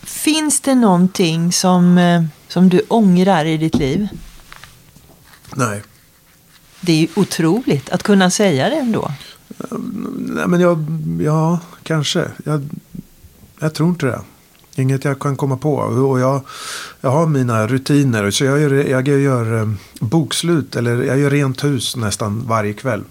Finns 0.04 0.62
det 0.62 0.76
någonting 0.76 1.52
som, 1.52 2.00
som 2.48 2.70
du 2.70 2.82
ångrar 2.88 3.46
i 3.46 3.58
ditt 3.58 3.76
liv? 3.76 4.08
Nej. 5.56 5.84
Det 6.82 6.92
är 6.92 6.98
ju 6.98 7.08
otroligt 7.16 7.90
att 7.90 8.04
kunna 8.04 8.30
säga 8.30 8.70
det 8.70 8.76
ändå. 8.76 9.12
Nej, 10.18 10.48
men 10.48 10.62
jag, 10.62 10.86
ja, 11.22 11.60
kanske. 11.84 12.32
Jag, 12.46 12.70
jag 13.62 13.74
tror 13.74 13.90
inte 13.90 14.06
det. 14.06 14.22
Inget 14.76 15.06
jag 15.06 15.20
kan 15.20 15.36
komma 15.36 15.58
på. 15.58 15.76
Och 15.76 16.20
jag, 16.20 16.42
jag 17.02 17.10
har 17.10 17.28
mina 17.28 17.68
rutiner. 17.68 18.32
Så 18.32 18.44
jag 18.44 18.60
gör, 18.60 18.74
jag 18.74 19.08
gör 19.08 19.62
eh, 19.62 19.70
bokslut. 20.00 20.76
Eller 20.76 21.04
jag 21.04 21.20
gör 21.20 21.30
rent 21.30 21.64
hus 21.64 21.96
nästan 21.96 22.44
varje 22.48 22.74
kväll. 22.74 23.04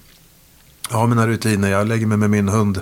Jag 0.91 0.97
har 0.99 1.07
mina 1.07 1.27
rutiner. 1.27 1.71
Jag 1.71 1.89
lägger 1.89 2.07
mig 2.07 2.19
med 2.19 2.31
min 2.31 2.49
hund 2.49 2.81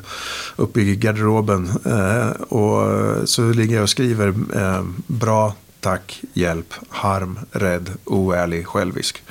uppe 0.57 0.81
i 0.81 0.97
garderoben. 0.97 1.71
Eh, 1.85 2.29
och 2.31 3.29
så 3.29 3.53
ligger 3.53 3.75
jag 3.75 3.83
och 3.83 3.91
skriver 3.91 4.35
eh, 4.57 4.85
bra, 5.07 5.55
tack, 5.81 6.23
hjälp, 6.33 6.75
harm, 6.89 7.39
rädd, 7.51 7.91
oärlig, 8.05 8.66
självisk. 8.66 9.23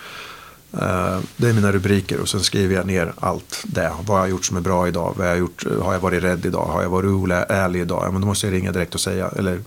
Uh, 0.74 1.20
det 1.38 1.50
är 1.50 1.54
mina 1.54 1.72
rubriker 1.72 2.20
och 2.20 2.30
sen 2.30 2.42
skriver 2.42 2.76
jag 2.76 2.86
ner 2.86 3.14
allt 3.20 3.64
det. 3.64 3.92
Vad 4.06 4.18
jag 4.18 4.22
har 4.22 4.28
gjort 4.28 4.46
som 4.46 4.58
är 4.58 4.62
bra 4.62 4.88
idag. 4.88 5.14
Vad 5.18 5.26
jag 5.26 5.32
har, 5.32 5.38
gjort, 5.38 5.66
har 5.82 5.94
jag 5.94 6.00
varit 6.00 6.24
rädd 6.24 6.46
idag? 6.46 6.66
Har 6.66 6.82
jag 6.82 6.90
varit 6.90 7.10
oärlig 7.10 7.82
idag? 7.82 8.04
Ja, 8.06 8.12
men 8.12 8.22
då 8.22 8.28
måste 8.28 8.48
jag 8.48 8.54
ringa 8.54 8.72
direkt 8.72 8.96
och 8.96 9.02
säga. 9.02 9.28
Eller 9.38 9.60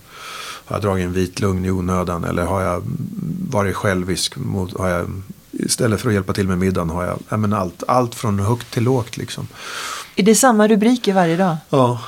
har 0.65 0.75
jag 0.75 0.81
dragit 0.81 1.05
en 1.05 1.13
vit 1.13 1.39
lugn 1.39 1.65
i 1.65 1.71
onödan? 1.71 2.23
Eller 2.23 2.45
har 2.45 2.61
jag 2.61 2.83
varit 3.49 3.75
självisk? 3.75 4.35
Mot, 4.35 4.79
har 4.79 4.89
jag, 4.89 5.21
istället 5.51 6.01
för 6.01 6.07
att 6.07 6.13
hjälpa 6.13 6.33
till 6.33 6.47
med 6.47 6.57
middagen 6.57 6.89
har 6.89 7.05
jag 7.05 7.19
ja, 7.29 7.37
men 7.37 7.53
allt, 7.53 7.83
allt 7.87 8.15
från 8.15 8.39
högt 8.39 8.73
till 8.73 8.83
lågt. 8.83 9.17
Liksom. 9.17 9.47
Är 10.15 10.23
det 10.23 10.35
samma 10.35 10.67
rubriker 10.67 11.13
varje 11.13 11.37
dag? 11.37 11.57
Ja. 11.69 12.01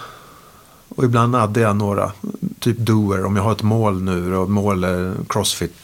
Och 0.90 1.04
ibland 1.04 1.36
addar 1.36 1.62
jag 1.62 1.76
några. 1.76 2.12
typ 2.60 2.78
doer. 2.78 3.26
Om 3.26 3.36
jag 3.36 3.44
har 3.44 3.52
ett 3.52 3.64
mål 3.64 4.02
nu 4.02 4.36
och 4.36 4.50
mål 4.50 4.84
är 4.84 5.16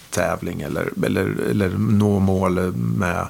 tävling 0.09 0.61
eller, 0.61 0.89
eller, 1.05 1.35
eller 1.49 1.69
nå 1.77 2.19
mål 2.19 2.73
med 2.75 3.27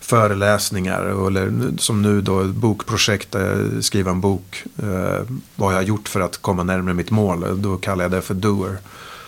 föreläsningar. 0.00 1.26
Eller 1.26 1.78
som 1.78 2.02
nu 2.02 2.20
då 2.20 2.44
bokprojekt, 2.44 3.36
skriva 3.80 4.10
en 4.10 4.20
bok. 4.20 4.64
Eh, 4.82 5.26
vad 5.56 5.72
jag 5.72 5.78
har 5.78 5.82
gjort 5.82 6.08
för 6.08 6.20
att 6.20 6.42
komma 6.42 6.62
närmare 6.62 6.94
mitt 6.94 7.10
mål. 7.10 7.62
Då 7.62 7.76
kallar 7.76 8.04
jag 8.04 8.12
det 8.12 8.22
för 8.22 8.34
doer. 8.34 8.78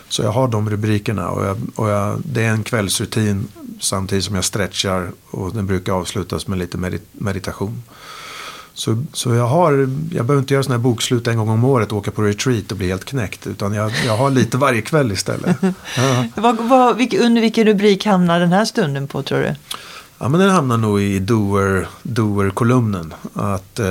Så 0.09 0.23
jag 0.23 0.31
har 0.31 0.49
de 0.49 0.71
rubrikerna 0.71 1.31
och, 1.31 1.47
jag, 1.47 1.57
och 1.75 1.89
jag, 1.89 2.21
det 2.25 2.45
är 2.45 2.51
en 2.51 2.63
kvällsrutin 2.63 3.49
samtidigt 3.81 4.25
som 4.25 4.35
jag 4.35 4.45
stretchar 4.45 5.11
och 5.31 5.55
den 5.55 5.67
brukar 5.67 5.93
avslutas 5.93 6.47
med 6.47 6.59
lite 6.59 6.79
medit 6.79 7.07
meditation. 7.13 7.83
Så, 8.77 9.05
så 9.13 9.35
jag, 9.35 9.47
har, 9.47 9.73
jag 10.13 10.27
behöver 10.27 10.39
inte 10.39 10.55
göra 10.55 10.63
sådana 10.63 10.79
här 10.79 10.83
bokslut 10.83 11.27
en 11.27 11.37
gång 11.37 11.49
om 11.49 11.65
året 11.65 11.93
och 11.93 11.99
åka 11.99 12.11
på 12.11 12.23
retreat 12.23 12.73
och 12.73 12.79
bli 12.79 12.89
helt 12.89 13.05
knäckt. 13.05 13.47
Utan 13.47 13.75
jag, 13.75 13.93
jag 14.07 14.17
har 14.17 14.31
lite 14.31 14.57
varje 14.57 14.83
kväll 14.83 15.13
istället. 15.13 15.57
Ja. 15.97 16.27
vad, 16.35 16.57
vad, 16.57 16.97
vilk, 16.97 17.15
under 17.15 17.41
vilken 17.41 17.67
rubrik 17.67 18.07
hamnar 18.07 18.41
den 18.41 18.53
här 18.53 18.65
stunden 18.65 19.07
på 19.07 19.23
tror 19.23 19.39
du? 19.39 19.55
Ja, 20.19 20.29
men 20.29 20.41
den 20.41 20.51
hamnar 20.51 20.77
nog 20.77 21.03
i 21.03 21.19
doer-kolumnen. 22.03 23.15
Att 23.35 23.79
eh, 23.79 23.87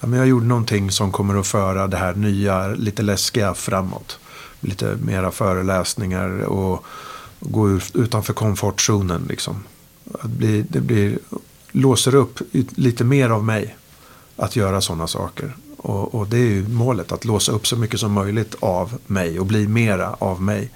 ja, 0.00 0.06
men 0.06 0.12
jag 0.12 0.28
gjorde 0.28 0.46
någonting 0.46 0.90
som 0.90 1.12
kommer 1.12 1.40
att 1.40 1.46
föra 1.46 1.86
det 1.86 1.96
här 1.96 2.14
nya, 2.14 2.68
lite 2.68 3.02
läskiga 3.02 3.54
framåt. 3.54 4.18
Lite 4.60 4.96
mera 5.02 5.30
föreläsningar 5.30 6.40
och, 6.40 6.84
och 7.38 7.52
gå 7.52 7.78
utanför 7.94 8.32
komfortzonen. 8.32 9.26
Liksom. 9.28 9.64
Att 10.14 10.30
bli, 10.30 10.64
det 10.68 10.80
blir, 10.80 11.18
låser 11.72 12.14
upp 12.14 12.38
lite 12.74 13.04
mer 13.04 13.30
av 13.30 13.44
mig 13.44 13.76
att 14.36 14.56
göra 14.56 14.80
sådana 14.80 15.06
saker. 15.06 15.56
Och, 15.76 16.14
och, 16.14 16.26
det 16.26 16.36
är 16.36 16.50
ju 16.50 16.68
målet, 16.68 17.12
att 17.12 17.24
låsa 17.24 17.52
upp 17.52 17.66
så 17.66 17.76
mycket 17.76 18.00
som 18.00 18.12
möjligt 18.12 18.54
av 18.60 18.98
mig 19.06 19.40
och 19.40 19.46
bli 19.46 19.68
mera 19.68 20.14
av 20.18 20.42
mig. 20.42 20.70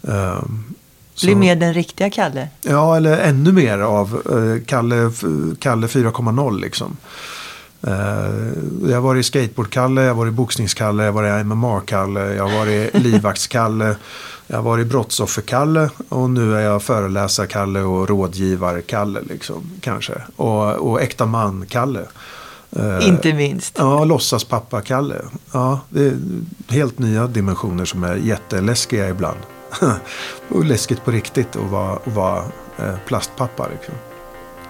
Um, 0.00 0.74
bli 1.22 1.34
mer 1.34 1.56
den 1.56 1.74
riktiga 1.74 2.10
Kalle? 2.10 2.48
Ja, 2.62 2.96
eller 2.96 3.18
ännu 3.18 3.52
mer 3.52 3.78
av 3.78 4.22
uh, 4.32 4.62
Kalle, 4.64 5.12
Kalle 5.58 5.86
4.0 5.86 6.60
liksom. 6.60 6.96
Uh, 7.86 8.90
jag 8.90 8.94
har 8.94 9.00
varit 9.00 9.26
skateboardkalle, 9.26 10.02
jag 10.02 10.08
har 10.08 10.14
varit 10.14 10.34
boxningskalle, 10.34 11.04
jag 11.04 11.12
har 11.12 11.22
varit 11.22 11.46
MMA-kalle, 11.46 12.34
jag 12.34 12.48
har 12.48 12.58
varit 12.58 12.94
livvaktskalle, 12.98 13.96
jag 14.46 14.56
har 14.56 14.62
varit 14.62 14.86
brottsofferkalle 14.86 15.90
och 16.08 16.30
nu 16.30 16.56
är 16.56 16.60
jag 16.60 16.82
föreläsarkalle 16.82 17.80
och 17.80 18.08
rådgivarkalle 18.08 19.20
liksom 19.20 19.70
kanske. 19.80 20.12
Och, 20.36 20.72
och 20.72 21.02
äkta 21.02 21.26
man-kalle. 21.26 22.00
Uh, 22.76 23.08
Inte 23.08 23.32
minst. 23.32 23.78
Ja, 23.78 24.04
låtsaspappa-kalle. 24.04 25.14
Ja, 25.52 25.80
det 25.88 26.06
är 26.06 26.16
helt 26.68 26.98
nya 26.98 27.26
dimensioner 27.26 27.84
som 27.84 28.04
är 28.04 28.16
jätteläskiga 28.16 29.08
ibland. 29.08 29.38
och 30.48 30.64
läskigt 30.64 31.04
på 31.04 31.10
riktigt 31.10 31.56
att 31.56 31.70
vara, 31.70 31.98
vara 32.04 32.38
uh, 32.80 32.94
plastpappa. 33.06 33.68
Liksom. 33.72 33.94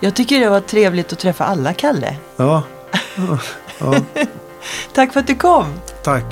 Jag 0.01 0.15
tycker 0.17 0.41
det 0.41 0.51
var 0.51 0.61
trevligt 0.61 1.13
att 1.13 1.19
träffa 1.19 1.45
alla 1.45 1.75
Kalle. 1.75 2.17
Ja, 3.79 3.95
Tack 4.95 5.13
för 5.13 5.21
att 5.21 5.27
du 5.27 5.35
kom. 5.35 5.81
Tack. 6.03 6.25